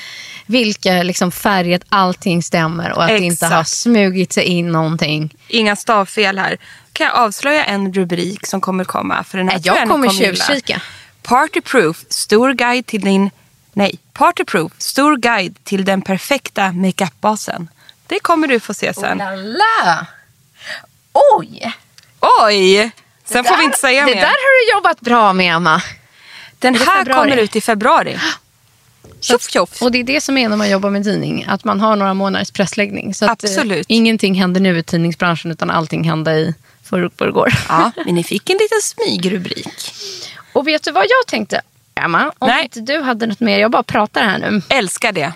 Vilka 0.46 1.02
liksom 1.02 1.32
färger, 1.32 1.80
allting 1.88 2.42
stämmer 2.42 2.92
och 2.92 3.02
att 3.02 3.08
det 3.08 3.18
inte 3.18 3.46
har 3.46 3.60
Exakt. 3.60 3.76
smugit 3.76 4.32
sig 4.32 4.44
in 4.44 4.72
någonting. 4.72 5.34
Inga 5.48 5.76
stavfel 5.76 6.38
här. 6.38 6.58
Kan 6.92 7.06
jag 7.06 7.16
avslöja 7.16 7.64
en 7.64 7.92
rubrik 7.92 8.46
som 8.46 8.60
kommer 8.60 8.84
komma? 8.84 9.24
För 9.24 9.38
den 9.38 9.48
här 9.48 9.54
Nej, 9.54 9.66
jag 9.66 9.88
ni 9.88 9.92
kommer 9.92 10.08
tjuvkika. 10.08 10.82
Partyproof, 11.28 12.04
stor 12.08 12.52
guide 12.52 12.86
till 12.86 13.00
din... 13.00 13.30
Nej, 13.72 13.98
Partyproof, 14.12 14.72
stor 14.78 15.16
guide 15.16 15.64
till 15.64 15.84
den 15.84 16.02
perfekta 16.02 16.72
makeupbasen. 16.72 17.68
Det 18.06 18.20
kommer 18.20 18.48
du 18.48 18.60
få 18.60 18.74
se 18.74 18.94
sen. 18.94 19.18
La 19.18 19.30
la. 19.34 20.06
Oj! 21.36 21.72
Oj! 22.42 22.90
Sen 23.24 23.44
får 23.44 23.56
vi 23.58 23.64
inte 23.64 23.78
säga 23.78 24.00
Det 24.06 24.14
mer. 24.14 24.20
där 24.20 24.26
har 24.26 24.66
du 24.66 24.76
jobbat 24.76 25.00
bra 25.00 25.32
med, 25.32 25.54
Emma. 25.56 25.82
Den 26.58 26.74
är 26.74 26.78
det 26.78 26.84
här 26.84 27.04
kommer 27.04 27.36
ut 27.36 27.56
i 27.56 27.60
februari. 27.60 28.18
Tjoff 29.20 29.50
tjoff. 29.50 29.82
Och 29.82 29.92
det 29.92 29.98
är 29.98 30.04
det 30.04 30.20
som 30.20 30.38
är 30.38 30.48
när 30.48 30.56
man 30.56 30.70
jobbar 30.70 30.90
med 30.90 31.04
tidning, 31.04 31.44
att 31.48 31.64
man 31.64 31.80
har 31.80 31.96
några 31.96 32.14
månaders 32.14 32.50
pressläggning. 32.50 33.14
Så 33.14 33.24
att, 33.24 33.44
eh, 33.44 33.50
Absolut. 33.50 33.86
ingenting 33.88 34.34
händer 34.34 34.60
nu 34.60 34.78
i 34.78 34.82
tidningsbranschen 34.82 35.50
utan 35.50 35.70
allting 35.70 36.04
hände 36.04 36.32
i 36.32 36.54
förr- 36.90 37.10
förrgår. 37.18 37.52
Ja, 37.68 37.90
men 38.06 38.14
ni 38.14 38.24
fick 38.24 38.50
en 38.50 38.56
liten 38.56 38.80
smygrubrik. 38.82 39.68
Och 40.58 40.68
vet 40.68 40.82
du 40.84 40.90
vad 40.92 41.04
jag 41.04 41.26
tänkte, 41.26 41.60
Emma? 41.94 42.32
Om 42.38 42.48
Nej. 42.48 42.62
inte 42.62 42.80
du 42.80 43.00
hade 43.00 43.26
något 43.26 43.40
mer, 43.40 43.58
jag 43.58 43.70
bara 43.70 43.82
pratar 43.82 44.22
här 44.24 44.38
nu, 44.38 44.62
Älskar 44.68 45.12
det. 45.12 45.32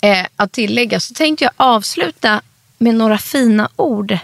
eh, 0.00 0.26
att 0.36 0.52
tillägga 0.52 1.00
så 1.00 1.14
tänkte 1.14 1.44
jag 1.44 1.52
avsluta 1.56 2.40
med 2.78 2.94
några 2.94 3.18
fina 3.18 3.68
ord 3.76 4.18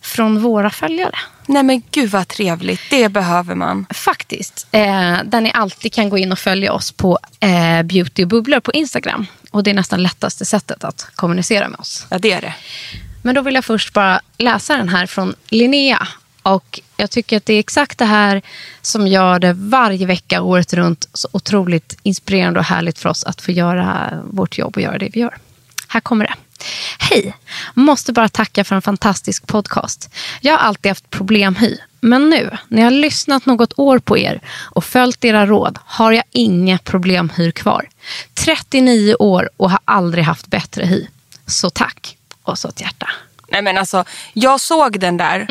från 0.00 0.42
våra 0.42 0.70
följare. 0.70 1.18
Nej 1.46 1.62
men 1.62 1.82
gud 1.90 2.10
vad 2.10 2.28
trevligt. 2.28 2.80
Det 2.90 3.08
behöver 3.08 3.54
man. 3.54 3.86
Faktiskt. 3.90 4.66
Eh, 4.72 5.18
där 5.24 5.40
ni 5.40 5.52
alltid 5.54 5.92
kan 5.92 6.08
gå 6.08 6.18
in 6.18 6.32
och 6.32 6.38
följa 6.38 6.72
oss 6.72 6.92
på 6.92 7.18
eh, 7.40 7.82
Beauty 7.82 8.22
och 8.22 8.28
bubblor 8.28 8.60
på 8.60 8.72
Instagram. 8.72 9.26
Och 9.50 9.62
det 9.62 9.70
är 9.70 9.74
nästan 9.74 10.02
lättaste 10.02 10.44
sättet 10.44 10.84
att 10.84 11.06
kommunicera 11.14 11.68
med 11.68 11.80
oss. 11.80 12.06
Ja 12.10 12.18
det 12.18 12.32
är 12.32 12.40
det. 12.40 12.54
Men 13.22 13.34
då 13.34 13.40
vill 13.42 13.54
jag 13.54 13.64
först 13.64 13.92
bara 13.92 14.20
läsa 14.38 14.76
den 14.76 14.88
här 14.88 15.06
från 15.06 15.34
Linnea. 15.48 16.08
Och 16.44 16.80
jag 16.96 17.10
tycker 17.10 17.36
att 17.36 17.46
det 17.46 17.54
är 17.54 17.58
exakt 17.58 17.98
det 17.98 18.04
här 18.04 18.42
som 18.82 19.06
gör 19.06 19.38
det 19.38 19.52
varje 19.52 20.06
vecka 20.06 20.42
året 20.42 20.72
runt 20.72 21.08
så 21.12 21.28
otroligt 21.32 21.98
inspirerande 22.02 22.60
och 22.60 22.66
härligt 22.66 22.98
för 22.98 23.08
oss 23.08 23.24
att 23.24 23.40
få 23.40 23.52
göra 23.52 24.10
vårt 24.24 24.58
jobb 24.58 24.76
och 24.76 24.82
göra 24.82 24.98
det 24.98 25.08
vi 25.12 25.20
gör. 25.20 25.36
Här 25.88 26.00
kommer 26.00 26.24
det. 26.24 26.34
Hej! 26.98 27.34
Måste 27.74 28.12
bara 28.12 28.28
tacka 28.28 28.64
för 28.64 28.76
en 28.76 28.82
fantastisk 28.82 29.46
podcast. 29.46 30.10
Jag 30.40 30.52
har 30.52 30.58
alltid 30.58 30.90
haft 30.90 31.10
problemhy. 31.10 31.76
Men 32.00 32.30
nu, 32.30 32.50
när 32.68 32.82
jag 32.82 32.86
har 32.86 32.98
lyssnat 32.98 33.46
något 33.46 33.72
år 33.76 33.98
på 33.98 34.18
er 34.18 34.40
och 34.62 34.84
följt 34.84 35.24
era 35.24 35.46
råd 35.46 35.78
har 35.84 36.12
jag 36.12 36.24
inga 36.32 36.78
problemhyr 36.78 37.50
kvar. 37.50 37.88
39 38.34 39.14
år 39.18 39.50
och 39.56 39.70
har 39.70 39.80
aldrig 39.84 40.24
haft 40.24 40.46
bättre 40.46 40.84
hy. 40.84 41.06
Så 41.46 41.70
tack. 41.70 42.16
Och 42.42 42.58
så 42.58 42.68
ett 42.68 42.80
hjärta. 42.80 43.10
Nej 43.48 43.62
men 43.62 43.78
alltså, 43.78 44.04
jag 44.32 44.60
såg 44.60 45.00
den 45.00 45.16
där 45.16 45.46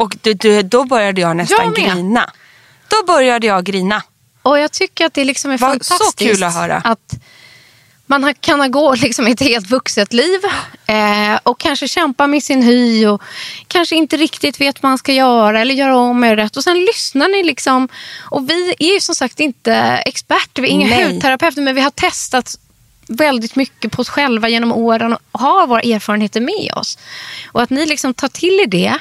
och 0.00 0.16
du, 0.20 0.34
du, 0.34 0.62
då 0.62 0.84
började 0.84 1.20
jag 1.20 1.36
nästan. 1.36 1.74
Jag 1.76 1.94
grina. 1.94 2.30
Då 2.88 3.06
började 3.06 3.46
jag 3.46 3.64
grina. 3.64 4.02
Och 4.42 4.58
jag 4.58 4.72
tycker 4.72 5.06
att 5.06 5.14
det 5.14 5.24
liksom 5.24 5.50
är 5.50 5.58
så 5.58 5.66
fantastiskt. 5.66 6.18
kul 6.18 6.42
att 6.42 6.54
höra. 6.54 6.76
Att 6.76 7.14
man 8.06 8.34
kan 8.40 8.70
gå 8.70 8.94
liksom 8.94 9.26
ett 9.26 9.40
helt 9.40 9.70
vuxet 9.70 10.12
liv 10.12 10.40
eh, 10.86 11.38
och 11.42 11.60
kanske 11.60 11.88
kämpa 11.88 12.26
med 12.26 12.42
sin 12.42 12.62
hy 12.62 13.06
och 13.06 13.22
kanske 13.66 13.96
inte 13.96 14.16
riktigt 14.16 14.60
vet 14.60 14.82
vad 14.82 14.90
man 14.90 14.98
ska 14.98 15.12
göra 15.12 15.60
eller 15.60 15.74
göra 15.74 15.96
om 15.96 16.24
är 16.24 16.36
rätt. 16.36 16.56
Och 16.56 16.64
sen 16.64 16.84
lyssnar 16.84 17.28
ni 17.28 17.42
liksom. 17.42 17.88
Och 18.20 18.50
vi 18.50 18.74
är 18.78 18.94
ju 18.94 19.00
som 19.00 19.14
sagt 19.14 19.40
inte 19.40 19.74
experter, 20.06 20.62
vi 20.62 20.68
är 20.68 20.72
inga 20.72 20.86
Nej. 20.86 21.12
hudterapeuter 21.12 21.62
men 21.62 21.74
vi 21.74 21.80
har 21.80 21.90
testat 21.90 22.58
väldigt 23.08 23.56
mycket 23.56 23.92
på 23.92 24.02
oss 24.02 24.08
själva 24.08 24.48
genom 24.48 24.72
åren 24.72 25.16
och 25.32 25.40
har 25.40 25.66
våra 25.66 25.80
erfarenheter 25.80 26.40
med 26.40 26.72
oss. 26.76 26.98
Och 27.52 27.62
att 27.62 27.70
ni 27.70 27.86
liksom 27.86 28.14
tar 28.14 28.28
till 28.28 28.60
er 28.60 28.66
det 28.66 28.98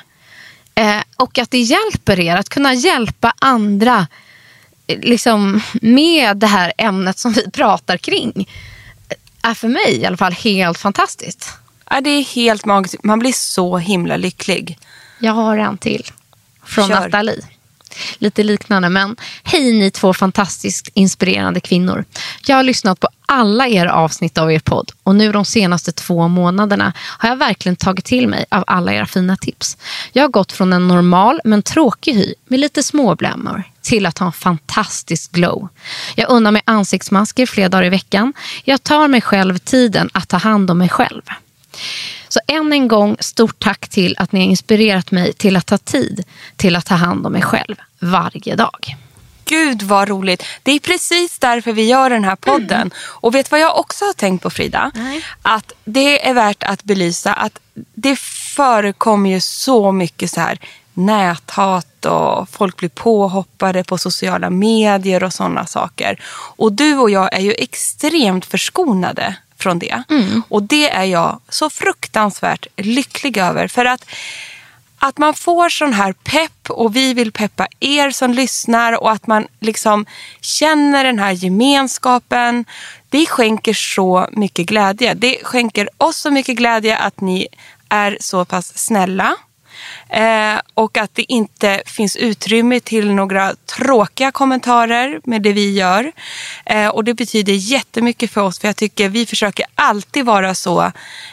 eh, 0.80 1.04
och 1.16 1.38
att 1.38 1.52
det 1.52 1.60
hjälper 1.60 2.20
er 2.20 2.36
att 2.36 2.50
kunna 2.50 2.74
hjälpa 2.74 3.34
andra 3.40 4.08
eh, 4.88 5.00
liksom, 5.00 5.62
med 5.82 6.38
det 6.38 6.48
här 6.48 6.74
ämnet 6.78 7.18
som 7.18 7.32
vi 7.32 7.52
pratar 7.54 7.98
kring 7.98 8.50
är 9.42 9.54
för 9.54 9.68
mig 9.68 9.96
i 9.96 10.06
alla 10.06 10.18
fall 10.18 10.34
helt 10.34 10.78
fantastiskt. 10.78 11.54
Ja, 11.90 12.02
det 12.02 12.10
är 12.10 12.24
helt 12.24 12.66
magiskt. 12.66 13.04
Man 13.04 13.20
blir 13.20 13.32
så 13.32 13.78
himla 13.78 14.18
lycklig. 14.18 14.78
Jag 15.20 15.34
har 15.34 15.58
en 15.58 15.78
till 15.78 16.06
från 16.64 16.88
Kör. 16.88 17.00
Nathalie. 17.00 17.44
Lite 18.18 18.44
liknande, 18.44 18.90
men 18.90 19.16
hej 19.44 19.74
ni 19.74 19.92
två 19.92 20.14
fantastiskt 20.14 20.90
inspirerande 20.94 21.60
kvinnor. 21.60 22.06
Jag 22.46 22.56
har 22.56 22.64
lyssnat 22.64 23.00
på 23.00 23.08
alla 23.26 23.68
era 23.68 23.94
avsnitt 23.94 24.38
av 24.38 24.52
er 24.52 24.60
podd 24.60 24.92
och 25.04 25.16
nu 25.16 25.32
de 25.32 25.46
senaste 25.46 25.92
två 25.92 26.28
månaderna 26.28 26.94
har 26.98 27.30
jag 27.30 27.36
verkligen 27.36 27.76
tagit 27.76 28.06
till 28.06 28.28
mig 28.28 28.46
av 28.50 28.64
alla 28.68 28.94
era 28.94 29.06
fina 29.06 29.38
tips. 29.38 29.78
Jag 30.12 30.24
har 30.24 30.30
gått 30.30 30.52
från 30.52 30.74
en 30.74 30.88
normal 30.88 31.42
men 31.44 31.64
tråkig 31.64 32.14
hy 32.14 32.34
med 32.48 32.60
lite 32.60 32.84
småblämmor 32.84 33.64
till 33.82 34.06
att 34.06 34.18
ha 34.18 34.26
en 34.26 34.34
fantastisk 34.34 35.32
glow. 35.32 35.70
Jag 36.16 36.30
unnar 36.30 36.52
mig 36.52 36.62
ansiktsmasker 36.66 37.46
flera 37.46 37.70
dagar 37.70 37.86
i 37.86 37.90
veckan. 37.90 38.34
Jag 38.64 38.84
tar 38.84 39.08
mig 39.08 39.22
själv 39.22 39.58
tiden 39.58 40.10
att 40.14 40.30
ta 40.30 40.38
hand 40.38 40.72
om 40.72 40.78
mig 40.78 40.90
själv. 40.90 41.22
Så 42.30 42.40
än 42.48 42.74
en 42.74 42.88
gång, 42.88 43.18
stort 43.20 43.60
tack 43.60 43.90
till 43.90 44.16
att 44.18 44.32
ni 44.32 44.40
har 44.40 44.48
inspirerat 44.48 45.12
mig 45.12 45.34
till 45.34 45.56
att 45.56 45.66
ta 45.66 45.78
tid 45.78 46.24
till 46.56 46.76
att 46.76 46.86
ta 46.86 46.96
hand 46.96 47.26
om 47.26 47.32
mig 47.32 47.42
själv 47.42 47.76
varje 48.00 48.56
dag. 48.56 48.96
Gud 49.46 49.82
vad 49.82 50.10
roligt. 50.10 50.44
Det 50.64 50.72
är 50.72 50.80
precis 50.80 51.40
därför 51.40 51.74
vi 51.74 51.86
gör 51.86 52.10
den 52.10 52.24
här 52.24 52.36
podden. 52.36 52.82
Mm. 52.82 52.92
Och 52.98 53.36
vet 53.36 53.52
vad 53.52 53.60
jag 53.60 53.80
också 53.80 54.06
har 54.06 54.14
tänkt 54.14 54.44
på 54.44 54.50
Frida? 54.50 54.92
Att 55.42 55.72
det 55.86 56.28
är 56.28 56.34
värt 56.34 56.64
att 56.64 56.84
belysa 56.84 57.34
att 57.34 57.60
det 57.94 58.20
förekommer 58.56 59.30
ju 59.30 59.42
så 59.42 59.92
mycket 59.92 60.32
så 60.32 60.42
här 60.42 60.60
näthat 60.94 62.06
och 62.06 62.50
folk 62.50 62.78
blir 62.78 62.90
påhoppade 62.90 63.84
på 63.84 63.98
sociala 63.98 64.50
medier 64.50 65.24
och 65.24 65.34
sådana 65.34 65.66
saker. 65.66 66.22
Och 66.58 66.74
du 66.74 66.98
och 66.98 67.10
jag 67.10 67.34
är 67.34 67.42
ju 67.42 67.54
extremt 67.54 68.46
förskonade 68.46 69.36
från 69.62 69.80
det. 69.80 70.04
Och 70.50 70.64
det 70.64 70.90
är 70.90 71.04
jag 71.04 71.42
så 71.50 71.70
fruktansvärt 71.70 72.68
lycklig 72.78 73.38
över. 73.38 73.68
För 73.68 73.86
att 73.86 74.06
att 75.02 75.18
man 75.18 75.34
får 75.34 75.70
sån 75.70 75.94
här 75.94 76.14
pepp 76.14 76.70
och 76.70 76.96
vi 76.96 77.14
vill 77.14 77.32
peppa 77.32 77.68
er 77.80 78.12
som 78.12 78.34
lyssnar 78.34 79.02
och 79.04 79.12
att 79.12 79.28
man 79.28 79.48
liksom 79.60 80.06
känner 80.42 81.04
den 81.04 81.20
här 81.20 81.32
gemenskapen. 81.32 82.66
Det 83.10 83.26
skänker 83.26 83.74
så 83.74 84.28
mycket 84.32 84.66
glädje. 84.66 85.14
Det 85.14 85.38
skänker 85.44 85.90
oss 85.98 86.18
så 86.18 86.32
mycket 86.32 86.58
glädje 86.58 86.98
att 86.98 87.22
ni 87.22 87.48
är 87.90 88.18
så 88.22 88.46
pass 88.46 88.78
snälla. 88.78 89.36
Eh, 90.10 90.60
och 90.74 90.98
att 90.98 91.16
det 91.16 91.32
inte 91.32 91.84
finns 91.86 92.16
utrymme 92.16 92.80
till 92.80 93.12
några 93.12 93.56
tråkiga 93.78 94.32
kommentarer 94.32 95.22
med 95.24 95.42
det 95.42 95.54
vi 95.54 95.72
gör. 95.72 96.12
Eh, 96.66 96.88
och 96.88 97.04
det 97.04 97.14
betyder 97.14 97.54
jättemycket 97.54 98.32
för 98.32 98.42
oss 98.42 98.60
för 98.60 98.68
jag 98.68 98.76
tycker 98.76 99.10
vi 99.10 99.26
försöker 99.26 99.66
alltid 99.76 100.26
vara 100.26 100.56
så 100.56 100.82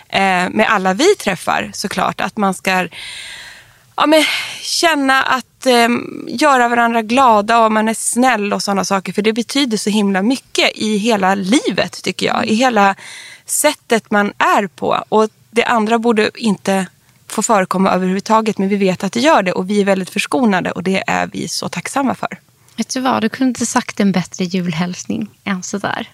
eh, 0.08 0.48
med 0.50 0.66
alla 0.68 0.94
vi 0.94 1.14
träffar 1.14 1.70
såklart. 1.74 2.20
Att 2.20 2.36
man 2.36 2.54
ska 2.54 2.88
ja, 3.96 4.06
men, 4.06 4.24
känna 4.60 5.22
att 5.22 5.66
eh, 5.66 5.88
göra 6.26 6.68
varandra 6.68 7.02
glada 7.02 7.58
och 7.58 7.72
man 7.72 7.88
är 7.88 7.94
snäll 7.94 8.52
och 8.52 8.62
sådana 8.62 8.84
saker. 8.84 9.12
För 9.12 9.22
det 9.22 9.32
betyder 9.32 9.76
så 9.76 9.90
himla 9.90 10.22
mycket 10.22 10.70
i 10.74 10.96
hela 10.96 11.34
livet 11.34 12.02
tycker 12.02 12.26
jag. 12.26 12.46
I 12.46 12.54
hela 12.54 12.94
sättet 13.46 14.10
man 14.10 14.32
är 14.38 14.66
på. 14.66 15.04
Och 15.08 15.28
det 15.50 15.64
andra 15.64 15.98
borde 15.98 16.30
inte 16.34 16.86
få 17.28 17.42
förekomma 17.42 17.90
överhuvudtaget. 17.90 18.58
Men 18.58 18.68
vi 18.68 18.76
vet 18.76 19.04
att 19.04 19.12
det 19.12 19.20
gör 19.20 19.42
det 19.42 19.52
och 19.52 19.70
vi 19.70 19.80
är 19.80 19.84
väldigt 19.84 20.10
förskonade 20.10 20.70
och 20.70 20.82
det 20.82 21.04
är 21.06 21.26
vi 21.26 21.48
så 21.48 21.68
tacksamma 21.68 22.14
för. 22.14 22.38
Vet 22.76 22.94
du 22.94 23.00
vad, 23.00 23.22
du 23.22 23.28
kunde 23.28 23.48
inte 23.48 23.66
sagt 23.66 24.00
en 24.00 24.12
bättre 24.12 24.44
julhälsning 24.44 25.30
än 25.44 25.62
sådär. 25.62 26.08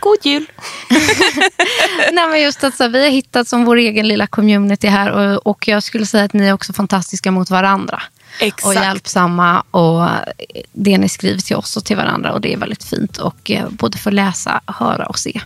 God 0.00 0.18
jul! 0.22 0.46
Nej, 2.12 2.28
men 2.28 2.42
just 2.42 2.64
att 2.64 2.76
så, 2.76 2.88
vi 2.88 3.04
har 3.04 3.10
hittat 3.10 3.48
som 3.48 3.64
vår 3.64 3.76
egen 3.76 4.08
lilla 4.08 4.26
community 4.26 4.86
här 4.86 5.10
och, 5.10 5.46
och 5.46 5.68
jag 5.68 5.82
skulle 5.82 6.06
säga 6.06 6.24
att 6.24 6.32
ni 6.32 6.46
är 6.46 6.52
också 6.52 6.72
fantastiska 6.72 7.30
mot 7.30 7.50
varandra. 7.50 8.02
Exakt. 8.40 8.66
Och 8.66 8.74
hjälpsamma 8.74 9.60
och 9.70 10.08
det 10.72 10.98
ni 10.98 11.08
skriver 11.08 11.40
till 11.40 11.56
oss 11.56 11.76
och 11.76 11.84
till 11.84 11.96
varandra 11.96 12.32
och 12.32 12.40
det 12.40 12.52
är 12.52 12.56
väldigt 12.56 12.84
fint 12.84 13.16
och 13.16 13.50
eh, 13.50 13.68
både 13.70 13.98
få 13.98 14.10
läsa, 14.10 14.60
höra 14.66 15.06
och 15.06 15.18
se. 15.18 15.40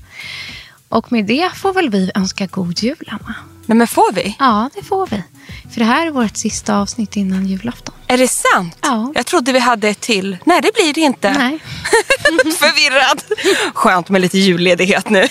Och 0.89 1.13
med 1.13 1.25
det 1.25 1.51
får 1.55 1.73
väl 1.73 1.91
vi 1.91 2.11
önska 2.15 2.47
god 2.47 2.83
jul, 2.83 3.11
Emma. 3.11 3.35
Nej 3.67 3.79
men 3.79 3.87
får 3.87 4.13
vi? 4.13 4.37
Ja, 4.39 4.71
det 4.75 4.83
får 4.83 5.07
vi. 5.07 5.23
För 5.71 5.79
det 5.81 5.85
här 5.85 6.07
är 6.07 6.11
vårt 6.11 6.37
sista 6.37 6.79
avsnitt 6.79 7.17
innan 7.17 7.47
julafton. 7.47 7.95
Är 8.13 8.19
det 8.19 8.29
sant? 8.29 8.77
Ja. 8.83 9.13
Jag 9.15 9.27
trodde 9.27 9.53
vi 9.53 9.59
hade 9.59 9.89
ett 9.89 10.01
till. 10.01 10.37
Nej, 10.45 10.61
det 10.63 10.75
blir 10.75 10.95
det 10.95 11.01
inte. 11.01 11.33
Nej. 11.39 11.59
Förvirrad. 12.59 13.23
Skönt 13.75 14.09
med 14.09 14.21
lite 14.21 14.39
julledighet 14.39 15.11
nu. 15.11 15.27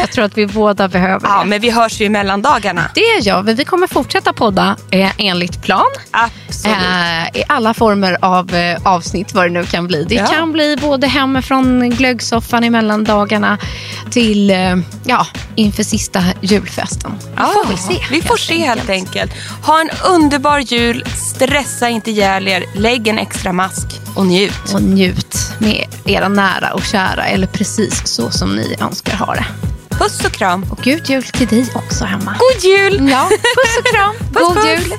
Jag 0.00 0.12
tror 0.12 0.24
att 0.24 0.38
vi 0.38 0.46
båda 0.46 0.88
behöver 0.88 1.28
ja, 1.28 1.38
det. 1.40 1.44
men 1.48 1.60
vi 1.60 1.70
hörs 1.70 2.00
ju 2.00 2.04
i 2.04 2.08
mellandagarna. 2.08 2.90
Det 2.94 3.20
gör 3.24 3.42
vi. 3.42 3.54
Vi 3.54 3.64
kommer 3.64 3.86
fortsätta 3.86 4.32
podda 4.32 4.76
eh, 4.90 5.10
enligt 5.18 5.62
plan. 5.62 5.86
Absolut. 6.10 6.76
Eh, 6.76 7.40
I 7.40 7.44
alla 7.48 7.74
former 7.74 8.18
av 8.22 8.54
eh, 8.54 8.78
avsnitt, 8.84 9.34
vad 9.34 9.44
det 9.46 9.50
nu 9.50 9.64
kan 9.64 9.86
bli. 9.86 10.04
Det 10.04 10.14
Ja. 10.14 10.26
kan 10.26 10.52
bli 10.52 10.76
både 10.80 11.06
hemifrån 11.06 11.90
glöggsoffan 11.90 12.64
i 12.64 12.70
mellandagarna 12.70 13.58
till 14.10 14.50
eh, 14.50 14.76
ja, 15.04 15.26
inför 15.54 15.82
sista 15.82 16.24
julfesten. 16.40 17.18
Vi 17.36 17.42
får 17.42 17.68
väl 17.68 17.78
se. 17.78 18.04
Vi 18.10 18.22
får 18.22 18.36
se 18.36 18.58
helt 18.66 18.90
enkelt. 18.90 19.32
Ha 19.66 19.80
en 19.80 19.90
underbar 20.04 20.58
jul. 20.58 21.04
Stressa 21.34 21.88
inte 21.88 22.01
ihjäl 22.06 22.48
er. 22.48 22.64
Lägg 22.74 23.08
en 23.08 23.18
extra 23.18 23.52
mask 23.52 23.86
och 24.14 24.26
njut. 24.26 24.74
Och 24.74 24.82
njut 24.82 25.36
med 25.58 25.86
era 26.04 26.28
nära 26.28 26.72
och 26.74 26.82
kära, 26.82 27.24
eller 27.26 27.46
precis 27.46 28.06
så 28.06 28.30
som 28.30 28.56
ni 28.56 28.76
önskar 28.80 29.16
ha 29.16 29.34
det. 29.34 29.44
Puss 29.90 30.24
och 30.24 30.32
kram. 30.32 30.64
Och 30.70 30.78
god 30.84 31.10
jul 31.10 31.22
till 31.22 31.46
dig 31.46 31.66
också, 31.74 32.04
Hemma. 32.04 32.36
God 32.38 32.64
jul! 32.64 33.08
Ja, 33.10 33.28
puss 33.30 33.78
och 33.78 33.94
kram. 33.94 34.14
Puss, 34.18 34.42
god 34.42 34.54
puss. 34.54 34.66
jul. 34.66 34.98